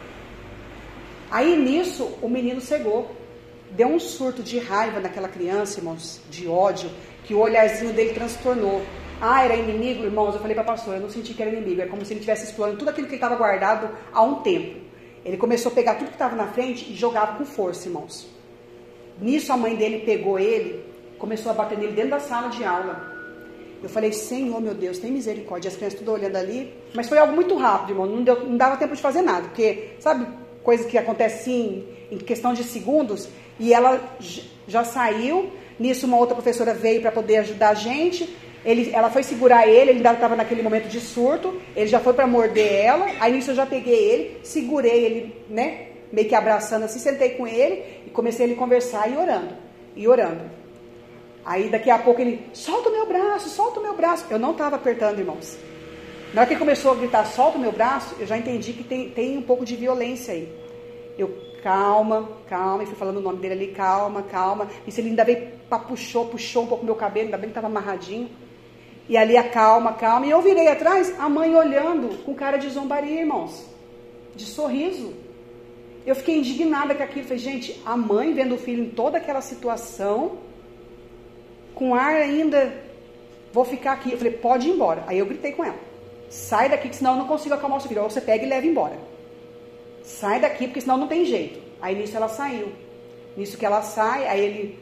Aí 1.30 1.56
nisso, 1.56 2.18
o 2.22 2.28
menino 2.28 2.60
cegou. 2.60 3.14
Deu 3.70 3.88
um 3.88 4.00
surto 4.00 4.42
de 4.42 4.58
raiva 4.58 4.98
naquela 4.98 5.28
criança, 5.28 5.78
irmãos, 5.78 6.22
de 6.30 6.48
ódio, 6.48 6.90
que 7.24 7.34
o 7.34 7.38
olharzinho 7.40 7.92
dele 7.92 8.14
transtornou. 8.14 8.82
Ah, 9.20 9.44
era 9.44 9.56
inimigo, 9.56 10.04
irmãos? 10.04 10.34
Eu 10.34 10.40
falei 10.40 10.54
para 10.54 10.62
a 10.62 10.66
pastora, 10.66 10.98
eu 10.98 11.02
não 11.02 11.10
senti 11.10 11.34
que 11.34 11.42
era 11.42 11.50
inimigo. 11.50 11.80
É 11.80 11.86
como 11.86 12.04
se 12.04 12.12
ele 12.12 12.20
estivesse 12.20 12.44
explorando 12.44 12.78
tudo 12.78 12.90
aquilo 12.90 13.06
que 13.06 13.14
ele 13.14 13.16
estava 13.16 13.34
guardado 13.34 13.90
há 14.12 14.22
um 14.22 14.36
tempo. 14.36 14.80
Ele 15.24 15.36
começou 15.36 15.72
a 15.72 15.74
pegar 15.74 15.96
tudo 15.96 16.08
que 16.08 16.14
estava 16.14 16.36
na 16.36 16.46
frente 16.46 16.90
e 16.90 16.94
jogava 16.94 17.36
com 17.36 17.44
força, 17.44 17.88
irmãos. 17.88 18.28
Nisso 19.20 19.52
a 19.52 19.56
mãe 19.56 19.74
dele 19.74 20.04
pegou 20.06 20.38
ele, 20.38 20.84
começou 21.18 21.50
a 21.50 21.54
bater 21.54 21.76
nele 21.76 21.92
dentro 21.92 22.12
da 22.12 22.20
sala 22.20 22.48
de 22.48 22.62
aula. 22.62 23.18
Eu 23.82 23.88
falei, 23.88 24.12
Senhor, 24.12 24.60
meu 24.60 24.74
Deus, 24.74 24.98
tem 24.98 25.10
misericórdia. 25.10 25.68
As 25.68 25.76
crianças 25.76 25.98
tudo 25.98 26.12
olhando 26.12 26.36
ali. 26.36 26.72
Mas 26.94 27.08
foi 27.08 27.18
algo 27.18 27.32
muito 27.32 27.56
rápido, 27.56 27.90
irmão. 27.90 28.06
Não, 28.06 28.22
deu, 28.22 28.48
não 28.48 28.56
dava 28.56 28.76
tempo 28.76 28.94
de 28.94 29.02
fazer 29.02 29.22
nada. 29.22 29.48
Porque, 29.48 29.90
sabe, 30.00 30.26
coisa 30.62 30.84
que 30.84 30.98
acontece 30.98 31.40
assim, 31.40 31.84
em 32.10 32.18
questão 32.18 32.52
de 32.54 32.64
segundos. 32.64 33.28
E 33.58 33.72
ela 33.72 34.00
já 34.66 34.84
saiu. 34.84 35.50
Nisso, 35.78 36.06
uma 36.06 36.16
outra 36.16 36.34
professora 36.34 36.74
veio 36.74 37.00
para 37.00 37.12
poder 37.12 37.36
ajudar 37.38 37.70
a 37.70 37.74
gente. 37.74 38.28
Ele, 38.68 38.90
ela 38.92 39.08
foi 39.08 39.22
segurar 39.22 39.66
ele, 39.66 39.92
ele 39.92 39.98
ainda 39.98 40.12
estava 40.12 40.36
naquele 40.36 40.60
momento 40.60 40.88
de 40.88 41.00
surto. 41.00 41.58
Ele 41.74 41.86
já 41.86 42.00
foi 42.00 42.12
para 42.12 42.26
morder 42.26 42.70
ela. 42.70 43.06
Aí 43.18 43.32
nisso 43.32 43.52
eu 43.52 43.54
já 43.54 43.64
peguei 43.64 43.98
ele, 43.98 44.40
segurei 44.42 45.06
ele, 45.06 45.34
né? 45.48 45.86
Meio 46.12 46.28
que 46.28 46.34
abraçando 46.34 46.82
assim, 46.82 46.98
sentei 46.98 47.30
com 47.30 47.46
ele 47.46 47.82
e 48.06 48.10
comecei 48.10 48.44
a 48.44 48.48
ele 48.48 48.58
conversar 48.58 49.10
e 49.10 49.16
orando. 49.16 49.54
E 49.96 50.06
orando. 50.06 50.42
Aí 51.46 51.70
daqui 51.70 51.88
a 51.88 51.98
pouco 51.98 52.20
ele, 52.20 52.44
solta 52.52 52.90
o 52.90 52.92
meu 52.92 53.06
braço, 53.06 53.48
solta 53.48 53.80
o 53.80 53.82
meu 53.82 53.96
braço. 53.96 54.26
Eu 54.28 54.38
não 54.38 54.50
estava 54.50 54.76
apertando, 54.76 55.18
irmãos. 55.18 55.56
Na 56.34 56.42
hora 56.42 56.46
que 56.46 56.52
ele 56.52 56.60
começou 56.60 56.92
a 56.92 56.94
gritar, 56.94 57.24
solta 57.24 57.56
o 57.56 57.60
meu 57.60 57.72
braço, 57.72 58.16
eu 58.20 58.26
já 58.26 58.36
entendi 58.36 58.74
que 58.74 58.84
tem, 58.84 59.08
tem 59.08 59.38
um 59.38 59.42
pouco 59.42 59.64
de 59.64 59.76
violência 59.76 60.34
aí. 60.34 60.46
Eu, 61.16 61.34
calma, 61.62 62.28
calma, 62.50 62.82
e 62.82 62.86
fui 62.86 62.96
falando 62.96 63.16
o 63.16 63.22
nome 63.22 63.38
dele 63.38 63.54
ali, 63.54 63.66
calma, 63.68 64.22
calma. 64.24 64.68
Isso 64.86 65.00
ele 65.00 65.08
ainda 65.08 65.24
veio, 65.24 65.52
puxou, 65.88 66.26
puxou 66.26 66.64
um 66.64 66.66
pouco 66.66 66.84
meu 66.84 66.94
cabelo, 66.94 67.28
ainda 67.28 67.38
bem 67.38 67.46
que 67.48 67.52
estava 67.52 67.66
amarradinho. 67.66 68.28
E 69.08 69.16
ali 69.16 69.36
a 69.36 69.48
calma, 69.48 69.94
calma. 69.94 70.26
E 70.26 70.30
eu 70.30 70.42
virei 70.42 70.68
atrás, 70.68 71.14
a 71.18 71.28
mãe 71.28 71.54
olhando 71.54 72.22
com 72.24 72.34
cara 72.34 72.58
de 72.58 72.68
zombaria, 72.68 73.20
irmãos. 73.20 73.64
De 74.36 74.44
sorriso. 74.44 75.14
Eu 76.04 76.14
fiquei 76.14 76.36
indignada 76.36 76.94
com 76.94 77.02
aquilo. 77.02 77.24
Falei, 77.24 77.38
gente, 77.38 77.80
a 77.84 77.96
mãe 77.96 78.32
vendo 78.34 78.54
o 78.54 78.58
filho 78.58 78.84
em 78.84 78.90
toda 78.90 79.18
aquela 79.18 79.40
situação 79.40 80.38
com 81.74 81.94
ar 81.94 82.16
ainda, 82.16 82.74
vou 83.52 83.64
ficar 83.64 83.92
aqui. 83.92 84.10
Eu 84.10 84.18
falei, 84.18 84.32
pode 84.32 84.68
ir 84.68 84.72
embora. 84.72 85.04
Aí 85.06 85.18
eu 85.18 85.26
gritei 85.26 85.52
com 85.52 85.64
ela, 85.64 85.78
sai 86.28 86.68
daqui, 86.68 86.88
que 86.88 86.96
senão 86.96 87.12
eu 87.12 87.18
não 87.18 87.28
consigo 87.28 87.54
acalmar 87.54 87.78
o 87.78 87.80
seu 87.80 87.88
filho. 87.88 88.02
Ou 88.02 88.10
você 88.10 88.20
pega 88.20 88.44
e 88.44 88.48
leva 88.48 88.66
embora. 88.66 88.98
Sai 90.02 90.40
daqui, 90.40 90.66
porque 90.66 90.80
senão 90.80 90.96
não 90.96 91.06
tem 91.06 91.24
jeito. 91.24 91.60
Aí 91.80 91.94
nisso 91.94 92.16
ela 92.16 92.28
saiu. 92.28 92.72
Nisso 93.36 93.56
que 93.56 93.64
ela 93.64 93.80
sai, 93.80 94.26
aí 94.26 94.40
ele 94.40 94.78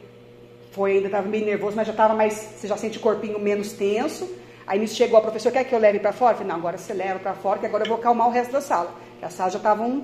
foi, 0.71 0.93
ainda 0.93 1.07
estava 1.07 1.27
meio 1.27 1.45
nervoso, 1.45 1.75
mas 1.75 1.87
já 1.87 1.93
estava 1.93 2.13
mais, 2.13 2.33
você 2.33 2.67
já 2.67 2.77
sente 2.77 2.97
o 2.97 3.01
corpinho 3.01 3.39
menos 3.39 3.73
tenso. 3.73 4.29
Aí 4.65 4.79
nisso 4.79 4.95
chegou 4.95 5.17
a 5.17 5.21
professora, 5.21 5.53
quer 5.53 5.63
que 5.63 5.73
eu 5.73 5.79
leve 5.79 5.99
para 5.99 6.11
fora? 6.11 6.33
Eu 6.33 6.37
falei, 6.37 6.51
não, 6.51 6.59
agora 6.59 6.77
você 6.77 6.93
leva 6.93 7.19
para 7.19 7.33
fora, 7.33 7.59
que 7.59 7.65
agora 7.65 7.83
eu 7.83 7.87
vou 7.87 7.97
acalmar 7.97 8.27
o 8.27 8.31
resto 8.31 8.51
da 8.51 8.61
sala. 8.61 8.93
Porque 9.11 9.25
a 9.25 9.29
sala 9.29 9.49
já 9.49 9.57
estava 9.57 9.83
um 9.83 10.03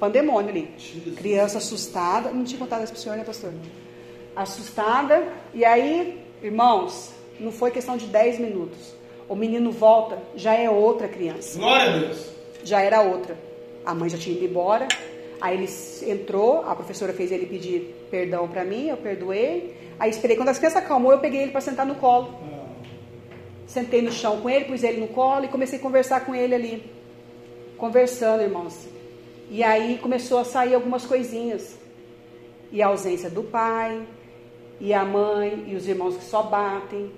pandemônio 0.00 0.50
ali. 0.50 0.74
Criança 1.16 1.58
assustada. 1.58 2.30
Não 2.30 2.44
tinha 2.44 2.58
contado 2.58 2.82
isso 2.82 2.92
para 2.92 2.98
o 2.98 3.02
senhor, 3.02 3.16
né, 3.16 3.24
pastor? 3.24 3.52
assustada. 4.38 5.24
E 5.52 5.64
aí, 5.64 6.24
irmãos, 6.42 7.10
não 7.40 7.50
foi 7.50 7.70
questão 7.70 7.96
de 7.96 8.06
10 8.06 8.38
minutos. 8.38 8.94
O 9.28 9.34
menino 9.34 9.72
volta, 9.72 10.18
já 10.36 10.54
é 10.54 10.70
outra 10.70 11.08
criança. 11.08 11.58
Glória 11.58 11.94
a 11.94 11.98
Deus. 11.98 12.26
Já 12.64 12.80
era 12.80 13.02
outra. 13.02 13.36
A 13.84 13.94
mãe 13.94 14.08
já 14.08 14.16
tinha 14.16 14.36
ido 14.36 14.44
embora. 14.44 14.86
Aí 15.40 15.56
ele 15.56 15.68
entrou, 16.10 16.64
a 16.64 16.74
professora 16.74 17.12
fez 17.12 17.30
ele 17.30 17.46
pedir 17.46 17.94
perdão 18.10 18.48
para 18.48 18.64
mim, 18.64 18.88
eu 18.88 18.96
perdoei. 18.96 19.76
Aí 19.98 20.10
esperei, 20.10 20.36
quando 20.36 20.48
as 20.48 20.58
crianças 20.58 20.82
acalmou, 20.82 21.12
eu 21.12 21.18
peguei 21.18 21.42
ele 21.42 21.52
para 21.52 21.60
sentar 21.60 21.86
no 21.86 21.94
colo. 21.94 22.34
Sentei 23.66 24.02
no 24.02 24.10
chão 24.10 24.40
com 24.40 24.48
ele, 24.48 24.64
pus 24.64 24.82
ele 24.82 25.00
no 25.00 25.08
colo 25.08 25.44
e 25.44 25.48
comecei 25.48 25.78
a 25.78 25.82
conversar 25.82 26.24
com 26.24 26.34
ele 26.34 26.54
ali. 26.54 26.90
Conversando, 27.76 28.42
irmãos. 28.42 28.88
E 29.50 29.62
aí 29.62 29.98
começou 29.98 30.38
a 30.38 30.44
sair 30.44 30.74
algumas 30.74 31.04
coisinhas. 31.04 31.76
E 32.72 32.82
a 32.82 32.88
ausência 32.88 33.30
do 33.30 33.42
pai, 33.42 34.06
e 34.80 34.92
a 34.92 35.04
mãe 35.04 35.64
e 35.68 35.74
os 35.74 35.88
irmãos 35.88 36.16
que 36.16 36.24
só 36.24 36.42
batem. 36.42 37.10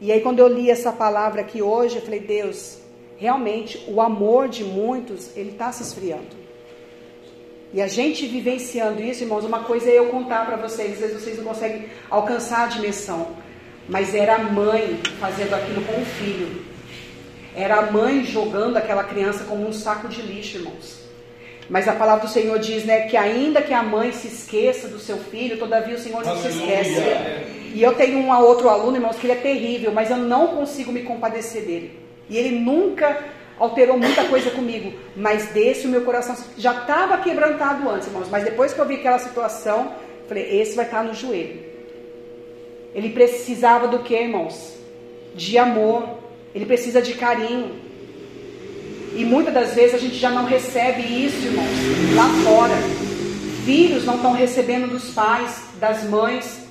E 0.00 0.12
aí 0.12 0.20
quando 0.20 0.38
eu 0.38 0.48
li 0.48 0.70
essa 0.70 0.92
palavra 0.92 1.40
aqui 1.40 1.60
hoje, 1.60 1.96
eu 1.96 2.02
falei, 2.02 2.20
Deus, 2.20 2.78
realmente 3.16 3.84
o 3.88 4.00
amor 4.00 4.48
de 4.48 4.64
muitos, 4.64 5.36
ele 5.36 5.50
está 5.50 5.72
se 5.72 5.82
esfriando. 5.82 6.37
E 7.72 7.82
a 7.82 7.86
gente 7.86 8.26
vivenciando 8.26 9.02
isso, 9.02 9.24
irmãos, 9.24 9.44
uma 9.44 9.64
coisa 9.64 9.90
é 9.90 9.98
eu 9.98 10.06
contar 10.06 10.46
para 10.46 10.56
vocês, 10.56 10.94
às 10.94 10.98
vezes 11.00 11.22
vocês 11.22 11.36
não 11.36 11.44
conseguem 11.44 11.86
alcançar 12.08 12.64
a 12.64 12.66
dimensão. 12.66 13.36
Mas 13.88 14.14
era 14.14 14.36
a 14.36 14.38
mãe 14.38 14.98
fazendo 15.20 15.54
aquilo 15.54 15.82
com 15.82 16.00
o 16.00 16.04
filho. 16.04 16.62
Era 17.54 17.76
a 17.76 17.90
mãe 17.90 18.24
jogando 18.24 18.76
aquela 18.76 19.04
criança 19.04 19.44
como 19.44 19.66
um 19.66 19.72
saco 19.72 20.08
de 20.08 20.22
lixo, 20.22 20.58
irmãos. 20.58 21.08
Mas 21.68 21.86
a 21.86 21.92
palavra 21.92 22.26
do 22.26 22.32
Senhor 22.32 22.58
diz, 22.58 22.84
né, 22.84 23.02
que 23.02 23.16
ainda 23.16 23.60
que 23.60 23.74
a 23.74 23.82
mãe 23.82 24.12
se 24.12 24.28
esqueça 24.28 24.88
do 24.88 24.98
seu 24.98 25.18
filho, 25.18 25.58
todavia 25.58 25.96
o 25.96 25.98
Senhor 25.98 26.24
não 26.24 26.32
Aleluia. 26.32 26.52
se 26.52 26.58
esquece. 26.58 27.00
E 27.74 27.82
eu 27.82 27.94
tenho 27.94 28.18
um 28.18 28.32
outro 28.32 28.70
aluno, 28.70 28.96
irmãos, 28.96 29.16
que 29.16 29.26
ele 29.26 29.34
é 29.34 29.36
terrível, 29.36 29.92
mas 29.92 30.10
eu 30.10 30.16
não 30.16 30.48
consigo 30.48 30.90
me 30.90 31.02
compadecer 31.02 31.62
dele. 31.62 31.98
E 32.30 32.38
ele 32.38 32.58
nunca 32.58 33.22
alterou 33.58 33.98
muita 33.98 34.24
coisa 34.24 34.50
comigo, 34.50 34.92
mas 35.16 35.48
desse 35.48 35.86
o 35.86 35.90
meu 35.90 36.02
coração 36.02 36.36
já 36.56 36.72
estava 36.72 37.18
quebrantado 37.18 37.88
antes, 37.88 38.06
irmãos. 38.08 38.28
Mas 38.30 38.44
depois 38.44 38.72
que 38.72 38.78
eu 38.78 38.86
vi 38.86 38.96
aquela 38.96 39.18
situação, 39.18 39.92
falei, 40.26 40.60
esse 40.60 40.76
vai 40.76 40.84
estar 40.84 41.02
no 41.02 41.14
joelho. 41.14 41.60
Ele 42.94 43.10
precisava 43.10 43.88
do 43.88 44.00
que, 44.00 44.14
irmãos? 44.14 44.74
De 45.34 45.58
amor. 45.58 46.18
Ele 46.54 46.66
precisa 46.66 47.02
de 47.02 47.14
carinho. 47.14 47.80
E 49.14 49.24
muitas 49.24 49.52
das 49.52 49.74
vezes 49.74 49.94
a 49.94 49.98
gente 49.98 50.16
já 50.16 50.30
não 50.30 50.44
recebe 50.44 51.02
isso, 51.02 51.46
irmãos, 51.46 51.68
lá 52.14 52.28
fora. 52.44 52.74
Filhos 53.64 54.04
não 54.04 54.16
estão 54.16 54.32
recebendo 54.32 54.88
dos 54.88 55.10
pais, 55.10 55.62
das 55.78 56.04
mães. 56.04 56.66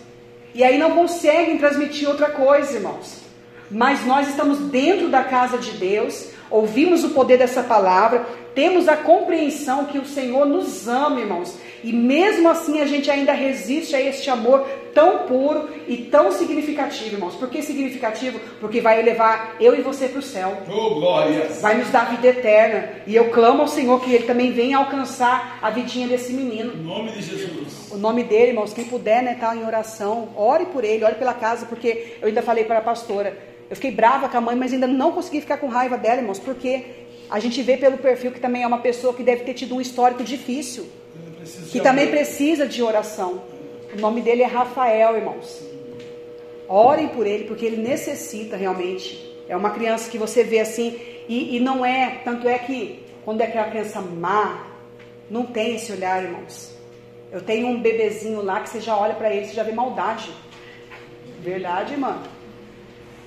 E 0.54 0.64
aí 0.64 0.78
não 0.78 0.92
conseguem 0.92 1.58
transmitir 1.58 2.08
outra 2.08 2.30
coisa, 2.30 2.78
irmãos. 2.78 3.22
Mas 3.70 4.06
nós 4.06 4.30
estamos 4.30 4.58
dentro 4.58 5.10
da 5.10 5.24
casa 5.24 5.58
de 5.58 5.72
Deus, 5.72 6.30
ouvimos 6.50 7.04
o 7.04 7.10
poder 7.10 7.38
dessa 7.38 7.64
palavra, 7.64 8.26
temos 8.56 8.88
a 8.88 8.98
compreensão 8.98 9.86
que 9.86 10.00
o 10.00 10.06
Senhor 10.06 10.46
nos 10.46 10.88
ama, 10.88 11.20
irmãos. 11.20 11.58
E 11.84 11.94
mesmo 11.94 12.50
assim 12.50 12.82
a 12.82 12.86
gente 12.86 13.10
ainda 13.12 13.32
resiste 13.32 13.96
a 13.96 14.02
este 14.02 14.30
amor 14.32 14.68
tão 14.96 15.28
puro 15.28 15.70
e 15.88 15.98
tão 15.98 16.32
significativo, 16.32 17.16
irmãos. 17.16 17.36
Por 17.36 17.50
que 17.50 17.62
significativo? 17.62 18.40
Porque 18.60 18.82
vai 18.82 19.00
elevar 19.00 19.56
eu 19.60 19.78
e 19.78 19.82
você 19.82 20.08
para 20.08 20.20
o 20.20 20.24
céu. 20.24 20.58
Oh, 20.68 20.96
glória! 20.96 21.50
Vai 21.62 21.78
nos 21.78 21.90
dar 21.92 22.10
vida 22.10 22.30
eterna. 22.30 22.90
E 23.06 23.16
eu 23.16 23.30
clamo 23.30 23.62
ao 23.62 23.68
Senhor 23.68 24.02
que 24.02 24.12
Ele 24.12 24.26
também 24.26 24.52
venha 24.52 24.80
alcançar 24.80 25.60
a 25.62 25.70
vidinha 25.70 26.08
desse 26.08 26.34
menino. 26.34 26.74
Em 26.74 26.84
nome 26.84 27.12
de 27.12 27.22
Jesus. 27.22 27.92
O 27.92 27.98
nome 27.98 28.24
dele, 28.24 28.48
irmãos, 28.48 28.74
quem 28.74 28.86
puder, 28.86 29.22
né, 29.22 29.38
tá 29.40 29.56
em 29.56 29.64
oração. 29.64 30.30
Ore 30.36 30.66
por 30.66 30.84
ele, 30.84 31.06
ore 31.06 31.16
pela 31.16 31.36
casa, 31.36 31.68
porque 31.68 32.18
eu 32.20 32.28
ainda 32.28 32.42
falei 32.42 32.64
para 32.64 32.80
a 32.80 32.82
pastora. 32.82 33.38
Eu 33.70 33.76
fiquei 33.76 33.92
brava 33.92 34.30
com 34.30 34.38
a 34.38 34.42
mãe, 34.42 34.56
mas 34.56 34.74
ainda 34.74 34.88
não 34.88 35.12
consegui 35.12 35.42
ficar 35.42 35.58
com 35.58 35.68
raiva 35.68 35.98
dela, 35.98 36.22
irmãos, 36.22 36.40
porque 36.40 36.86
a 37.30 37.40
gente 37.40 37.62
vê 37.62 37.76
pelo 37.76 37.98
perfil 37.98 38.32
que 38.32 38.40
também 38.40 38.64
é 38.64 38.68
uma 38.68 38.80
pessoa 38.80 39.14
que 39.14 39.24
deve 39.24 39.44
ter 39.44 39.54
tido 39.54 39.76
um 39.76 39.82
histórico 39.82 40.24
difícil, 40.24 40.88
que 41.72 41.80
também 41.82 42.08
precisa 42.08 42.66
de 42.66 42.82
oração. 42.82 43.42
O 43.94 44.00
nome 44.00 44.22
dele 44.22 44.44
é 44.44 44.46
Rafael, 44.46 45.16
irmãos. 45.18 45.64
Orem 46.68 47.10
por 47.10 47.26
ele, 47.26 47.46
porque 47.46 47.66
ele 47.66 47.78
necessita 47.78 48.56
realmente. 48.56 49.36
É 49.48 49.56
uma 49.56 49.72
criança 49.72 50.10
que 50.10 50.18
você 50.18 50.44
vê 50.44 50.60
assim, 50.60 50.98
e, 51.28 51.58
e 51.58 51.60
não 51.60 51.86
é, 51.86 52.22
tanto 52.24 52.48
é 52.48 52.58
que 52.58 53.06
quando 53.24 53.42
é 53.42 53.46
aquela 53.46 53.70
criança 53.70 54.00
má, 54.02 54.68
não 55.30 55.46
tem 55.46 55.76
esse 55.76 55.92
olhar, 55.92 56.24
irmãos. 56.24 56.74
Eu 57.32 57.42
tenho 57.42 57.68
um 57.68 57.82
bebezinho 57.82 58.42
lá 58.42 58.62
que 58.62 58.70
você 58.70 58.80
já 58.80 58.98
olha 58.98 59.14
para 59.16 59.34
ele, 59.34 59.46
você 59.46 59.54
já 59.54 59.64
vê 59.64 59.74
maldade. 59.74 60.32
Verdade, 61.42 61.94
irmã. 61.94 62.22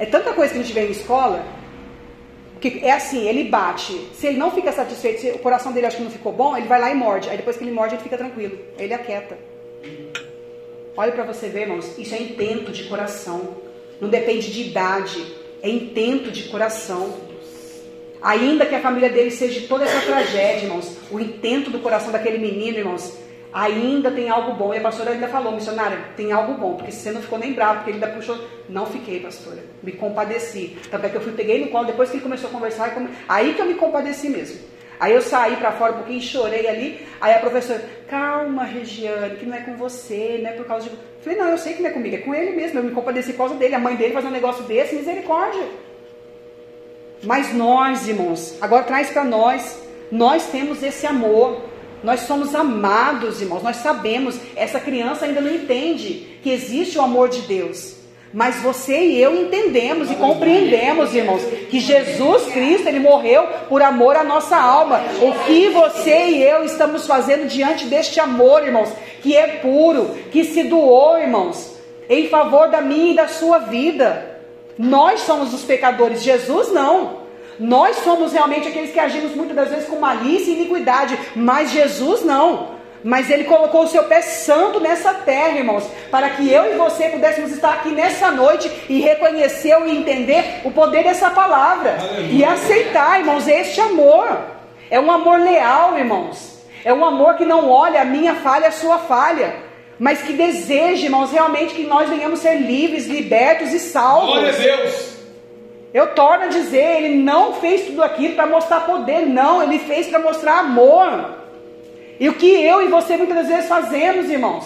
É 0.01 0.07
tanta 0.07 0.33
coisa 0.33 0.55
que 0.55 0.59
a 0.59 0.63
gente 0.63 0.73
vê 0.73 0.87
em 0.87 0.93
escola, 0.93 1.45
que 2.59 2.81
é 2.83 2.93
assim, 2.93 3.29
ele 3.29 3.45
bate. 3.45 3.93
Se 4.15 4.29
ele 4.29 4.39
não 4.39 4.51
fica 4.51 4.73
satisfeito, 4.73 5.21
se 5.21 5.31
o 5.33 5.39
coração 5.41 5.73
dele 5.73 5.87
acha 5.87 5.99
que 5.99 6.03
não 6.03 6.11
ficou 6.11 6.33
bom, 6.33 6.57
ele 6.57 6.67
vai 6.67 6.81
lá 6.81 6.91
e 6.91 6.95
morde. 6.95 7.29
Aí 7.29 7.37
depois 7.37 7.59
que 7.59 7.65
ele 7.65 7.71
morde, 7.71 7.97
ele 7.97 8.03
fica 8.03 8.17
tranquilo. 8.17 8.59
Ele 8.79 8.95
aquieta. 8.95 9.37
Olha 10.97 11.13
para 11.13 11.25
você 11.25 11.51
ver, 11.51 11.63
irmãos, 11.63 11.99
isso 11.99 12.15
é 12.15 12.19
intento 12.19 12.73
de 12.73 12.85
coração. 12.85 13.57
Não 14.01 14.09
depende 14.09 14.51
de 14.51 14.69
idade, 14.69 15.37
é 15.63 15.69
intento 15.69 16.31
de 16.31 16.45
coração. 16.45 17.15
Ainda 18.23 18.65
que 18.65 18.75
a 18.75 18.81
família 18.81 19.11
dele 19.11 19.31
seja 19.31 19.61
de 19.61 19.67
toda 19.67 19.85
essa 19.85 20.01
tragédia, 20.01 20.65
irmãos, 20.65 20.97
o 21.11 21.21
intento 21.21 21.71
do 21.71 21.81
coração 21.81 22.11
daquele 22.11 22.39
menino, 22.39 22.79
irmãos, 22.79 23.19
ainda 23.53 24.11
tem 24.11 24.29
algo 24.29 24.53
bom. 24.55 24.73
E 24.75 24.79
a 24.79 24.81
pastora 24.81 25.11
ainda 25.11 25.29
falou, 25.29 25.53
missionária, 25.53 25.99
tem 26.17 26.33
algo 26.33 26.55
bom, 26.55 26.75
porque 26.75 26.93
você 26.93 27.11
não 27.11 27.21
ficou 27.21 27.39
nem 27.39 27.53
bravo, 27.53 27.77
porque 27.77 27.91
ele 27.91 28.05
ainda 28.05 28.15
puxou. 28.17 28.39
Não 28.69 28.87
fiquei, 28.87 29.21
pastora. 29.21 29.63
Me 29.83 29.93
compadeci. 29.93 30.77
Tanto 30.91 31.07
é 31.07 31.09
que 31.09 31.17
eu 31.17 31.21
fui, 31.21 31.33
peguei 31.33 31.65
no 31.65 31.71
colo, 31.71 31.87
depois 31.87 32.11
que 32.11 32.17
ele 32.17 32.23
começou 32.23 32.49
a 32.51 32.53
conversar, 32.53 32.95
aí 33.29 33.55
que 33.55 33.61
eu 33.61 33.67
me 33.67 33.75
compadeci 33.75 34.29
mesmo. 34.29 34.61
Aí 35.01 35.15
eu 35.15 35.23
saí 35.23 35.57
para 35.57 35.73
fora 35.73 35.93
um 35.93 35.97
pouquinho 35.97 36.21
chorei 36.21 36.69
ali. 36.69 37.07
Aí 37.23 37.33
a 37.33 37.39
professora, 37.39 37.83
calma, 38.07 38.65
Regiane, 38.65 39.37
que 39.37 39.47
não 39.47 39.57
é 39.57 39.61
com 39.61 39.75
você, 39.75 40.39
não 40.43 40.51
é 40.51 40.53
por 40.53 40.67
causa 40.67 40.91
de. 40.91 40.97
Falei, 41.23 41.39
não, 41.39 41.49
eu 41.49 41.57
sei 41.57 41.73
que 41.73 41.83
não 41.83 41.89
é 41.89 41.93
comigo, 41.93 42.17
é 42.17 42.19
com 42.19 42.35
ele 42.35 42.51
mesmo. 42.55 42.79
Eu 42.79 42.85
me 42.85 42.91
compadeci 42.91 43.33
por 43.33 43.39
causa 43.39 43.55
dele. 43.55 43.75
A 43.75 43.79
mãe 43.79 43.97
dele 43.97 44.13
faz 44.13 44.27
um 44.27 44.31
negócio 44.31 44.63
desse, 44.65 44.95
misericórdia. 44.95 45.67
Mas 47.23 47.55
nós, 47.55 48.07
irmãos, 48.07 48.59
agora 48.61 48.85
traz 48.85 49.09
para 49.09 49.25
nós, 49.25 49.83
nós 50.13 50.47
temos 50.49 50.83
esse 50.83 51.07
amor. 51.07 51.70
Nós 52.03 52.21
somos 52.21 52.55
amados, 52.55 53.41
irmãos. 53.41 53.63
Nós 53.63 53.77
sabemos, 53.77 54.39
essa 54.57 54.81
criança 54.81 55.27
ainda 55.27 55.41
não 55.41 55.51
entende 55.51 56.39
que 56.43 56.51
existe 56.51 56.99
o 56.99 57.03
amor 57.03 57.29
de 57.29 57.43
Deus. 57.43 58.01
Mas 58.33 58.63
você 58.63 58.97
e 59.07 59.21
eu 59.21 59.35
entendemos 59.35 60.09
e 60.11 60.15
compreendemos, 60.15 61.13
irmãos, 61.15 61.43
que 61.69 61.81
Jesus 61.81 62.47
Cristo, 62.53 62.89
ele 62.89 63.01
morreu 63.01 63.45
por 63.69 63.83
amor 63.83 64.17
à 64.17 64.23
nossa 64.23 64.57
alma. 64.57 65.01
O 65.21 65.45
que 65.45 65.69
você 65.71 66.29
e 66.29 66.43
eu 66.43 66.65
estamos 66.65 67.07
fazendo 67.07 67.49
diante 67.49 67.87
deste 67.87 68.21
amor, 68.21 68.63
irmãos, 68.63 68.91
que 69.21 69.37
é 69.37 69.47
puro, 69.57 70.17
que 70.31 70.45
se 70.45 70.63
doou, 70.63 71.19
irmãos, 71.19 71.75
em 72.09 72.29
favor 72.29 72.69
da 72.69 72.81
minha 72.81 73.13
e 73.13 73.17
da 73.17 73.27
sua 73.27 73.59
vida. 73.59 74.39
Nós 74.79 75.21
somos 75.21 75.53
os 75.53 75.63
pecadores, 75.63 76.23
Jesus 76.23 76.73
não. 76.73 77.20
Nós 77.61 77.97
somos 77.99 78.33
realmente 78.33 78.67
aqueles 78.67 78.91
que 78.91 78.99
agimos 78.99 79.35
muitas 79.35 79.55
das 79.55 79.69
vezes 79.69 79.87
com 79.87 79.97
malícia 79.97 80.51
e 80.51 80.55
iniquidade, 80.55 81.19
mas 81.37 81.71
Jesus 81.71 82.25
não. 82.25 82.81
Mas 83.05 83.29
Ele 83.29 83.45
colocou 83.45 83.85
o 83.85 83.87
seu 83.87 84.05
pé 84.05 84.23
santo 84.23 84.81
nessa 84.81 85.13
terra, 85.13 85.59
irmãos, 85.59 85.85
para 86.11 86.31
que 86.31 86.51
eu 86.51 86.73
e 86.73 86.77
você 86.77 87.11
pudéssemos 87.11 87.53
estar 87.53 87.75
aqui 87.75 87.91
nessa 87.91 88.31
noite 88.31 88.71
e 88.89 89.01
reconhecer 89.01 89.77
e 89.87 89.97
entender 89.97 90.63
o 90.65 90.71
poder 90.71 91.05
dessa 91.05 91.29
palavra 91.31 91.99
Aleluia. 92.01 92.33
e 92.33 92.45
aceitar, 92.45 93.21
irmãos, 93.21 93.47
este 93.47 93.79
amor. 93.79 94.39
É 94.91 94.99
um 94.99 95.11
amor 95.11 95.39
leal, 95.39 95.99
irmãos. 95.99 96.63
É 96.83 96.93
um 96.95 97.05
amor 97.05 97.35
que 97.35 97.45
não 97.45 97.71
olha 97.71 98.01
a 98.01 98.05
minha 98.07 98.37
falha, 98.37 98.69
a 98.69 98.73
sua 98.73 98.99
falha, 98.99 99.55
mas 99.99 100.23
que 100.23 100.33
deseja, 100.33 101.05
irmãos, 101.05 101.31
realmente 101.31 101.75
que 101.75 101.85
nós 101.85 102.09
venhamos 102.09 102.41
ser 102.41 102.55
livres, 102.57 103.07
libertos 103.07 103.73
e 103.75 103.79
salvos. 103.79 104.31
Glória 104.31 104.49
a 104.49 104.53
Deus. 104.53 105.20
Eu 105.93 106.15
torno 106.15 106.45
a 106.45 106.49
dizer, 106.49 107.03
ele 107.03 107.17
não 107.17 107.55
fez 107.55 107.87
tudo 107.87 108.03
aquilo 108.03 108.35
para 108.35 108.47
mostrar 108.47 108.81
poder, 108.81 109.27
não, 109.27 109.63
ele 109.63 109.79
fez 109.81 110.07
para 110.07 110.21
mostrar 110.21 110.61
amor. 110.61 111.39
E 112.21 112.29
o 112.29 112.35
que 112.35 112.47
eu 112.47 112.83
e 112.83 112.89
você 112.89 113.17
muitas 113.17 113.49
vezes 113.49 113.69
fazemos, 113.69 114.31
irmãos? 114.31 114.65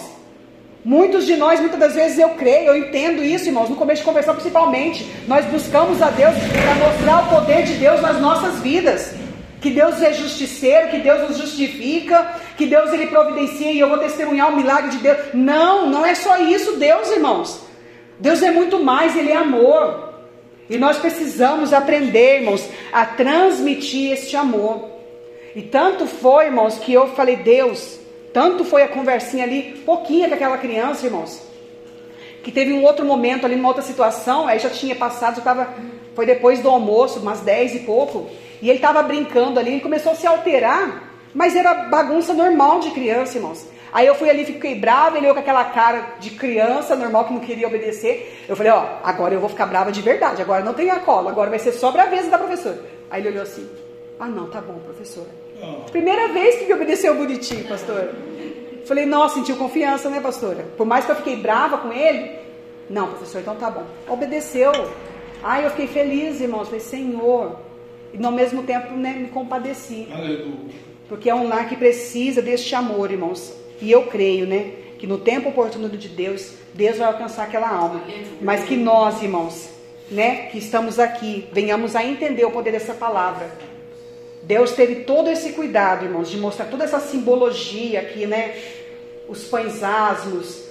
Muitos 0.83 1.25
de 1.25 1.35
nós, 1.35 1.59
muitas 1.59 1.79
das 1.79 1.95
vezes 1.95 2.19
eu 2.19 2.29
creio, 2.31 2.67
eu 2.67 2.77
entendo 2.77 3.23
isso, 3.23 3.47
irmãos, 3.47 3.69
no 3.69 3.75
começo 3.75 4.01
de 4.01 4.05
conversão 4.05 4.35
principalmente. 4.35 5.11
Nós 5.27 5.43
buscamos 5.45 5.99
a 5.99 6.11
Deus 6.11 6.35
para 6.35 6.75
mostrar 6.75 7.23
o 7.23 7.29
poder 7.29 7.63
de 7.63 7.73
Deus 7.73 8.01
nas 8.01 8.21
nossas 8.21 8.59
vidas. 8.59 9.15
Que 9.59 9.71
Deus 9.71 9.99
é 9.99 10.13
justiceiro, 10.13 10.89
que 10.89 10.99
Deus 10.99 11.27
nos 11.27 11.37
justifica, 11.39 12.35
que 12.55 12.67
Deus 12.67 12.93
ele 12.93 13.07
providencia 13.07 13.71
e 13.71 13.79
eu 13.79 13.89
vou 13.89 13.97
testemunhar 13.97 14.53
o 14.53 14.55
milagre 14.55 14.91
de 14.91 14.97
Deus. 14.97 15.17
Não, 15.33 15.89
não 15.89 16.05
é 16.05 16.13
só 16.13 16.37
isso, 16.37 16.73
Deus, 16.73 17.09
irmãos. 17.09 17.61
Deus 18.19 18.43
é 18.43 18.51
muito 18.51 18.83
mais, 18.83 19.15
Ele 19.15 19.31
é 19.31 19.37
amor. 19.37 20.14
E 20.69 20.77
nós 20.77 20.97
precisamos 20.97 21.73
aprender, 21.73 22.39
irmãos, 22.39 22.67
a 22.91 23.05
transmitir 23.05 24.11
este 24.11 24.35
amor. 24.35 24.89
E 25.55 25.61
tanto 25.61 26.05
foi, 26.07 26.45
irmãos, 26.45 26.77
que 26.79 26.91
eu 26.91 27.07
falei, 27.09 27.35
Deus, 27.37 27.99
tanto 28.33 28.65
foi 28.65 28.83
a 28.83 28.87
conversinha 28.87 29.43
ali, 29.43 29.81
pouquinha 29.85 30.27
com 30.27 30.33
aquela 30.33 30.57
criança, 30.57 31.05
irmãos, 31.05 31.41
que 32.43 32.51
teve 32.51 32.73
um 32.73 32.83
outro 32.83 33.05
momento 33.05 33.45
ali, 33.45 33.55
uma 33.55 33.69
outra 33.69 33.83
situação, 33.83 34.47
aí 34.47 34.59
já 34.59 34.69
tinha 34.69 34.95
passado, 34.95 35.37
já 35.37 35.41
tava, 35.41 35.73
foi 36.13 36.25
depois 36.25 36.59
do 36.59 36.69
almoço, 36.69 37.19
umas 37.19 37.39
dez 37.41 37.73
e 37.73 37.79
pouco, 37.79 38.27
e 38.61 38.69
ele 38.69 38.77
estava 38.77 39.01
brincando 39.03 39.59
ali, 39.59 39.71
ele 39.71 39.81
começou 39.81 40.11
a 40.11 40.15
se 40.15 40.27
alterar, 40.27 41.11
mas 41.33 41.55
era 41.55 41.73
bagunça 41.73 42.33
normal 42.33 42.79
de 42.79 42.91
criança, 42.91 43.37
irmãos. 43.37 43.65
Aí 43.95 44.07
eu 44.07 44.15
fui 44.15 44.29
ali, 44.29 44.43
fiquei 44.43 44.75
brava, 44.75 45.15
ele 45.15 45.25
olhou 45.25 45.35
com 45.35 45.39
aquela 45.39 45.63
cara 45.63 46.15
de 46.19 46.31
criança 46.31 46.97
normal 46.97 47.23
que 47.23 47.33
não 47.33 47.39
queria 47.39 47.65
obedecer. 47.65 48.43
Eu 48.45 48.53
falei, 48.53 48.69
ó, 48.69 48.85
agora 49.01 49.33
eu 49.33 49.39
vou 49.39 49.47
ficar 49.47 49.65
brava 49.67 49.89
de 49.89 50.01
verdade, 50.01 50.41
agora 50.41 50.61
não 50.65 50.73
tem 50.73 50.89
a 50.89 50.99
cola, 50.99 51.31
agora 51.31 51.49
vai 51.49 51.59
ser 51.59 51.71
só 51.71 51.91
braveza 51.91 52.29
da 52.29 52.37
professora. 52.37 52.77
Aí 53.09 53.21
ele 53.21 53.29
olhou 53.29 53.43
assim, 53.43 53.65
ah 54.19 54.27
não, 54.27 54.49
tá 54.49 54.59
bom, 54.59 54.79
professora. 54.79 55.29
Primeira 55.93 56.27
vez 56.27 56.57
que 56.57 56.65
me 56.65 56.73
obedeceu 56.73 57.15
bonitinho, 57.15 57.69
pastor. 57.69 58.09
Falei, 58.85 59.05
nossa, 59.05 59.35
sentiu 59.35 59.55
confiança, 59.55 60.09
né, 60.09 60.19
pastora? 60.19 60.65
Por 60.75 60.85
mais 60.85 61.05
que 61.05 61.11
eu 61.11 61.15
fiquei 61.15 61.37
brava 61.37 61.77
com 61.77 61.93
ele, 61.93 62.31
não, 62.89 63.07
professor, 63.07 63.39
então 63.39 63.55
tá 63.55 63.69
bom. 63.69 63.85
Obedeceu. 64.09 64.73
Ai, 65.41 65.65
eu 65.65 65.69
fiquei 65.69 65.87
feliz, 65.87 66.41
irmãos. 66.41 66.65
Falei, 66.65 66.81
Senhor. 66.81 67.59
E 68.13 68.25
ao 68.25 68.31
mesmo 68.33 68.63
tempo, 68.63 68.93
né, 68.93 69.13
me 69.13 69.29
compadeci. 69.29 70.05
Aleluia. 70.13 70.53
Porque 71.07 71.29
é 71.29 71.33
um 71.33 71.47
lar 71.47 71.69
que 71.69 71.77
precisa 71.77 72.41
deste 72.41 72.75
amor, 72.75 73.09
irmãos. 73.09 73.63
E 73.81 73.91
eu 73.91 74.03
creio, 74.03 74.45
né, 74.45 74.71
que 74.97 75.05
no 75.05 75.17
tempo 75.17 75.49
oportuno 75.49 75.89
de 75.89 76.07
Deus, 76.07 76.53
Deus 76.73 76.97
vai 76.97 77.07
alcançar 77.07 77.43
aquela 77.43 77.69
alma. 77.69 78.01
Mas 78.41 78.63
que 78.63 78.75
nós, 78.75 79.21
irmãos, 79.21 79.69
né, 80.09 80.47
que 80.47 80.57
estamos 80.57 80.99
aqui, 80.99 81.47
venhamos 81.51 81.95
a 81.95 82.03
entender 82.03 82.45
o 82.45 82.51
poder 82.51 82.71
dessa 82.71 82.93
palavra 82.93 83.49
Deus 84.45 84.73
teve 84.73 85.03
todo 85.03 85.27
esse 85.27 85.53
cuidado, 85.53 86.05
irmãos, 86.05 86.29
de 86.29 86.37
mostrar 86.37 86.67
toda 86.67 86.83
essa 86.83 86.99
simbologia 86.99 87.99
aqui, 87.99 88.27
né? 88.27 88.55
Os 89.27 89.45
pães 89.45 89.81
asmos, 89.81 90.65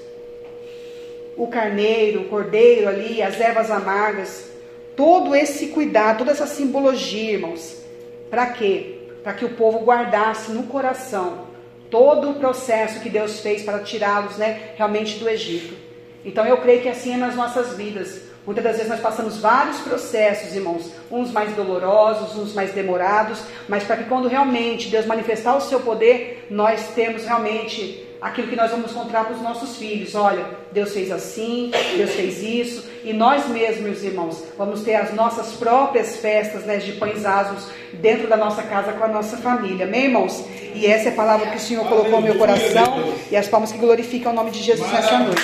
o 1.37 1.49
carneiro, 1.49 2.21
o 2.21 2.29
cordeiro 2.29 2.89
ali, 2.89 3.21
as 3.21 3.41
ervas 3.41 3.73
amargas. 3.73 4.49
Todo 4.95 5.35
esse 5.35 5.69
cuidado, 5.69 6.19
toda 6.19 6.31
essa 6.31 6.47
simbologia, 6.47 7.33
irmãos. 7.33 7.83
Para 8.31 8.47
quê? 8.47 8.99
Para 9.25 9.33
que 9.33 9.45
o 9.45 9.55
povo 9.55 9.81
guardasse 9.81 10.53
no 10.53 10.65
coração 10.65 11.44
todo 11.95 12.31
o 12.31 12.35
processo 12.35 12.99
que 12.99 13.09
Deus 13.09 13.39
fez 13.39 13.63
para 13.63 13.79
tirá-los, 13.79 14.37
né, 14.37 14.71
realmente 14.75 15.17
do 15.17 15.29
Egito. 15.29 15.77
Então 16.25 16.45
eu 16.45 16.57
creio 16.57 16.83
que 16.83 16.89
assim 16.89 17.15
é 17.15 17.17
nas 17.17 17.37
nossas 17.37 17.77
vidas. 17.77 18.21
Muitas 18.45 18.65
das 18.65 18.77
vezes 18.79 18.91
nós 18.91 19.01
passamos 19.01 19.39
vários 19.39 19.79
processos, 19.79 20.57
irmãos, 20.57 20.91
uns 21.09 21.31
mais 21.31 21.55
dolorosos, 21.55 22.37
uns 22.37 22.53
mais 22.53 22.73
demorados, 22.73 23.39
mas 23.69 23.85
para 23.85 23.99
que 23.99 24.09
quando 24.09 24.27
realmente 24.27 24.89
Deus 24.89 25.07
manifestar 25.07 25.57
o 25.57 25.61
seu 25.61 25.79
poder, 25.79 26.49
nós 26.51 26.89
temos 26.97 27.25
realmente 27.25 28.04
aquilo 28.25 28.49
que 28.49 28.57
nós 28.57 28.71
vamos 28.71 28.91
encontrar 28.91 29.27
para 29.27 29.35
os 29.35 29.43
nossos 29.43 29.77
filhos. 29.77 30.15
Olha, 30.15 30.47
Deus 30.73 30.95
fez 30.95 31.13
assim, 31.13 31.71
Deus 31.95 32.11
fez 32.13 32.43
isso, 32.43 32.89
e 33.05 33.13
nós 33.13 33.47
mesmos, 33.49 33.81
meus 33.81 34.03
irmãos, 34.03 34.43
vamos 34.57 34.81
ter 34.81 34.95
as 34.95 35.13
nossas 35.13 35.53
próprias 35.53 36.17
festas 36.17 36.63
né, 36.63 36.79
de 36.79 36.93
pães 36.93 37.27
asmos 37.27 37.69
dentro 37.93 38.27
da 38.27 38.37
nossa 38.37 38.63
casa 38.63 38.93
com 38.93 39.05
a 39.05 39.09
nossa 39.09 39.37
família. 39.37 39.85
Amém, 39.85 40.05
irmãos? 40.05 40.43
E 40.75 40.87
essa 40.87 41.11
é 41.11 41.13
a 41.13 41.15
palavra 41.15 41.51
que 41.51 41.59
o 41.59 41.61
Senhor 41.61 41.87
colocou 41.87 42.13
no 42.13 42.23
meu 42.23 42.39
coração 42.39 43.13
e 43.31 43.37
as 43.37 43.47
palmas 43.47 43.71
que 43.71 43.77
glorificam 43.77 44.33
o 44.33 44.35
nome 44.35 44.51
de 44.51 44.63
Jesus 44.63 44.91
nessa 44.91 45.19
noite. 45.19 45.43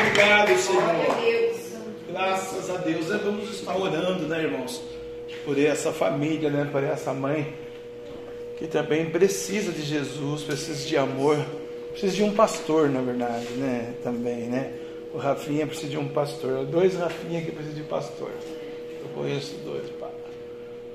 Obrigado, 0.00 0.58
Senhor. 0.58 0.82
Graças 2.10 2.70
a 2.70 2.78
Deus. 2.78 3.08
Vamos 3.22 3.50
estar 3.50 3.76
orando, 3.76 4.26
né, 4.26 4.44
irmãos? 4.44 4.80
Por 5.44 5.58
essa 5.58 5.92
família, 5.92 6.48
né? 6.48 6.66
Por 6.72 6.82
essa 6.82 7.12
mãe 7.12 7.65
que 8.56 8.66
também 8.66 9.10
precisa 9.10 9.70
de 9.70 9.82
Jesus, 9.82 10.42
precisa 10.42 10.86
de 10.86 10.96
amor, 10.96 11.36
precisa 11.90 12.14
de 12.14 12.22
um 12.22 12.34
pastor, 12.34 12.88
na 12.88 13.00
verdade, 13.00 13.48
né? 13.54 13.94
Também, 14.02 14.48
né? 14.48 14.72
O 15.12 15.18
Rafinha 15.18 15.66
precisa 15.66 15.88
de 15.88 15.98
um 15.98 16.08
pastor. 16.08 16.64
Dois 16.66 16.94
Rafinha 16.94 17.42
que 17.42 17.52
precisam 17.52 17.76
de 17.76 17.88
pastor. 17.88 18.30
Eu 19.00 19.08
conheço 19.14 19.54
dois, 19.64 19.88
pá. 20.00 20.10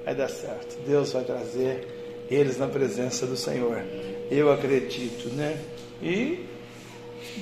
Vai 0.05 0.16
dar 0.16 0.30
certo. 0.30 0.78
Deus 0.86 1.14
vai 1.14 1.24
trazer 1.24 1.88
eles 2.30 2.57
na 2.57 2.68
presença 2.68 3.26
do 3.26 3.36
Senhor. 3.36 3.84
Eu 4.30 4.51
acredito, 4.51 5.30
né? 5.30 5.59
E 6.01 6.45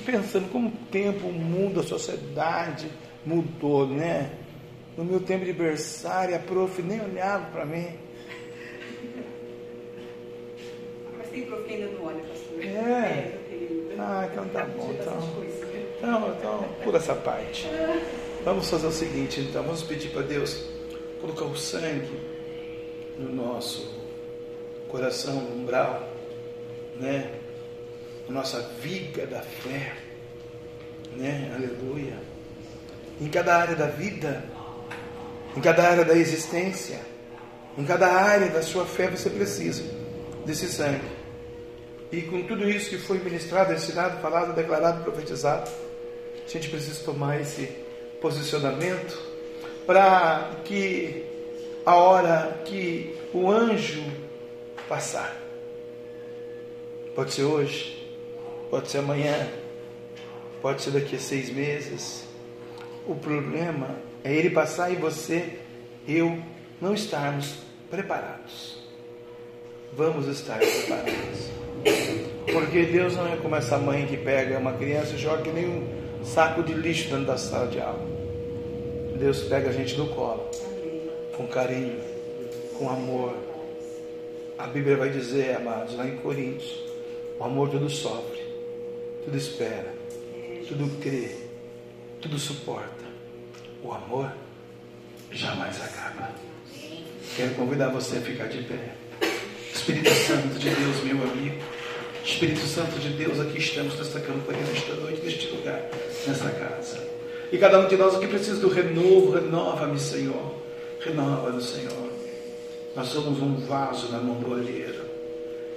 pensando 0.04 0.50
como 0.50 0.68
o 0.68 0.72
tempo, 0.90 1.28
o 1.28 1.32
mundo, 1.32 1.80
a 1.80 1.82
sociedade 1.82 2.88
mudou, 3.24 3.86
né? 3.86 4.32
No 4.96 5.04
meu 5.04 5.20
tempo 5.20 5.44
de 5.44 5.52
berçário, 5.52 6.34
a 6.34 6.38
prof 6.38 6.82
nem 6.82 7.00
olhava 7.00 7.46
para 7.50 7.64
mim. 7.64 7.88
Mas 11.30 11.38
tem 11.38 11.42
prof 11.42 11.62
que 11.64 11.74
ainda 11.74 11.86
não 11.86 12.04
olha, 12.06 12.22
pastor. 12.22 12.64
É. 12.64 13.38
Ah, 13.98 14.28
então 14.30 14.48
tá 14.48 14.64
bom. 14.64 14.90
Então, 14.92 15.44
então, 15.98 16.34
então 16.38 16.68
pula 16.82 16.98
essa 16.98 17.14
parte. 17.14 17.66
Vamos 18.44 18.70
fazer 18.70 18.86
o 18.86 18.92
seguinte, 18.92 19.40
então, 19.42 19.62
vamos 19.62 19.82
pedir 19.82 20.08
para 20.08 20.22
Deus 20.22 20.64
colocar 21.20 21.44
o 21.44 21.54
sangue 21.54 22.18
no 23.18 23.34
nosso 23.34 24.00
coração, 24.88 25.34
no 25.34 25.56
umbral, 25.56 26.08
né? 26.98 27.30
nossa 28.30 28.60
viga 28.80 29.26
da 29.26 29.40
fé, 29.40 29.92
né? 31.16 31.52
Aleluia. 31.54 32.16
Em 33.20 33.28
cada 33.28 33.56
área 33.56 33.76
da 33.76 33.86
vida, 33.86 34.44
em 35.56 35.60
cada 35.60 35.82
área 35.88 36.04
da 36.04 36.14
existência, 36.14 37.00
em 37.76 37.84
cada 37.84 38.06
área 38.06 38.48
da 38.48 38.62
sua 38.62 38.86
fé 38.86 39.08
você 39.08 39.28
precisa 39.28 39.84
desse 40.46 40.68
sangue. 40.68 41.19
E 42.12 42.22
com 42.22 42.42
tudo 42.42 42.68
isso 42.68 42.90
que 42.90 42.98
foi 42.98 43.18
ministrado, 43.18 43.72
ensinado, 43.72 44.20
falado, 44.20 44.54
declarado, 44.54 45.04
profetizado, 45.04 45.70
a 46.44 46.48
gente 46.48 46.68
precisa 46.68 47.04
tomar 47.04 47.40
esse 47.40 47.66
posicionamento 48.20 49.16
para 49.86 50.50
que 50.64 51.24
a 51.86 51.94
hora 51.94 52.62
que 52.64 53.16
o 53.32 53.50
anjo 53.50 54.02
passar, 54.88 55.36
pode 57.14 57.32
ser 57.32 57.44
hoje, 57.44 57.96
pode 58.70 58.90
ser 58.90 58.98
amanhã, 58.98 59.48
pode 60.60 60.82
ser 60.82 60.90
daqui 60.90 61.16
a 61.16 61.20
seis 61.20 61.48
meses. 61.50 62.24
O 63.06 63.14
problema 63.14 63.96
é 64.24 64.34
ele 64.34 64.50
passar 64.50 64.90
e 64.90 64.96
você, 64.96 65.58
eu, 66.06 66.42
não 66.80 66.92
estarmos 66.92 67.54
preparados. 67.88 68.78
Vamos 69.92 70.26
estar 70.26 70.58
preparados. 70.58 71.50
Porque 72.52 72.84
Deus 72.84 73.16
não 73.16 73.32
é 73.32 73.36
como 73.36 73.54
essa 73.56 73.78
mãe 73.78 74.06
que 74.06 74.16
pega 74.16 74.58
uma 74.58 74.72
criança 74.72 75.14
e 75.14 75.18
joga 75.18 75.42
que 75.42 75.50
nem 75.50 75.66
um 75.68 76.24
saco 76.24 76.62
de 76.62 76.74
lixo 76.74 77.08
dentro 77.08 77.26
da 77.26 77.36
sala 77.36 77.68
de 77.68 77.80
aula. 77.80 78.06
Deus 79.18 79.40
pega 79.44 79.68
a 79.68 79.72
gente 79.72 79.96
no 79.96 80.08
colo, 80.08 80.48
com 81.36 81.46
carinho, 81.46 82.00
com 82.78 82.88
amor. 82.88 83.34
A 84.58 84.66
Bíblia 84.66 84.96
vai 84.96 85.10
dizer, 85.10 85.56
amados, 85.56 85.94
lá 85.94 86.06
em 86.06 86.16
Coríntios, 86.16 86.78
o 87.38 87.44
amor 87.44 87.68
tudo 87.68 87.88
sofre, 87.88 88.42
tudo 89.24 89.36
espera, 89.36 89.94
tudo 90.66 90.98
crê, 91.00 91.36
tudo 92.20 92.38
suporta. 92.38 93.04
O 93.82 93.92
amor 93.92 94.32
jamais 95.30 95.80
acaba. 95.82 96.30
Quero 97.36 97.54
convidar 97.54 97.88
você 97.88 98.18
a 98.18 98.20
ficar 98.20 98.48
de 98.48 98.62
pé. 98.64 98.99
Espírito 99.80 100.10
Santo 100.10 100.58
de 100.58 100.68
Deus, 100.68 101.02
meu 101.04 101.22
amigo. 101.22 101.56
Espírito 102.22 102.60
Santo 102.66 102.98
de 102.98 103.08
Deus, 103.08 103.40
aqui 103.40 103.58
estamos 103.58 103.96
nesta 103.96 104.20
campanha, 104.20 104.60
nesta 104.60 104.94
noite, 104.94 105.22
neste 105.24 105.46
lugar, 105.48 105.88
nesta 106.26 106.50
casa. 106.50 107.02
E 107.50 107.56
cada 107.56 107.80
um 107.80 107.88
de 107.88 107.96
nós 107.96 108.14
aqui 108.14 108.26
precisa 108.26 108.60
do 108.60 108.68
renovo. 108.68 109.32
Renova-me, 109.32 109.98
Senhor. 109.98 110.54
Renova-me, 111.00 111.62
Senhor. 111.62 112.10
Nós 112.94 113.08
somos 113.08 113.40
um 113.40 113.56
vaso 113.66 114.12
na 114.12 114.18
mão 114.18 114.34
do 114.34 114.52
olheiro. 114.52 115.02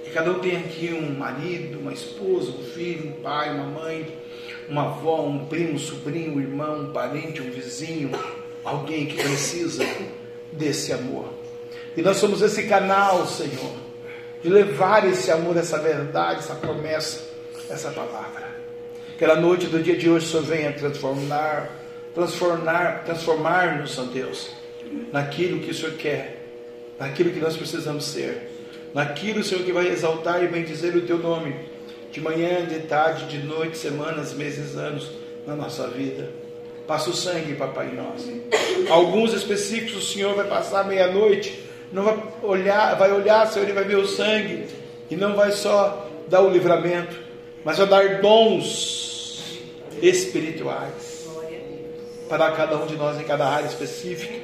E 0.06 0.10
cada 0.10 0.32
um 0.32 0.38
tem 0.38 0.58
aqui 0.58 0.92
um 0.92 1.18
marido, 1.18 1.78
uma 1.80 1.92
esposa, 1.92 2.50
um 2.50 2.62
filho, 2.62 3.08
um 3.08 3.22
pai, 3.22 3.54
uma 3.54 3.64
mãe, 3.64 4.06
uma 4.68 4.82
avó, 4.82 5.24
um 5.24 5.46
primo, 5.46 5.72
um 5.72 5.78
sobrinho, 5.78 6.34
um 6.34 6.40
irmão, 6.40 6.82
um 6.82 6.92
parente, 6.92 7.40
um 7.40 7.50
vizinho, 7.50 8.10
alguém 8.62 9.06
que 9.06 9.16
precisa 9.16 9.82
desse 10.52 10.92
amor. 10.92 11.32
E 11.96 12.02
nós 12.02 12.18
somos 12.18 12.42
esse 12.42 12.64
canal, 12.64 13.26
Senhor, 13.26 13.83
de 14.44 14.50
levar 14.50 15.08
esse 15.08 15.30
amor, 15.30 15.56
essa 15.56 15.78
verdade, 15.78 16.40
essa 16.40 16.54
promessa, 16.54 17.24
essa 17.70 17.90
palavra. 17.90 18.44
Que 19.16 19.26
na 19.26 19.36
noite 19.36 19.68
do 19.68 19.82
dia 19.82 19.96
de 19.96 20.10
hoje 20.10 20.26
Senhor 20.26 20.44
venha 20.44 20.70
transformar, 20.70 21.70
transformar, 22.14 23.04
transformar-nos, 23.06 23.98
ó 23.98 24.02
Deus, 24.02 24.50
naquilo 25.10 25.60
que 25.60 25.70
o 25.70 25.74
Senhor 25.74 25.94
quer, 25.94 26.42
naquilo 27.00 27.30
que 27.30 27.40
nós 27.40 27.56
precisamos 27.56 28.04
ser, 28.04 28.50
naquilo, 28.92 29.42
Senhor, 29.42 29.64
que 29.64 29.72
vai 29.72 29.88
exaltar 29.88 30.44
e 30.44 30.46
bendizer 30.46 30.94
o 30.94 31.00
Teu 31.00 31.16
nome, 31.16 31.56
de 32.12 32.20
manhã, 32.20 32.66
de 32.66 32.80
tarde, 32.80 33.26
de 33.26 33.46
noite, 33.46 33.78
semanas, 33.78 34.34
meses, 34.34 34.76
anos, 34.76 35.10
na 35.46 35.56
nossa 35.56 35.88
vida. 35.88 36.28
Passa 36.86 37.08
o 37.08 37.14
sangue, 37.14 37.54
papai 37.54 37.92
nosso. 37.92 38.30
Alguns 38.90 39.32
específicos 39.32 39.96
o 39.96 40.12
Senhor 40.12 40.34
vai 40.34 40.46
passar 40.46 40.86
meia-noite, 40.86 41.63
não 41.94 42.02
vai 42.02 42.18
olhar, 42.42 42.96
vai 42.96 43.12
olhar, 43.12 43.46
Senhor, 43.46 43.68
e 43.68 43.72
vai 43.72 43.84
ver 43.84 43.96
o 43.96 44.06
sangue, 44.06 44.66
e 45.08 45.14
não 45.14 45.36
vai 45.36 45.52
só 45.52 46.10
dar 46.28 46.40
o 46.40 46.50
livramento, 46.50 47.14
mas 47.64 47.78
vai 47.78 47.86
dar 47.86 48.20
dons 48.20 49.60
espirituais 50.02 51.24
para 52.28 52.50
cada 52.50 52.76
um 52.78 52.86
de 52.86 52.96
nós 52.96 53.20
em 53.20 53.22
cada 53.22 53.46
área 53.46 53.68
específica, 53.68 54.34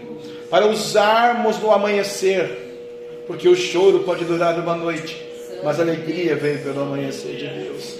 para 0.48 0.66
usarmos 0.66 1.58
no 1.58 1.72
amanhecer, 1.72 3.24
porque 3.26 3.48
o 3.48 3.56
choro 3.56 4.00
pode 4.00 4.24
durar 4.24 4.56
uma 4.60 4.76
noite, 4.76 5.20
mas 5.64 5.80
a 5.80 5.82
alegria 5.82 6.36
vem 6.36 6.56
pelo 6.58 6.82
amanhecer 6.82 7.34
de 7.34 7.48
Deus. 7.48 7.96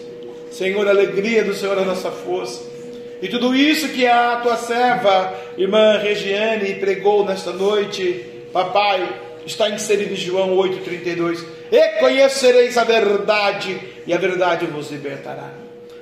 Senhor, 0.53 0.87
a 0.87 0.91
alegria 0.91 1.43
do 1.43 1.55
Senhor 1.55 1.77
é 1.77 1.83
a 1.83 1.85
nossa 1.85 2.13
força. 2.13 2.63
E 3.21 3.29
tudo 3.29 3.55
isso 3.55 3.89
que 3.89 4.07
a 4.07 4.37
tua 4.37 4.57
serva, 4.57 5.35
irmã 5.59 5.99
Regiane, 5.99 6.75
pregou 6.75 7.25
nesta 7.25 7.53
noite, 7.53 8.25
papai, 8.53 9.30
está 9.47 9.69
inserido 9.69 10.13
em 10.13 10.17
João 10.17 10.57
8,32. 10.57 11.45
E 11.71 11.89
conhecereis 12.01 12.77
a 12.77 12.85
verdade, 12.85 13.81
e 14.07 14.13
a 14.13 14.19
verdade 14.19 14.67
vos 14.67 14.91
libertará. 14.91 15.51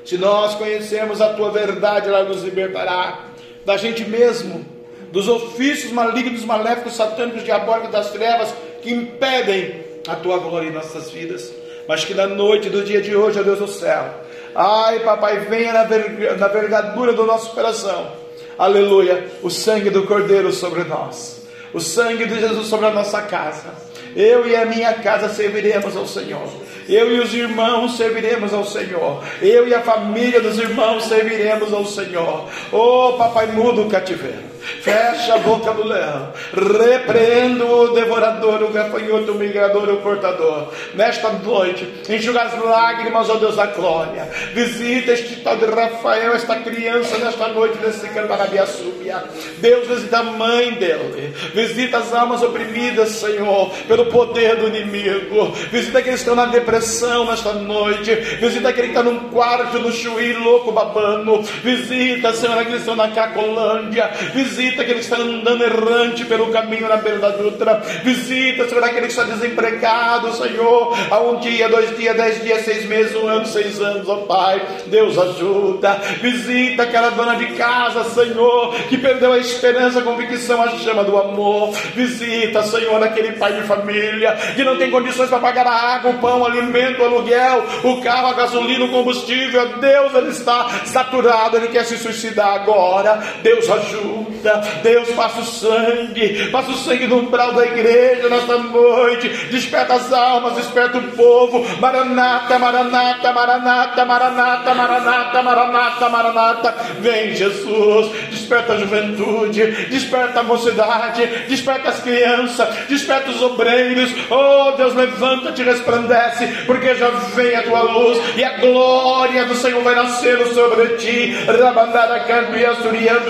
Se 0.05 0.17
nós 0.17 0.55
conhecermos 0.55 1.21
a 1.21 1.35
tua 1.35 1.51
verdade, 1.51 2.09
ela 2.09 2.25
nos 2.25 2.43
libertará 2.43 3.27
da 3.65 3.77
gente 3.77 4.05
mesmo, 4.05 4.65
dos 5.13 5.29
ofícios 5.29 5.93
malignos, 5.93 6.45
maléficos, 6.45 6.97
satânicos, 6.97 7.45
diabólicos 7.45 7.91
das 7.91 8.11
trevas 8.11 8.53
que 8.81 8.91
impedem 8.91 9.85
a 10.07 10.17
tua 10.17 10.39
glória 10.39 10.69
em 10.69 10.73
nossas 10.73 11.11
vidas. 11.11 11.53
Mas 11.87 12.05
que 12.05 12.15
na 12.15 12.27
noite 12.27 12.71
do 12.71 12.83
dia 12.83 13.01
de 13.01 13.15
hoje, 13.15 13.39
ó 13.39 13.43
Deus 13.43 13.59
do 13.59 13.69
céu, 13.69 14.09
ai 14.55 15.01
papai, 15.01 15.41
venha 15.41 15.73
na, 15.73 15.85
verga, 15.85 16.37
na 16.37 16.49
vergadura 16.49 17.13
do 17.13 17.25
nosso 17.25 17.55
coração, 17.55 18.11
aleluia, 18.59 19.27
o 19.43 19.51
sangue 19.51 19.91
do 19.91 20.07
Cordeiro 20.07 20.53
sobre 20.53 20.85
nós, 20.85 21.38
o 21.73 21.81
sangue 21.81 22.27
de 22.27 22.41
Jesus 22.41 22.67
sobre 22.67 22.87
a 22.87 22.91
nossa 22.91 23.23
casa. 23.23 23.75
Eu 24.17 24.47
e 24.47 24.57
a 24.57 24.65
minha 24.65 24.95
casa 24.95 25.29
serviremos 25.29 25.97
ao 25.97 26.07
Senhor. 26.07 26.49
Eu 26.89 27.13
e 27.15 27.21
os 27.21 27.35
irmãos 27.35 27.97
serviremos 27.97 28.55
ao 28.55 28.65
Senhor. 28.65 29.23
Eu 29.43 29.69
e 29.69 29.75
a 29.75 29.83
família 29.83 30.41
dos 30.41 30.59
irmãos 30.59 31.05
serviremos 31.05 31.73
ao 31.73 31.85
Senhor. 31.85 32.49
Oh, 32.73 33.13
papai, 33.19 33.49
muda 33.49 33.83
o 33.83 33.91
cativeiro. 33.91 34.49
Fecha 34.83 35.35
a 35.35 35.39
boca 35.39 35.73
do 35.73 35.87
leão. 35.87 36.33
Repreendo 36.53 37.67
o 37.67 37.89
devorador, 37.95 38.63
o 38.63 38.73
gafanhoto, 38.73 39.33
o 39.33 39.35
migrador, 39.35 39.89
o 39.89 39.99
portador. 39.99 40.73
Nesta 40.95 41.31
noite, 41.31 41.87
enxuga 42.09 42.43
as 42.43 42.59
lágrimas, 42.63 43.31
ó 43.31 43.37
Deus 43.37 43.57
da 43.57 43.67
glória. 43.67 44.29
Visita 44.55 45.13
este 45.13 45.37
tal 45.37 45.57
de 45.57 45.67
Rafael, 45.67 46.35
esta 46.35 46.57
criança, 46.57 47.19
nesta 47.19 47.49
noite, 47.49 47.79
nesse 47.85 48.09
Cantarabiaçúbia. 48.09 49.25
Deus 49.59 49.87
visita 49.87 50.19
a 50.19 50.23
mãe 50.23 50.73
dele. 50.73 51.35
Visita 51.55 51.99
as 51.99 52.13
almas 52.13 52.43
oprimidas, 52.43 53.11
Senhor, 53.11 53.71
pelo 53.87 54.07
poder 54.07 54.57
do 54.57 54.69
inimigo. 54.69 55.53
Visita 55.71 55.99
aqueles 55.99 56.21
que 56.21 56.29
estão 56.29 56.35
na 56.35 56.47
depressão 56.47 57.25
nesta 57.27 57.53
noite. 57.53 58.15
Visita 58.15 58.69
aquele 58.69 58.89
que 58.89 58.99
está 58.99 59.03
num 59.03 59.31
quarto, 59.31 59.79
no 59.79 59.93
chuí, 59.93 60.33
louco, 60.35 60.73
babando. 60.73 61.43
Visita, 61.63 62.33
Senhor, 62.33 62.55
aqueles 62.55 62.75
que 62.75 62.81
estão 62.81 62.97
na 62.97 63.09
Cacolândia. 63.09 64.11
Visita 64.35 64.48
aquele 64.83 64.95
que 64.95 65.05
está 65.05 65.17
andando 65.17 65.63
errante 65.63 66.25
pelo 66.25 66.51
caminho 66.51 66.89
na 66.89 66.97
beira 66.97 67.19
da 67.19 67.31
Dutra. 67.31 67.83
Visita, 68.03 68.69
Senhor, 68.69 68.83
aquele 68.85 69.07
que 69.07 69.13
está 69.13 69.25
desempregado, 69.25 70.33
Senhor. 70.35 70.97
Há 71.11 71.21
um 71.21 71.37
dia, 71.37 71.69
dois 71.69 71.97
dias, 71.97 72.17
dez 72.17 72.43
dias, 72.43 72.65
seis 72.65 72.85
meses, 72.87 73.15
um 73.17 73.27
ano, 73.27 73.47
seis 73.47 73.81
anos, 73.81 74.09
ó 74.09 74.17
Pai. 74.19 74.61
Deus 74.87 75.19
ajuda. 75.19 75.95
Visita 76.21 76.85
aquela 76.85 77.11
dona 77.11 77.37
de 77.37 77.47
casa, 77.55 78.05
Senhor, 78.05 78.75
que 78.89 78.97
perdeu 78.97 79.33
a 79.33 79.39
esperança, 79.39 80.01
a 80.01 80.03
convicção, 80.03 80.63
a 80.63 80.69
chama 80.79 81.05
do 81.05 81.17
amor. 81.17 81.73
Visita, 81.95 82.63
Senhor, 82.63 83.03
aquele 83.03 83.33
pai 83.33 83.53
de 83.53 83.63
família 83.63 84.37
que 84.55 84.65
não 84.65 84.77
tem 84.77 84.91
condições 84.91 85.29
para 85.29 85.39
pagar 85.39 85.67
a 85.67 85.95
água, 85.95 86.11
o 86.11 86.19
pão, 86.19 86.41
o 86.41 86.47
alimento, 86.47 87.03
o 87.03 87.05
aluguel, 87.05 87.65
o 87.85 88.01
carro, 88.01 88.29
a 88.29 88.35
gasolina, 88.35 88.85
o 88.85 88.91
combustível. 88.91 89.79
Deus, 89.79 90.15
ele 90.15 90.31
está 90.31 90.69
saturado, 90.87 91.57
ele 91.57 91.69
quer 91.69 91.85
se 91.85 91.99
suicidar 91.99 92.55
agora. 92.55 93.23
Deus 93.43 93.69
ajuda. 93.69 94.38
Deus, 94.83 95.11
passa 95.11 95.41
o 95.41 95.45
sangue, 95.45 96.49
passa 96.51 96.71
o 96.71 96.75
sangue 96.75 97.07
no 97.07 97.19
umbral 97.19 97.53
da 97.53 97.67
igreja 97.67 98.29
nesta 98.29 98.59
noite. 98.59 99.29
Desperta 99.51 99.95
as 99.95 100.13
almas, 100.13 100.55
desperta 100.55 100.99
o 100.99 101.03
povo. 101.13 101.65
Maranata, 101.81 102.59
Maranata, 102.59 103.33
Maranata, 103.33 104.05
Maranata, 104.05 104.75
Maranata, 104.75 105.43
Maranata, 105.43 106.09
Maranata. 106.09 106.75
Vem, 107.01 107.35
Jesus. 107.35 108.13
Desperta 108.31 108.75
a 108.75 108.79
juventude, 108.79 109.67
desperta 109.91 110.41
a 110.41 110.43
mocidade, 110.43 111.27
desperta 111.49 111.91
as 111.91 112.01
crianças, 112.01 112.69
desperta 112.89 113.31
os 113.31 113.43
obreiros. 113.43 114.11
Oh, 114.31 114.73
Deus, 114.73 114.95
levanta-te, 114.95 115.63
resplandece, 115.63 116.47
porque 116.67 116.95
já 116.95 117.09
vem 117.09 117.55
a 117.57 117.63
tua 117.63 117.83
luz 117.83 118.19
e 118.37 118.45
a 118.45 118.59
glória 118.59 119.45
do 119.45 119.55
Senhor 119.55 119.83
vai 119.83 119.95
nascer 119.95 120.47
sobre 120.49 120.97
ti. 120.97 121.37
Rabandara 121.47 122.21
canto 122.21 122.57
e 122.57 122.69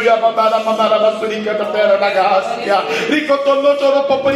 e 0.02 0.08
abandara 0.08 0.58
mandara 0.60 0.98
basuri 1.11 1.42
canta 1.42 1.64
terra 1.66 1.96
da 1.96 2.11
gácia. 2.11 2.84
Ricotono 3.09 3.76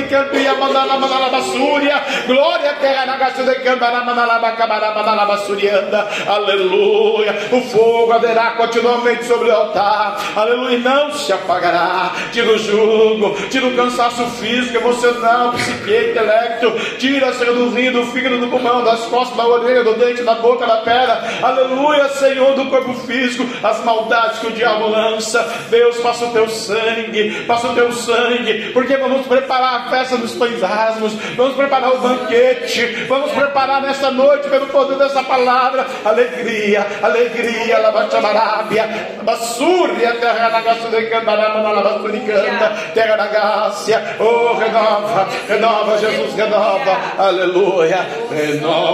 canto 0.09 0.37
e 0.37 0.47
abandara 0.47 0.99
mandara 0.99 1.29
basúria. 1.29 2.03
Glória 2.27 2.75
terra 2.75 3.07
na 3.07 3.17
gácia 3.17 3.45
de 3.45 3.55
cantara 3.57 4.05
mandara 4.05 4.39
bacabara 4.39 4.95
mandara 4.95 5.27
basurianda. 5.27 6.09
Aleluia. 6.27 7.35
O 7.53 7.61
fogo 7.63 8.13
haverá 8.13 8.53
continuamente 8.53 9.25
sobre 9.25 9.51
o 9.51 9.55
altar. 9.55 10.19
Aleluia. 10.37 10.79
Não 10.79 11.13
se 11.13 11.33
apagará. 11.33 12.13
Tira 12.33 12.51
o 12.51 12.59
jugo, 12.59 13.37
tira 13.49 13.67
o 13.67 13.77
cansaço 13.77 14.25
físico, 14.41 14.77
emocional, 14.77 15.53
psique, 15.53 16.11
intelecto. 16.11 16.71
Tira, 16.99 17.33
Senhor, 17.35 17.55
do 17.55 17.71
rim, 17.71 17.93
do 17.93 18.07
fígado, 18.07 18.39
do 18.39 18.49
pulmão, 18.49 18.85
das 18.85 19.01
costas, 19.07 19.37
da 19.37 19.47
orelha, 19.47 19.85
do 19.85 19.95
dente, 19.95 20.23
da 20.23 20.35
boca, 20.37 20.67
da 20.67 20.79
perna. 20.79 21.21
Aleluia, 21.43 22.09
Senhor, 22.11 22.55
do 22.55 22.67
corpo 22.67 22.95
físico. 22.95 23.47
As 23.63 23.85
maldades 23.85 24.39
que 24.39 24.47
o 24.47 24.53
diabo 24.53 24.89
lança. 24.89 25.43
Deus, 25.71 25.99
passa 25.99 26.27
o 26.27 26.33
teu 26.33 26.49
sangue, 26.53 27.45
passa 27.47 27.69
o 27.69 27.75
teu 27.75 27.93
sangue, 27.93 28.71
porque 28.73 28.97
vamos 28.97 29.27
preparar 29.27 29.87
a 29.87 29.91
festa 29.91 30.17
dos 30.17 30.35
pães 30.35 30.63
asmos, 30.63 31.15
vamos 31.37 31.55
preparar 31.55 31.93
o 31.93 31.99
banquete, 31.99 33.07
vamos 33.09 33.33
preparar 33.33 33.83
nesta 33.83 34.11
noite, 34.11 34.49
pelo 34.49 34.67
poder 34.67 34.99
dessa 34.99 35.23
palavra, 35.25 35.87
alegria, 36.05 36.87
alegria, 37.03 37.79
lavachamarabia, 37.79 39.19
basúria, 39.23 40.15
terra 40.15 40.49
da 40.49 40.61
graça 40.61 40.89
de 40.89 41.03
cantarama, 41.07 41.63
na 41.63 41.73
lavasturicanta, 41.73 42.71
terra 42.95 43.17
da 43.17 43.27
graça, 43.27 44.17
oh, 44.21 44.55
renova, 44.55 45.29
renova, 45.49 45.99
Jesus, 45.99 46.35
renova, 46.35 46.99
aleluia, 47.19 48.07
renova-me, 48.31 48.93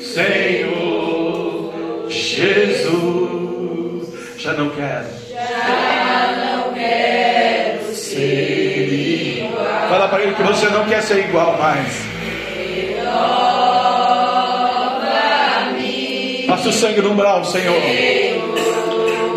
Senhor 0.00 1.12
Jesus. 2.12 3.41
Já 4.42 4.52
não 4.54 4.70
quero. 4.70 5.06
Já 5.30 6.56
não 6.56 6.72
quero 6.72 7.94
ser 7.94 9.38
igual. 9.38 9.88
Fala 9.88 10.08
para 10.08 10.24
ele 10.24 10.34
que 10.34 10.42
você 10.42 10.68
não 10.68 10.84
quer 10.84 11.00
ser 11.00 11.20
igual 11.20 11.56
mais. 11.58 12.02
Passa 16.48 16.68
o 16.68 16.72
sangue 16.72 17.00
no 17.02 17.12
umbral, 17.12 17.44
Senhor. 17.44 17.80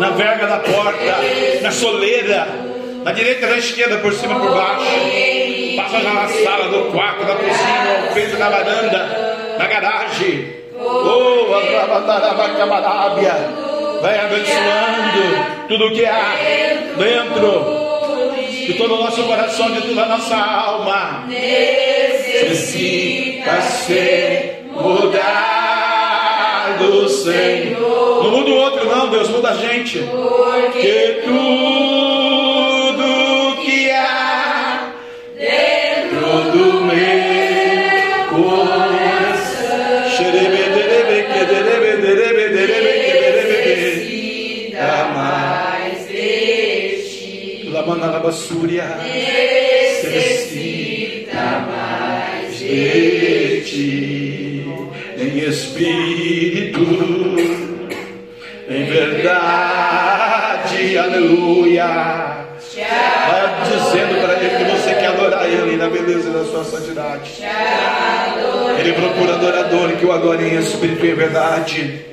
Na 0.00 0.10
verga 0.10 0.48
da 0.48 0.58
porta, 0.58 1.18
na 1.62 1.70
soleira, 1.70 2.48
na 3.04 3.12
direita 3.12 3.46
na 3.46 3.58
esquerda, 3.58 3.98
por 3.98 4.12
cima 4.12 4.40
por 4.40 4.50
baixo. 4.50 4.86
Passa 5.76 6.00
na 6.00 6.26
sala, 6.26 6.66
no 6.66 6.90
quarto, 6.90 7.24
na 7.24 7.36
cozinha, 7.36 8.06
no 8.08 8.12
peito, 8.12 8.36
na 8.38 8.48
varanda, 8.48 9.36
na 9.56 9.66
garagem. 9.68 10.52
Oh, 10.80 11.54
a 11.54 11.60
Vai 14.00 14.18
abençoando 14.18 15.66
tudo 15.68 15.90
que 15.90 16.04
há 16.04 16.36
dentro 16.96 17.86
de 18.66 18.74
todo 18.74 18.94
o 18.94 18.98
nosso 19.04 19.22
coração, 19.24 19.70
de 19.72 19.82
toda 19.82 20.02
a 20.02 20.08
nossa 20.08 20.36
alma. 20.36 21.24
Necessita 22.42 23.60
ser 23.62 24.66
mudado 24.72 25.56
do 26.78 27.08
Senhor. 27.08 28.24
Não 28.24 28.30
muda 28.30 28.50
o 28.50 28.56
outro, 28.56 28.84
não, 28.86 29.08
Deus 29.08 29.28
muda 29.28 29.50
a 29.50 29.54
gente. 29.54 29.98
Porque 29.98 31.22
tudo 31.24 32.05
Labassúria. 48.26 48.98
Necessita 50.02 50.74
mais 51.70 52.58
de 52.58 53.60
ti 53.64 54.66
em 55.16 55.38
espírito, 55.48 56.80
em 58.68 58.84
verdade, 58.84 60.18
aleluia. 60.98 61.86
Vai 61.86 63.54
dizendo 63.64 64.20
para 64.20 64.34
ele 64.42 64.56
que 64.56 64.64
você 64.72 64.94
quer 64.94 65.06
adorar 65.06 65.48
ele 65.48 65.76
na 65.76 65.88
beleza 65.88 66.30
da 66.30 66.44
sua 66.44 66.64
santidade. 66.64 67.44
Ele 68.78 68.92
procura 68.92 69.34
adorador 69.34 69.92
que 69.92 70.04
o 70.04 70.10
adore 70.12 70.44
em 70.44 70.58
espírito 70.58 71.06
e 71.06 71.10
em 71.10 71.14
verdade. 71.14 72.04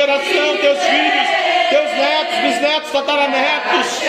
Geração, 0.00 0.56
teus 0.56 0.78
filhos, 0.78 1.28
teus 1.68 1.90
netos, 1.92 2.36
bisnetos, 2.38 2.90
tataranetos. 2.90 4.00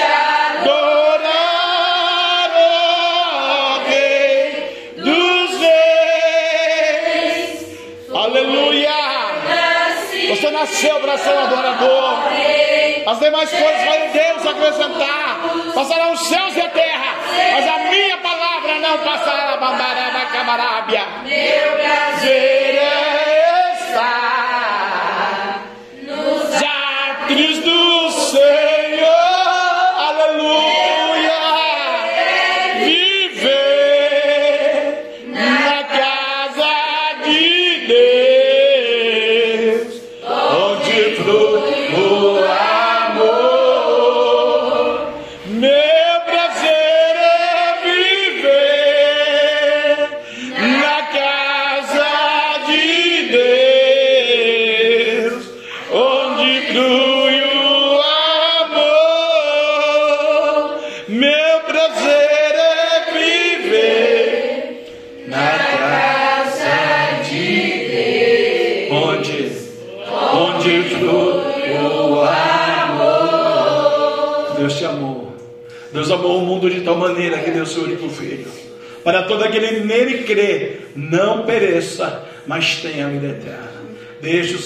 Aleluia. 8.13 8.89
Você 10.29 10.51
nasceu 10.51 10.99
para 11.01 11.17
ser 11.17 11.37
adorador. 11.37 12.19
As 13.05 13.19
demais 13.19 13.49
coisas 13.49 13.83
vai 13.83 14.07
Deus 14.07 14.45
acrescentar. 14.45 15.39
Passarão 15.75 16.13
os 16.13 16.21
céus 16.21 16.55
e 16.55 16.61
a 16.61 16.69
terra. 16.69 17.15
Mas 17.53 17.67
a 17.67 17.77
minha 17.89 18.17
palavra 18.17 18.79
não 18.79 18.97
passará. 18.99 19.41
Meu 21.25 21.77
prazer 21.77 22.50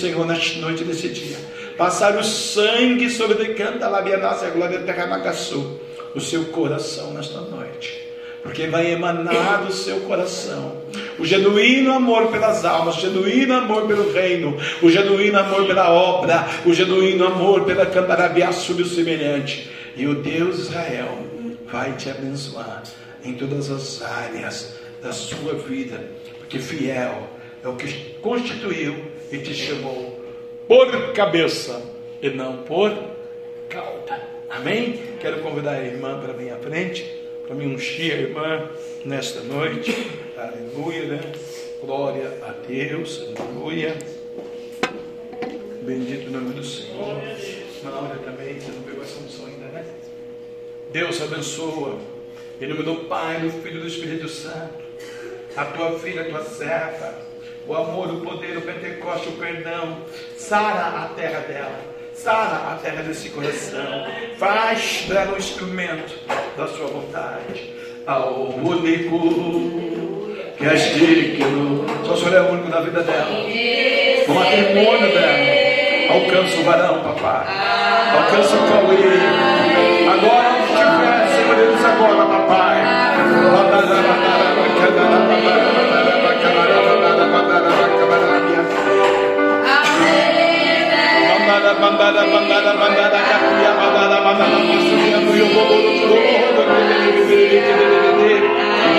Senhor 0.05 0.27
nesta 0.27 0.59
noite, 0.59 0.83
nesse 0.83 1.09
dia, 1.09 1.35
passar 1.75 2.15
o 2.15 2.23
sangue 2.23 3.09
sobre 3.09 3.41
o 3.41 3.55
canta 3.55 3.87
a 3.87 4.49
glória 4.51 4.79
terramagaçu, 4.81 5.79
o 6.13 6.21
seu 6.21 6.45
coração 6.45 7.11
nesta 7.11 7.41
noite. 7.41 8.05
Porque 8.43 8.67
vai 8.67 8.91
emanar 8.91 9.65
do 9.65 9.73
seu 9.73 10.01
coração. 10.01 10.83
O 11.17 11.25
genuíno 11.25 11.91
amor 11.91 12.27
pelas 12.27 12.63
almas, 12.63 12.97
o 12.97 13.01
genuíno 13.01 13.55
amor 13.55 13.87
pelo 13.87 14.13
reino, 14.13 14.55
o 14.83 14.91
genuíno 14.91 15.39
amor 15.39 15.65
pela 15.65 15.91
obra, 15.91 16.45
o 16.63 16.71
genuíno 16.71 17.25
amor 17.25 17.63
pela 17.63 17.87
cantarabiá 17.87 18.51
sobre 18.51 18.83
o 18.83 18.87
semelhante. 18.87 19.71
E 19.95 20.05
o 20.05 20.21
Deus 20.21 20.59
Israel 20.59 21.17
vai 21.71 21.93
te 21.93 22.11
abençoar 22.11 22.83
em 23.23 23.33
todas 23.33 23.71
as 23.71 24.03
áreas 24.03 24.75
da 25.01 25.11
sua 25.11 25.55
vida, 25.55 25.99
porque 26.37 26.59
fiel 26.59 27.27
é 27.63 27.67
o 27.67 27.75
que 27.75 27.91
constituiu 28.21 29.14
e 29.31 29.37
te 29.37 29.53
chamou 29.53 30.19
por 30.67 31.13
cabeça 31.13 31.81
e 32.21 32.29
não 32.29 32.57
por 32.57 32.91
cauda. 33.69 34.21
Amém? 34.49 34.99
Quero 35.19 35.41
convidar 35.41 35.73
a 35.73 35.83
irmã 35.83 36.19
para 36.19 36.33
vir 36.33 36.51
à 36.51 36.57
frente, 36.57 37.03
para 37.45 37.55
me 37.55 37.65
ungir 37.65 38.13
a 38.13 38.17
irmã 38.17 38.69
nesta 39.03 39.41
noite. 39.41 39.93
Aleluia, 40.37 41.05
né? 41.05 41.21
Glória 41.81 42.31
a 42.43 42.51
Deus, 42.67 43.23
aleluia. 43.37 43.95
Bendito 45.81 46.27
o 46.27 46.31
nome 46.31 46.53
do 46.53 46.63
Senhor. 46.63 47.21
Hora 47.85 48.17
também, 48.17 48.59
você 48.59 48.71
não 48.71 48.81
pegou 48.81 49.03
essa 49.03 49.19
unção 49.19 49.45
ainda, 49.45 49.65
né? 49.67 49.85
Deus 50.91 51.21
abençoa. 51.21 51.99
Em 52.59 52.67
nome 52.67 52.83
do 52.83 52.95
Pai, 53.07 53.39
do 53.39 53.51
Filho 53.51 53.77
e 53.77 53.81
do 53.81 53.87
Espírito 53.87 54.27
Santo. 54.27 54.83
A 55.55 55.65
tua 55.65 55.99
filha, 55.99 56.21
a 56.21 56.25
tua 56.25 56.43
serva. 56.43 57.34
O 57.67 57.75
amor, 57.75 58.11
o 58.11 58.21
poder, 58.21 58.57
o 58.57 58.61
Pentecoste, 58.61 59.29
o 59.29 59.31
perdão. 59.33 59.97
Sara 60.37 61.03
a 61.03 61.09
terra 61.15 61.39
dela. 61.39 61.79
Sara 62.13 62.73
a 62.73 62.75
terra 62.81 63.01
desse 63.01 63.29
coração. 63.29 64.05
Faz 64.37 65.05
dela 65.07 65.33
um 65.33 65.37
instrumento 65.37 66.13
da 66.55 66.67
sua 66.67 66.87
vontade. 66.87 67.73
Ao 68.05 68.49
único 68.49 69.19
que 70.57 70.65
és 70.65 70.93
digno. 70.93 71.85
Só 72.05 72.13
o 72.13 72.17
Senhor 72.17 72.35
é 72.35 72.41
único 72.41 72.69
na 72.69 72.81
vida 72.81 73.01
dela. 73.01 73.31
No 74.27 74.33
matrimônio 74.35 75.11
dela. 75.11 76.13
Alcança 76.13 76.57
o 76.57 76.63
varão, 76.63 77.03
papai. 77.03 77.47
Alcança 78.15 78.55
o 78.55 78.59
Cauê. 78.69 78.95
Agora 80.13 80.49
onde 80.49 80.71
estiver, 80.71 81.27
Senhor, 81.35 81.59
eles 81.59 81.83
agora, 81.83 82.25
papai. 82.27 82.75
Bobo, 95.53 95.75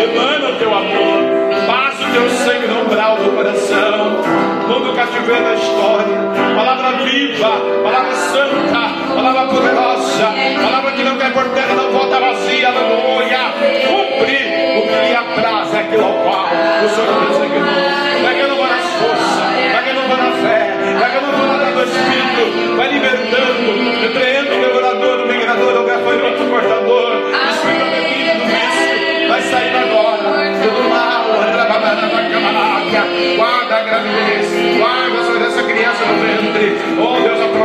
Emana 0.02 0.48
o 0.48 0.56
teu 0.58 0.74
amor, 0.74 1.18
passa 1.66 2.02
o 2.02 2.12
teu 2.12 2.30
sangue 2.30 2.66
no 2.68 2.80
umbral 2.82 3.16
do 3.16 3.30
coração, 3.36 4.22
muda 4.68 4.90
o 4.90 4.94
cativeiro 4.94 5.44
da 5.44 5.54
história, 5.54 6.18
palavra 6.54 7.04
viva, 7.04 7.50
palavra 7.82 8.12
santa, 8.12 9.14
palavra 9.14 9.46
poderosa, 9.48 9.85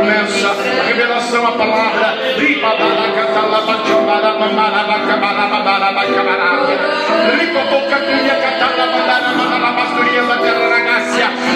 promessa, 0.02 0.50
a 0.50 0.71
revelação, 1.02 1.46
a 1.46 1.52
palavra, 1.52 2.22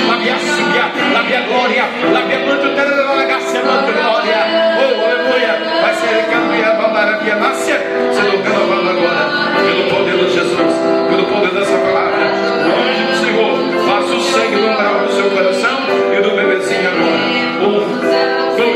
la 0.06 0.16
mia 0.16 0.39
subia, 0.39 0.93
la 1.12 1.23
mia 1.23 1.40
gloria, 1.43 1.85
la 2.12 2.20
mia 2.23 2.39
quanto 2.44 2.74
terra 2.74 2.97
la 2.97 3.14
ragazza, 3.14 3.59
la 3.62 3.82
gloria, 3.82 4.40
oh 4.78 5.05
aleluia, 5.05 5.55
vai 5.82 5.94
ser 5.94 6.27
cambiado 6.31 6.85
a 6.85 7.20
minha 7.23 7.36
nasce, 7.36 7.73
sendo 8.12 8.43
renovado 8.43 8.90
agora, 8.90 9.24
pelo 9.56 9.85
poder 9.90 10.16
de 10.16 10.32
Jesus, 10.32 10.74
pelo 11.09 11.24
poder 11.27 11.51
dessa 11.55 11.78
palavra, 11.78 12.27
o 13.12 13.16
Senhor, 13.16 13.55
faça 13.86 14.14
o 14.14 14.20
sangue 14.20 14.56
do 14.56 15.12
seu 15.12 15.31
coração 15.31 15.78
e 16.12 16.20
do 16.23 16.31
bebezinho 16.31 16.89
agora, 16.89 17.36
um, 17.66 18.56
dois, 18.56 18.76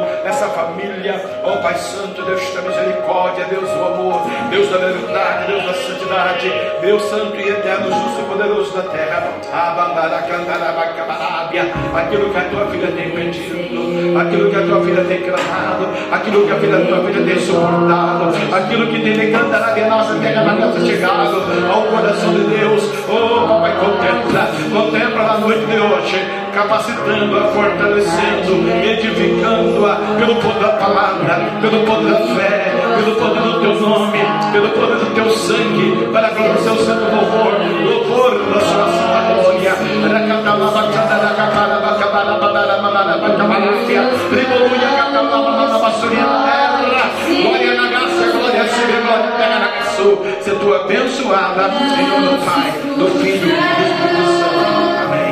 o 0.21 0.29
seu 0.29 0.29
lar, 0.29 0.29
sua 0.29 0.29
casa, 0.29 0.29
nasci. 0.29 0.29
Aleluia, 0.29 0.29
papai, 0.29 0.29
Nazaré. 0.29 0.29
Aleluia, 0.29 0.29
Senhor, 0.29 0.29
vai 0.29 0.29
abençoando 0.29 0.29
essa 0.29 0.47
família. 0.49 1.41
Ó 1.43 1.57
Pai 1.57 1.75
Santo, 1.75 2.23
Deus 2.23 2.53
da 2.53 2.61
misericórdia, 2.61 3.45
Deus 3.45 3.69
do 3.69 3.85
amor, 3.85 4.21
Deus 4.49 4.69
da 4.69 4.77
verdade, 4.77 5.47
Deus 5.47 5.63
da 5.63 5.73
santidade, 5.73 6.51
Deus 6.81 7.03
santo 7.03 7.35
e 7.35 7.49
eterno, 7.49 7.87
justo 7.91 8.21
e 8.21 8.25
poderoso 8.25 8.73
da 8.75 8.83
terra. 8.83 9.33
Bacabarábia. 10.73 11.63
Aquilo 11.95 12.29
que 12.29 12.37
a 12.37 12.43
tua 12.49 12.67
filha 12.67 12.91
tem 12.91 13.11
pedido, 13.11 13.60
aquilo 14.17 14.49
que 14.49 14.55
a 14.55 14.61
tua 14.61 14.81
filha 14.81 15.03
tem 15.03 15.21
clamado, 15.21 15.87
aquilo 16.11 16.45
que 16.45 16.51
a 16.51 16.55
filha, 16.55 16.85
tua 16.85 17.03
filha 17.05 17.25
tem 17.25 17.39
suportado, 17.39 18.31
aquilo 18.53 18.87
que 18.87 19.01
tem 19.01 19.13
decantado 19.17 19.75
de 19.75 19.89
nossa 19.89 20.15
terra 20.15 20.43
na 20.43 20.53
nossa 20.55 20.85
chegado 20.85 21.41
ao 21.71 21.83
coração 21.83 22.33
de 22.33 22.43
Deus. 22.43 22.83
Oh, 23.09 23.47
papai, 23.47 23.73
contempla, 23.77 24.49
contempla 24.73 25.23
na 25.23 25.37
noite 25.39 25.65
de 25.65 25.79
hoje, 25.79 26.25
capacitando-a, 26.53 27.47
fortalecendo, 27.49 28.69
edificando-a 28.83 29.95
pelo 30.17 30.35
poder 30.35 30.59
da 30.59 30.69
palavra, 30.73 31.51
pelo 31.61 31.85
poder 31.85 32.11
da 32.11 32.19
fé, 32.35 32.73
pelo 32.97 33.15
poder 33.15 33.41
do 33.41 33.59
teu 33.61 33.81
nome, 33.81 34.19
pelo 34.51 34.69
poder 34.69 34.97
do 34.97 35.15
teu 35.15 35.29
sangue, 35.31 36.09
para 36.11 36.27
a 36.27 36.31
glória 36.31 36.53
do 36.53 36.61
seu 36.61 36.75
santo 36.77 37.15
louvor, 37.15 37.53
louvor 37.83 38.31
da 38.53 38.59
sua 38.59 38.91
santa 46.01 46.17
glória. 46.17 47.41
Glória 47.43 47.73
na 47.75 47.87
graça, 47.87 48.31
glória 48.31 48.67
Senhor, 48.67 49.01
glória 49.03 49.27
a 49.27 49.31
terra 49.37 49.59
na 49.59 49.67
graça. 49.67 50.03
Se 50.41 50.51
tu 50.51 50.73
abençoada 50.73 51.69
em 51.99 52.07
nome 52.07 52.27
do 52.27 52.45
Pai, 52.45 52.71
do 52.97 53.07
Filho 53.19 53.35
e 53.35 53.53
do 53.53 53.83
Espírito 53.85 54.25
Santo. 54.39 54.61
Amém. 55.05 55.31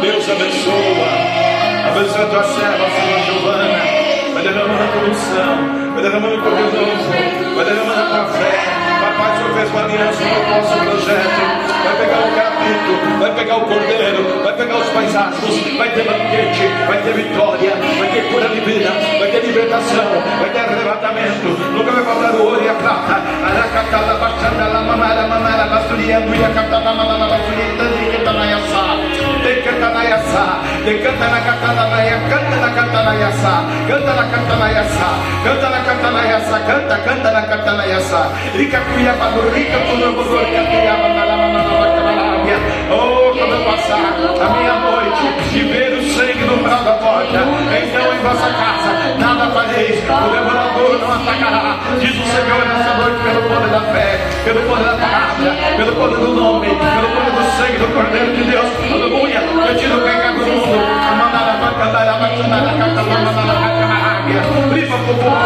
Deus 0.00 0.30
abençoa. 0.30 1.08
Abençoa 1.88 2.24
a 2.24 2.28
tua 2.28 2.44
serva, 2.44 2.86
Senhor 2.90 3.20
Giovana. 3.26 3.66
Vai 4.34 4.42
derramando 4.42 4.82
a 4.82 4.86
tua 4.86 5.10
unção. 5.10 5.92
Vai 5.94 6.02
derramando 6.02 6.36
o 6.36 6.42
teu 6.42 6.54
renovo. 6.54 7.54
Vai 7.56 7.64
derramando 7.64 8.00
a 8.00 8.06
tua 8.06 8.24
fé. 8.38 8.52
Papai, 9.02 9.32
o 9.32 9.36
Senhor 9.36 9.52
fez 9.54 9.70
uma 9.70 9.82
aliança, 9.84 10.22
um 10.22 10.28
propósito, 10.28 10.71
um 10.71 10.71
pegar 13.42 13.56
o 13.56 13.60
cordeiro, 13.62 14.44
vai 14.44 14.52
pegar 14.52 14.76
os 14.76 14.88
paisagens, 14.90 15.76
vai 15.76 15.90
ter 15.90 16.04
banquete, 16.04 16.62
vai 16.86 16.98
ter 17.02 17.12
vitória, 17.12 17.72
vai 17.98 18.08
ter 18.08 18.22
cura 18.30 18.48
de 18.48 18.60
vida, 18.60 18.90
vai 19.18 19.30
ter 19.32 19.44
libertação, 19.44 20.04
vai 20.38 20.50
ter 20.50 20.60
arrebatamento. 20.60 21.48
Nunca 21.74 21.90
vai 21.90 22.04
faltar 22.04 22.34
o 22.34 22.44
ouro 22.44 22.62
e 22.62 22.68
a 22.68 22.74
prata. 22.74 23.20
Aracatala, 23.42 24.14
bachanda, 24.20 24.68
la 24.68 24.82
mamara, 24.82 25.26
mamara, 25.26 25.64
basturiando 25.64 26.34
e 26.34 26.44
a 26.44 26.50
catala, 26.50 26.94
mamara, 26.94 27.26
basturiando 27.26 27.84
e. 27.98 28.12
Decantanaiaçá, 29.42 30.62
decanta 30.84 31.26
na 31.28 31.40
catanaiaçá, 31.40 32.28
canta 32.28 32.56
na 32.56 32.70
catanaiaçá, 32.70 33.64
canta 33.88 34.12
na 34.14 34.24
catanaiaçá, 34.24 35.18
canta 35.42 35.68
na 35.68 35.80
catanaiaçá, 35.80 36.58
canta, 36.60 36.98
canta 36.98 37.30
na 37.32 37.42
catanaiaçá. 37.42 38.30
Rica 38.54 38.80
cuiaba, 38.80 39.30
rica 39.52 39.78
tudo, 39.90 40.38
rica 40.38 40.64
cuiaba, 40.70 41.31
Camarabia. 42.52 42.92
Oh, 42.92 43.32
quando 43.32 43.54
eu 43.54 43.64
passar 43.64 44.12
a 44.40 44.48
minha 44.50 44.74
noite 44.80 45.22
e 45.54 45.60
ver 45.60 45.92
o 45.94 46.02
sangue 46.10 46.44
no 46.44 46.54
umbral 46.54 46.84
da 46.84 46.92
porta, 46.92 47.38
então 47.38 48.14
em 48.14 48.18
vossa 48.18 48.50
casa 48.50 48.92
nada 49.18 49.50
fareis, 49.52 49.98
o 49.98 50.30
devorador 50.30 50.98
não 50.98 51.12
atacará, 51.12 51.78
diz 52.00 52.10
o 52.10 52.24
Senhor 52.24 52.66
nessa 52.66 52.94
noite 52.98 53.22
pelo 53.22 53.42
poder 53.48 53.68
da 53.68 53.80
fé, 53.92 54.18
pelo 54.44 54.60
poder 54.62 54.84
da 54.84 54.96
palavra, 54.96 55.56
pelo 55.76 55.92
poder 55.96 56.16
do 56.16 56.34
nome, 56.34 56.68
pelo 56.68 57.08
poder 57.08 57.32
do 57.32 57.42
sangue 57.56 57.78
do 57.78 57.86
Cordeiro 57.94 58.32
de 58.34 58.44
Deus. 58.44 58.66
Aleluia, 58.92 59.40
eu 59.68 59.76
tiro 59.76 59.96
o 59.96 60.02
pecado 60.02 60.38
do 60.38 60.46
mundo, 60.46 60.78
mandar 61.18 61.48
a 61.48 61.56
vaca, 61.56 61.84
mandar 61.84 62.08
a 62.08 62.18
vaca, 62.18 62.36
mandar 62.36 62.58
a 62.58 62.72
vaca, 62.72 63.02
mandar 63.02 63.22
a 63.22 63.60
vaca, 63.60 63.80
Camarabia. 63.80 64.42
Viva 64.72 64.96
o 64.96 64.98
povo, 65.04 65.28
a 65.28 65.38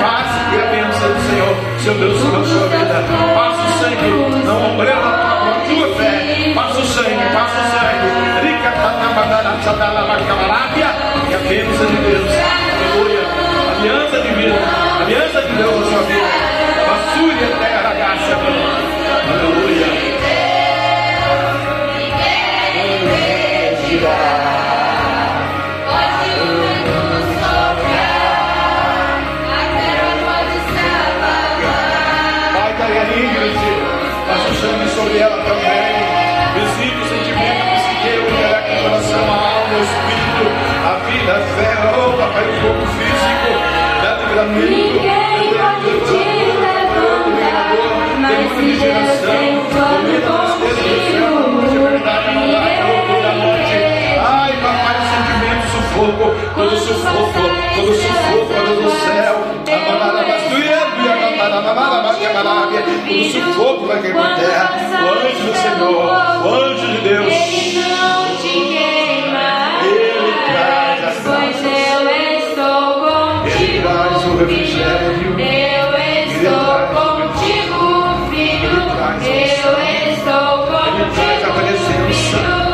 paz 0.00 0.30
e 0.52 0.56
a 0.56 0.66
bênção 0.70 1.08
do 1.12 1.20
Senhor, 1.20 1.54
seu 1.78 1.94
Deus 1.94 2.20
sobre 2.20 2.40
a 2.40 2.44
sua 2.44 2.68
vida. 2.68 3.35
Sangue, 3.86 4.10
não 4.44 4.74
obrega 4.74 4.98
a 4.98 5.62
tua 5.64 5.94
fé. 5.94 6.52
Passa 6.56 6.80
o 6.80 6.84
sangue, 6.86 7.24
passa 7.32 7.56
o 7.56 7.66
sangue. 7.70 8.48
Rica 8.48 8.70
camarábia. 10.26 10.86
E 11.30 11.34
a 11.34 11.38
bênção 11.38 11.86
de 11.86 11.96
Deus. 11.96 12.32
Aleluia. 12.82 13.22
Aliança 13.78 14.20
de 14.22 14.34
vida. 14.34 14.58
Aliança 15.02 15.42
de 15.42 15.52
Deus 15.54 15.78
na 15.78 15.86
sua 15.86 16.02
vida. 16.02 16.28
Basúria 16.88 17.44
e 17.44 17.58
terra, 17.60 17.94
graça. 17.94 18.34
Aleluia. 19.30 19.86
Pai, 24.02 24.65
sobre 34.96 35.18
ela 35.18 35.36
também. 35.44 36.16
Visite 36.56 36.96
o 36.96 37.04
sentimento 37.04 37.62
psiqueiro, 37.76 38.24
coloque 38.32 38.70
o 38.72 38.82
coração, 38.82 39.24
a 39.30 39.36
alma, 39.36 39.76
o 39.76 39.82
espírito, 39.84 40.44
a 40.84 40.94
vida, 41.04 41.32
a 41.32 41.40
fé, 41.54 41.70
oh, 41.92 42.16
papai, 42.16 42.44
o 42.48 42.60
corpo 42.62 42.86
físico, 42.96 43.50
dá 44.02 44.10
livramento, 44.16 44.96
demônio 48.26 48.62
de 48.62 48.72
geração, 48.80 49.44
domínio 49.70 50.20
das 50.22 50.54
coisas 50.54 50.82
do 50.82 50.96
céu, 51.12 51.32
de 51.68 51.78
verdade, 51.78 52.28
não 52.34 52.46
dá, 52.50 52.60
roubo 52.86 53.16
da 53.22 53.32
morte. 53.34 53.76
Ai, 54.18 54.52
papai, 54.62 54.96
o 54.96 55.04
sentimento, 55.12 55.66
sufoco, 55.72 56.26
todo 56.54 56.76
sufoco, 56.78 57.42
todo 57.74 57.92
sufoco, 57.94 58.54
todo 58.66 58.90
céu, 59.04 59.34
abandonado, 59.74 60.26
mas 60.26 60.42
tu 60.42 60.75
o 63.08 63.32
sufoco 63.32 63.86
vai 63.86 64.02
cair 64.02 64.14
por 64.14 64.34
terra. 64.36 64.70
O 65.02 65.08
anjo 65.08 65.46
do 65.46 65.54
Senhor, 65.54 66.44
o 66.44 66.54
anjo 66.54 66.86
de 66.86 66.98
Deus. 66.98 67.26
Ele 67.26 67.78
não 67.78 68.36
te 68.36 68.48
queima. 68.48 69.48
Ele 69.84 70.32
traz 70.52 71.04
a 71.04 71.10
Pois 71.24 71.60
eu 71.64 72.00
estou 72.38 72.88
contigo. 73.00 73.88
Eu 74.28 74.48
estou 76.26 76.76
contigo, 76.94 77.80
filho. 78.30 78.70
Eu 78.70 78.84
estou 80.14 80.46
contigo. 80.46 80.96
Ele 80.96 81.10
traz 81.14 81.44
a 81.44 81.50
presença. 81.52 82.65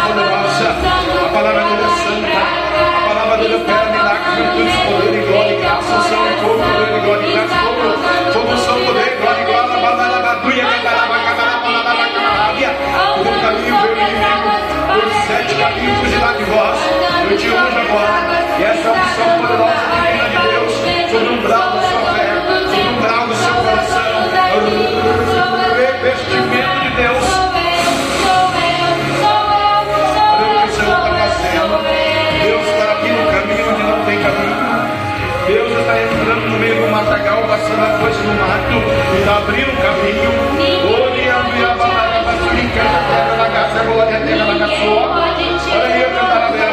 poderosa, 0.00 0.68
a 1.24 1.28
palavra 1.32 1.62
dele 1.64 1.82
é 1.82 1.90
santa, 2.02 2.40
a 2.96 3.08
palavra 3.08 3.36
dele 3.38 3.54
opera 3.56 3.86
milagres, 3.90 4.34
virtudes, 4.36 4.76
poder 4.86 5.14
e 5.14 5.22
glória 5.26 5.52
e 5.52 5.60
graça, 5.60 5.94
poder 6.42 6.96
e 6.96 7.00
glória 7.00 7.26
e 7.26 7.32
graça, 7.32 7.56
poder 8.86 9.06
e 9.06 9.16
glória 9.16 9.40
e 9.40 9.46
glória, 9.46 9.76
badala, 9.76 10.18
palavra, 10.20 10.40
badala, 10.46 11.06
badala, 11.06 11.56
badala, 11.62 11.94
badala, 11.96 12.76
por 13.16 13.26
um 13.26 13.40
caminho 13.40 13.76
veio 13.76 13.96
o 13.96 14.96
por 14.96 15.06
sete 15.26 15.54
caminhos 15.56 15.98
de 16.36 16.44
vós, 16.44 16.78
eu 17.30 17.36
te 17.36 17.48
unjo 17.48 17.78
agora, 17.78 18.16
e 18.58 18.62
essa 18.62 18.90
unção 18.90 19.30
poderosa 19.40 19.84
divina 19.92 20.28
de 20.28 20.38
Deus, 20.48 20.72
sobre 21.10 21.28
um 21.28 21.42
brau 21.42 21.70
da 21.70 21.82
sua 21.82 22.00
fé, 22.12 22.26
um 22.88 23.00
brau 23.00 23.26
do 23.26 24.95
no 36.56 36.60
meio 36.60 36.74
do 36.80 36.88
matagal, 36.90 37.42
passando 37.42 37.82
a 37.82 37.98
coisa 37.98 38.22
no 38.22 38.32
mato, 38.34 38.80
tá 39.26 39.36
abrindo 39.36 39.72
o 39.72 39.76
caminho. 39.76 40.30
A 45.68 45.84
terra 45.86 46.48
da 46.48 46.64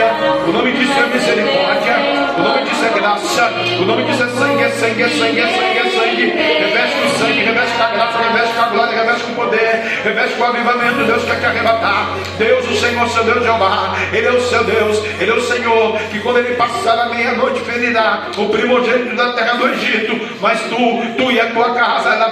a 0.00 0.46
O 0.46 0.52
nome 0.52 0.72
disso 0.72 0.92
é 0.92 1.06
misericórdia, 1.06 1.96
o 2.38 2.42
nome 2.42 2.62
disso 2.62 2.84
é 2.84 2.88
graça, 2.90 3.52
o 3.80 3.84
nome 3.84 4.04
disso 4.04 4.22
é 4.22 4.28
sangue, 4.28 4.62
é 4.62 4.68
sangue, 4.70 5.02
é 5.02 5.08
sangue, 5.08 5.40
é 5.40 5.46
sangue. 5.46 5.82
Sangue 5.82 5.91
sangue, 6.22 6.30
reveste 6.30 6.96
com 7.00 7.08
sangue, 7.18 7.40
reveste 7.40 7.76
com 7.76 7.82
a 7.82 7.88
graça, 7.88 8.18
reveste 8.18 8.54
com 8.54 8.62
a 8.62 8.66
glória, 8.66 8.98
reveste 8.98 9.24
com 9.24 9.32
o 9.32 9.34
poder, 9.34 9.82
reveste 10.04 10.36
com 10.36 10.42
o 10.42 10.46
avivamento, 10.46 11.04
Deus 11.04 11.24
quer 11.24 11.40
te 11.40 11.46
arrebatar. 11.46 12.08
Deus, 12.38 12.68
o 12.68 12.76
Senhor, 12.76 13.08
seu 13.08 13.24
Deus 13.24 13.42
Jeová, 13.42 13.96
Ele 14.12 14.26
é 14.26 14.30
o 14.30 14.40
seu 14.40 14.64
Deus, 14.64 15.04
Ele 15.20 15.30
é 15.30 15.34
o 15.34 15.40
Senhor, 15.40 15.98
que 16.10 16.20
quando 16.20 16.38
Ele 16.38 16.54
passar 16.54 16.98
a 16.98 17.06
meia-noite 17.06 17.60
ferirá 17.60 18.28
o 18.36 18.48
primogênito 18.48 19.16
da 19.16 19.32
terra 19.32 19.54
do 19.54 19.68
Egito, 19.68 20.21
mas 20.42 20.60
tu, 20.62 20.76
tu 21.16 21.30
e 21.30 21.40
a 21.40 21.50
tua 21.50 21.72
casa, 21.72 22.10
ela 22.10 22.28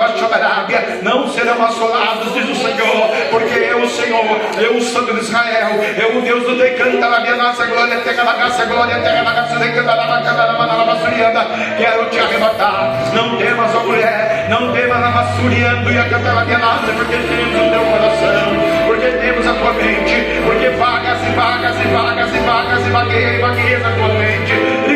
não 1.02 1.28
serão 1.28 1.64
assolados, 1.64 2.34
diz 2.34 2.48
o 2.48 2.54
Senhor, 2.56 3.08
porque 3.30 3.54
eu, 3.54 3.82
o 3.82 3.88
Senhor, 3.88 4.24
eu, 4.58 4.76
o 4.76 4.82
Santo 4.82 5.14
de 5.14 5.20
Israel, 5.20 5.70
eu, 5.96 6.18
o 6.18 6.22
Deus 6.22 6.42
do 6.44 6.56
decanto, 6.56 7.02
a 7.02 7.20
minha 7.20 7.36
nossa 7.36 7.64
glória, 7.66 8.00
terra 8.00 8.24
da 8.24 8.32
graça, 8.32 8.66
glória, 8.66 9.00
terra 9.00 9.22
da 9.22 9.32
graça, 9.32 9.58
decanta, 9.58 9.96
da 9.96 10.06
bacana, 10.06 10.46
da 10.46 11.46
quero 11.76 12.10
te 12.10 12.18
arrebatar, 12.18 13.14
não 13.14 13.36
temas, 13.36 13.74
ó 13.74 13.80
mulher, 13.84 14.46
não 14.50 14.72
temas, 14.72 15.02
a 15.02 15.10
basuriana, 15.10 15.90
e 15.90 15.98
a 15.98 16.04
cantava, 16.08 16.44
minha 16.44 16.58
nossa, 16.58 16.92
porque 16.92 17.16
temos 17.16 17.54
o 17.54 17.70
teu 17.70 17.84
coração 17.84 18.80
porque 18.90 19.06
temos 19.18 19.46
a 19.46 19.54
tua 19.54 19.72
mente, 19.74 20.42
porque 20.44 20.68
vagas 20.70 21.18
e 21.24 21.30
vagas 21.30 21.76
e 21.80 21.88
vagas 21.88 22.34
e 22.34 22.38
vagas 22.40 22.86
e 22.86 22.90
vagueia 22.90 23.34
e 23.34 23.40
vagueia 23.40 23.78
a 23.78 23.92
tua 23.92 24.08
mente 24.08 24.89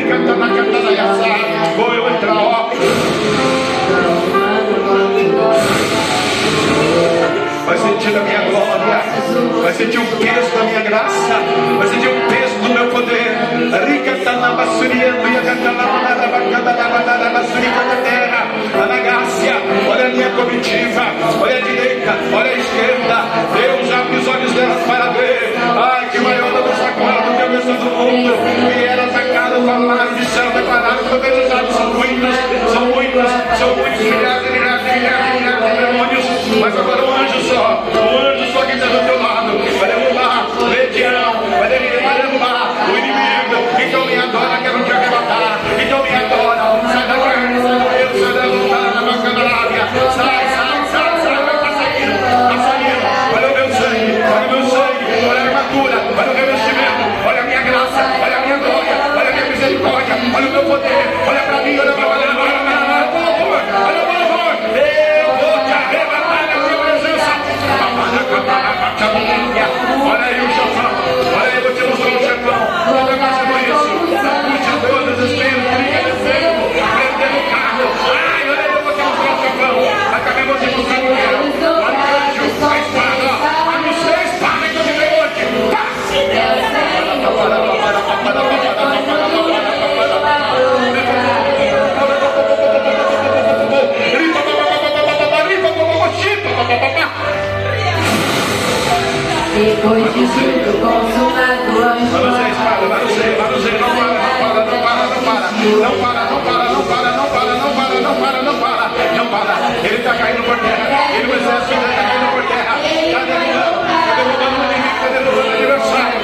sentir 8.05 8.17
a 8.19 8.23
minha 8.23 8.41
glória, 8.51 9.03
vai 9.63 9.73
sentir 9.73 9.99
o 9.99 10.07
peso 10.19 10.57
da 10.57 10.65
minha 10.65 10.81
graça, 10.83 11.35
vai 11.79 11.89
sentir 11.89 12.09
o 12.09 12.29
peso 12.29 12.55
do 12.59 12.75
meu 12.75 12.87
poder. 12.89 13.44
Olha 18.75 18.95
a 18.95 19.01
Gácia, 19.01 19.55
olha 19.89 20.07
a 20.07 20.09
minha 20.09 20.31
comitiva, 20.31 21.05
olha 21.41 21.57
a 21.57 21.61
direita, 21.61 22.13
olha 22.33 22.51
a 22.51 22.59
esquerda. 22.59 23.17
Deus 23.55 23.93
abre 23.93 24.17
os 24.17 24.29
olhos 24.29 24.53
dela 24.53 24.77
para 24.87 25.11
ver. 25.11 25.55
Ai, 25.77 26.09
que 26.11 26.19
maior 26.19 26.53
da 26.53 26.61
nossa 26.61 26.91
quadra, 26.93 27.35
cabeça 27.39 27.73
do 27.73 27.91
mundo. 27.91 28.35
E 28.77 28.85
era 28.85 29.05
atacada, 29.05 29.61
céu 30.25 30.51
preparado 30.51 31.05
declarada. 31.05 31.47
os 31.47 31.53
olhos 31.53 31.75
são 31.75 31.95
muitas, 31.95 32.37
são 32.73 32.87
muitas, 32.87 33.59
são 33.59 33.77
muitos 33.77 34.01
milhares, 34.01 34.51
milhares, 34.51 34.83
milhares, 34.83 35.41
milhares 35.41 35.79
demônios. 35.79 36.25
Mas 36.61 36.77
agora 36.77 37.05
um 37.05 37.17
anjo 37.17 37.41
só, 37.43 37.85
um 37.95 38.19
anjo 38.19 38.53
só 38.53 38.65
que 38.65 38.73
está 38.73 38.87
do 38.87 39.07
teu 39.07 39.23
lado. 39.23 39.94
poder, 60.79 61.15
con 61.25 61.35
la 61.35 61.54
Foi 99.85 100.01
descrito 100.01 100.73
consumado 100.81 101.69
não 101.69 101.93
Para 102.09 102.25
não 102.25 102.41
para, 102.45 102.81
para 102.81 102.89
não 102.89 103.13
para 104.25 105.05
não 105.05 105.21
para, 105.21 105.45
não 105.45 106.01
para, 106.01 106.01
não 106.01 106.01
para, 106.01 106.25
não 106.25 106.41
para, 106.41 106.41
não 106.41 106.45
para, 106.45 106.71
não 106.71 106.85
para, 106.85 107.13
não 107.13 107.29
para, 107.29 107.55
não 107.55 107.75
para, 107.75 108.01
não 108.01 108.15
para, 108.17 108.43
não 108.43 108.55
para, 108.55 109.13
não 109.13 109.27
para, 109.29 109.55
Ele 109.85 109.97
está 109.97 110.15
caindo 110.15 110.43
por 110.45 110.59
terra, 110.59 111.15
ele 111.15 111.27
vai 111.29 111.39
ser 111.39 111.53
assumido, 111.53 111.91
está 111.91 112.03
caindo 112.03 112.33
por 112.33 112.45
terra, 112.45 112.81
está 112.81 113.25
derrubando, 113.25 113.85
está 113.85 114.15
derrubando 114.17 114.57
o 114.57 114.65
inimigo, 114.65 114.95
está 114.95 115.09
derrubando 115.09 115.49
o 115.49 115.53
adversário. 115.53 116.19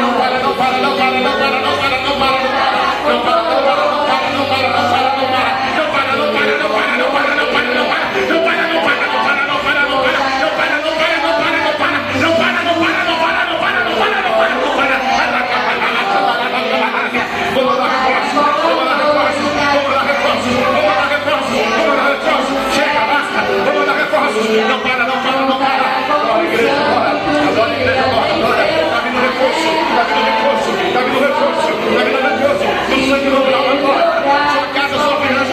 Não 0.00 0.12
para, 0.18 0.38
não 0.40 0.54
para, 0.56 0.78
não 0.78 0.96
para, 0.96 1.10
não 1.12 1.36
para, 1.38 1.60
não 1.60 1.76
para, 1.78 1.98
não 2.02 2.16
para, 2.18 2.38
não 2.38 2.50
para, 2.50 3.12
não 3.12 3.20
para. 3.22 3.35
No 24.36 24.42
para, 24.82 25.04
no 25.04 25.14
para, 25.22 25.46
no 25.46 25.58
para. 25.58 26.36
A 26.36 26.44
igreja, 26.44 26.72
adora. 26.72 27.10
Adora 27.48 27.72
a 27.72 28.04
adora. 28.34 28.64
Está 28.68 29.00
vindo 29.00 29.20
recurso, 29.22 29.68
está 29.88 30.04
está 30.76 31.00
vindo 31.00 31.20
recurso, 31.24 31.72
está 31.72 32.04
sangue 33.08 33.30
no 33.30 33.40
casa, 34.74 34.96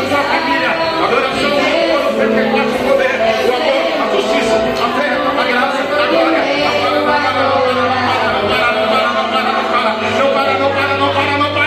sua 0.10 0.24
família. 0.24 0.72
Adoração, 1.02 1.48
o 1.48 2.12
poder, 2.12 2.44
poder, 2.84 3.16
amor, 3.56 3.88
a 3.94 4.12
a 4.74 4.88
fé, 5.00 5.08
a 5.16 5.44
graça, 5.48 5.82
não 10.60 10.72
para, 10.72 10.98
não 10.98 11.14
para, 11.14 11.38
não 11.38 11.54
para. 11.54 11.64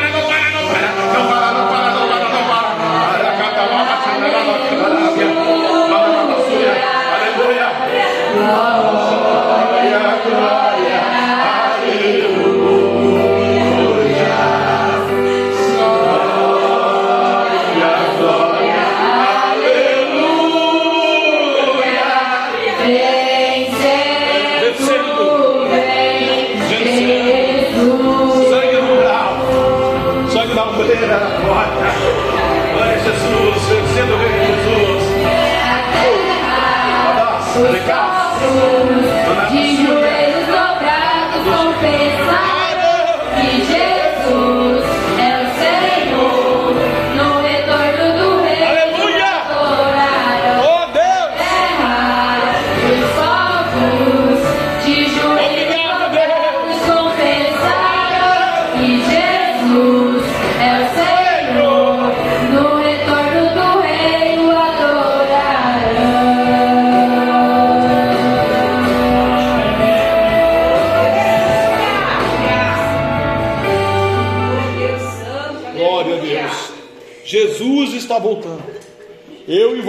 Yeah. 5.16 5.45
Oh. 8.48 9.05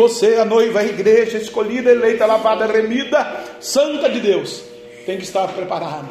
Você, 0.08 0.36
a 0.36 0.46
noiva, 0.46 0.80
a 0.80 0.86
igreja 0.86 1.38
escolhida, 1.38 1.92
eleita, 1.92 2.26
lavada, 2.26 2.66
remida, 2.66 3.44
santa 3.60 4.10
de 4.10 4.22
Deus, 4.22 4.64
tem 5.06 5.18
que 5.18 5.24
estar 5.24 5.48
preparada. 5.50 6.08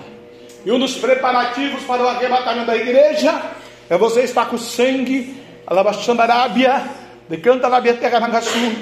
E 0.65 0.71
um 0.71 0.79
dos 0.79 0.97
preparativos 0.97 1.83
para 1.85 2.03
o 2.03 2.09
arrebatamento 2.09 2.67
da 2.67 2.77
igreja 2.77 3.43
é 3.89 3.97
você 3.97 4.23
estar 4.23 4.51
com 4.51 4.59
sangue, 4.59 5.43
alabaxandarábia, 5.67 6.85
decanta 7.29 7.69
lábia 7.69 7.95
terra 7.95 8.21
nagaçu, 8.21 8.73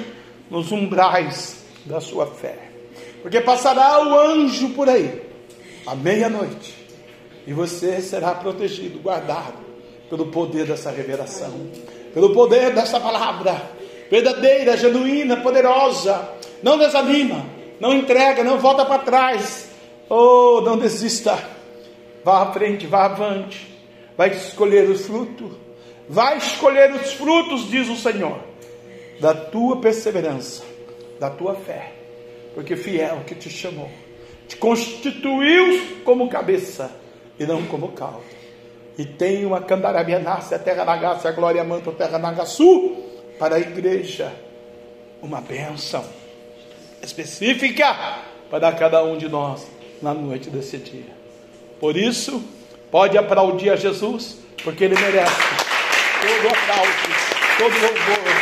nos 0.49 0.71
umbrais 0.71 1.63
da 1.85 2.01
sua 2.01 2.27
fé. 2.27 2.57
Porque 3.21 3.39
passará 3.39 4.05
o 4.05 4.19
anjo 4.19 4.69
por 4.69 4.89
aí, 4.89 5.21
à 5.87 5.95
meia-noite, 5.95 6.75
e 7.47 7.53
você 7.53 8.01
será 8.01 8.33
protegido, 8.35 8.99
guardado, 8.99 9.63
pelo 10.09 10.27
poder 10.27 10.65
dessa 10.65 10.91
revelação, 10.91 11.71
pelo 12.13 12.33
poder 12.33 12.73
dessa 12.73 12.99
palavra, 12.99 13.74
verdadeira, 14.09 14.77
genuína, 14.77 15.37
poderosa. 15.37 16.29
Não 16.61 16.77
desanima, 16.77 17.45
não 17.79 17.93
entrega, 17.93 18.43
não 18.43 18.57
volta 18.57 18.85
para 18.85 19.03
trás. 19.03 19.69
Oh, 20.09 20.61
não 20.61 20.77
desista. 20.77 21.37
Vá 22.23 22.41
à 22.41 22.53
frente, 22.53 22.87
vá 22.87 23.05
avante. 23.05 23.75
Vai 24.17 24.29
escolher 24.31 24.89
os 24.89 25.05
frutos. 25.05 25.65
Vai 26.07 26.37
escolher 26.37 26.91
os 26.93 27.13
frutos, 27.13 27.69
diz 27.69 27.89
o 27.89 27.95
Senhor, 27.95 28.37
da 29.19 29.33
tua 29.33 29.77
perseverança, 29.77 30.63
da 31.19 31.31
tua 31.31 31.55
fé. 31.55 31.93
Porque 32.53 32.75
fiel 32.75 33.23
que 33.25 33.33
te 33.33 33.49
chamou, 33.49 33.89
te 34.47 34.55
constituiu 34.55 36.03
como 36.05 36.29
cabeça 36.29 36.91
e 37.39 37.45
não 37.45 37.65
como 37.65 37.89
cauda. 37.89 38.35
E 38.97 39.03
tem 39.03 39.45
uma 39.45 39.61
candarabia 39.61 40.19
nasce, 40.19 40.53
a 40.53 40.59
terra 40.59 40.85
nagaça, 40.85 41.27
a 41.27 41.31
glória 41.31 41.63
manto, 41.63 41.89
a 41.89 41.93
terra 41.93 42.19
nagaçu, 42.19 42.95
para 43.39 43.55
a 43.55 43.59
igreja. 43.59 44.31
Uma 45.21 45.41
bênção 45.41 46.05
específica 47.01 48.19
para 48.49 48.71
cada 48.73 49.03
um 49.03 49.17
de 49.17 49.27
nós 49.27 49.65
na 50.01 50.13
noite 50.13 50.49
desse 50.49 50.77
dia. 50.77 51.15
Por 51.79 51.97
isso, 51.97 52.43
pode 52.91 53.17
aplaudir 53.17 53.69
a 53.69 53.75
Jesus, 53.75 54.39
porque 54.63 54.83
ele 54.83 54.95
merece 54.95 55.35
todo 56.21 56.47
aplauso, 56.47 56.91
todo 57.57 57.73
louvor, 57.73 58.35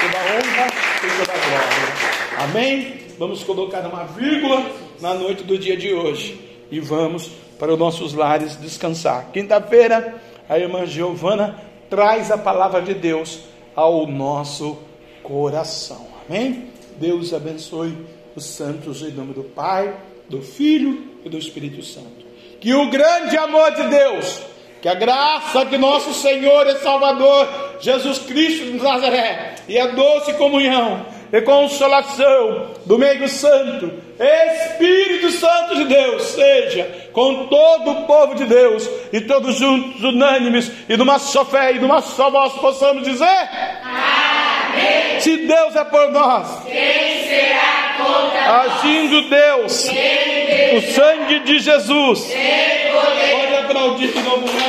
toda 0.00 0.18
honra 0.32 0.66
e 0.98 1.18
toda 1.18 1.32
glória. 1.32 2.06
Amém? 2.38 2.98
Vamos 3.18 3.42
colocar 3.42 3.80
uma 3.86 4.04
vírgula 4.04 4.70
na 5.00 5.14
noite 5.14 5.42
do 5.42 5.58
dia 5.58 5.76
de 5.76 5.92
hoje 5.92 6.38
e 6.70 6.80
vamos 6.80 7.30
para 7.58 7.72
os 7.72 7.78
nossos 7.78 8.12
lares 8.12 8.56
descansar. 8.56 9.30
Quinta-feira, 9.32 10.14
a 10.48 10.58
irmã 10.58 10.86
Giovana 10.86 11.60
traz 11.88 12.30
a 12.30 12.38
palavra 12.38 12.82
de 12.82 12.94
Deus 12.94 13.40
ao 13.76 14.06
nosso 14.06 14.78
coração. 15.22 16.06
Amém? 16.26 16.70
Deus 16.98 17.34
abençoe 17.34 17.94
os 18.34 18.44
santos 18.46 19.02
em 19.02 19.12
nome 19.12 19.34
do 19.34 19.44
Pai, 19.44 19.94
do 20.28 20.40
Filho 20.40 21.04
e 21.24 21.28
do 21.28 21.36
Espírito 21.36 21.82
Santo. 21.84 22.26
Que 22.58 22.74
o 22.74 22.88
grande 22.88 23.36
amor 23.36 23.72
de 23.74 23.86
Deus, 23.88 24.40
que 24.80 24.88
a 24.88 24.94
graça 24.94 25.64
de 25.66 25.76
nosso 25.76 26.14
Senhor 26.14 26.66
e 26.66 26.76
Salvador 26.78 27.46
Jesus 27.80 28.18
Cristo 28.20 28.64
de 28.64 28.82
Nazaré 28.82 29.56
e 29.68 29.78
a 29.78 29.88
doce 29.88 30.32
comunhão 30.34 31.04
e 31.32 31.40
consolação 31.42 32.70
do 32.84 32.98
meio 32.98 33.28
santo, 33.28 33.92
Espírito 34.18 35.30
Santo 35.30 35.76
de 35.76 35.84
Deus, 35.84 36.22
seja 36.22 37.08
com 37.12 37.46
todo 37.46 37.90
o 37.90 38.06
povo 38.06 38.34
de 38.34 38.44
Deus 38.44 38.88
e 39.12 39.20
todos 39.20 39.56
juntos, 39.56 40.02
unânimes 40.02 40.70
e 40.88 40.96
numa 40.96 41.18
só 41.18 41.44
fé 41.44 41.72
e 41.72 41.78
numa 41.78 42.00
só 42.00 42.30
voz 42.30 42.52
possamos 42.54 43.02
dizer: 43.02 43.48
Amém. 43.82 45.20
Se 45.20 45.36
Deus 45.38 45.74
é 45.76 45.84
por 45.84 46.10
nós, 46.10 46.64
Quem 46.64 47.26
será 47.26 47.94
contra 47.96 48.60
agindo 48.62 49.28
Deus, 49.28 49.88
Quem 49.88 50.78
o 50.78 50.92
sangue 50.92 51.40
de 51.40 51.58
Jesus, 51.58 52.26
Quem 52.26 52.92
poder 52.92 53.30
pode 53.32 53.54
aplaudir 53.56 54.08
de 54.08 54.22
novo, 54.22 54.44
o 54.44 54.48
Senhor 54.48 54.66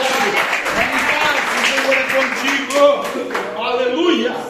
é 1.93 2.03
contigo. 2.13 3.27
Aleluia. 3.61 4.37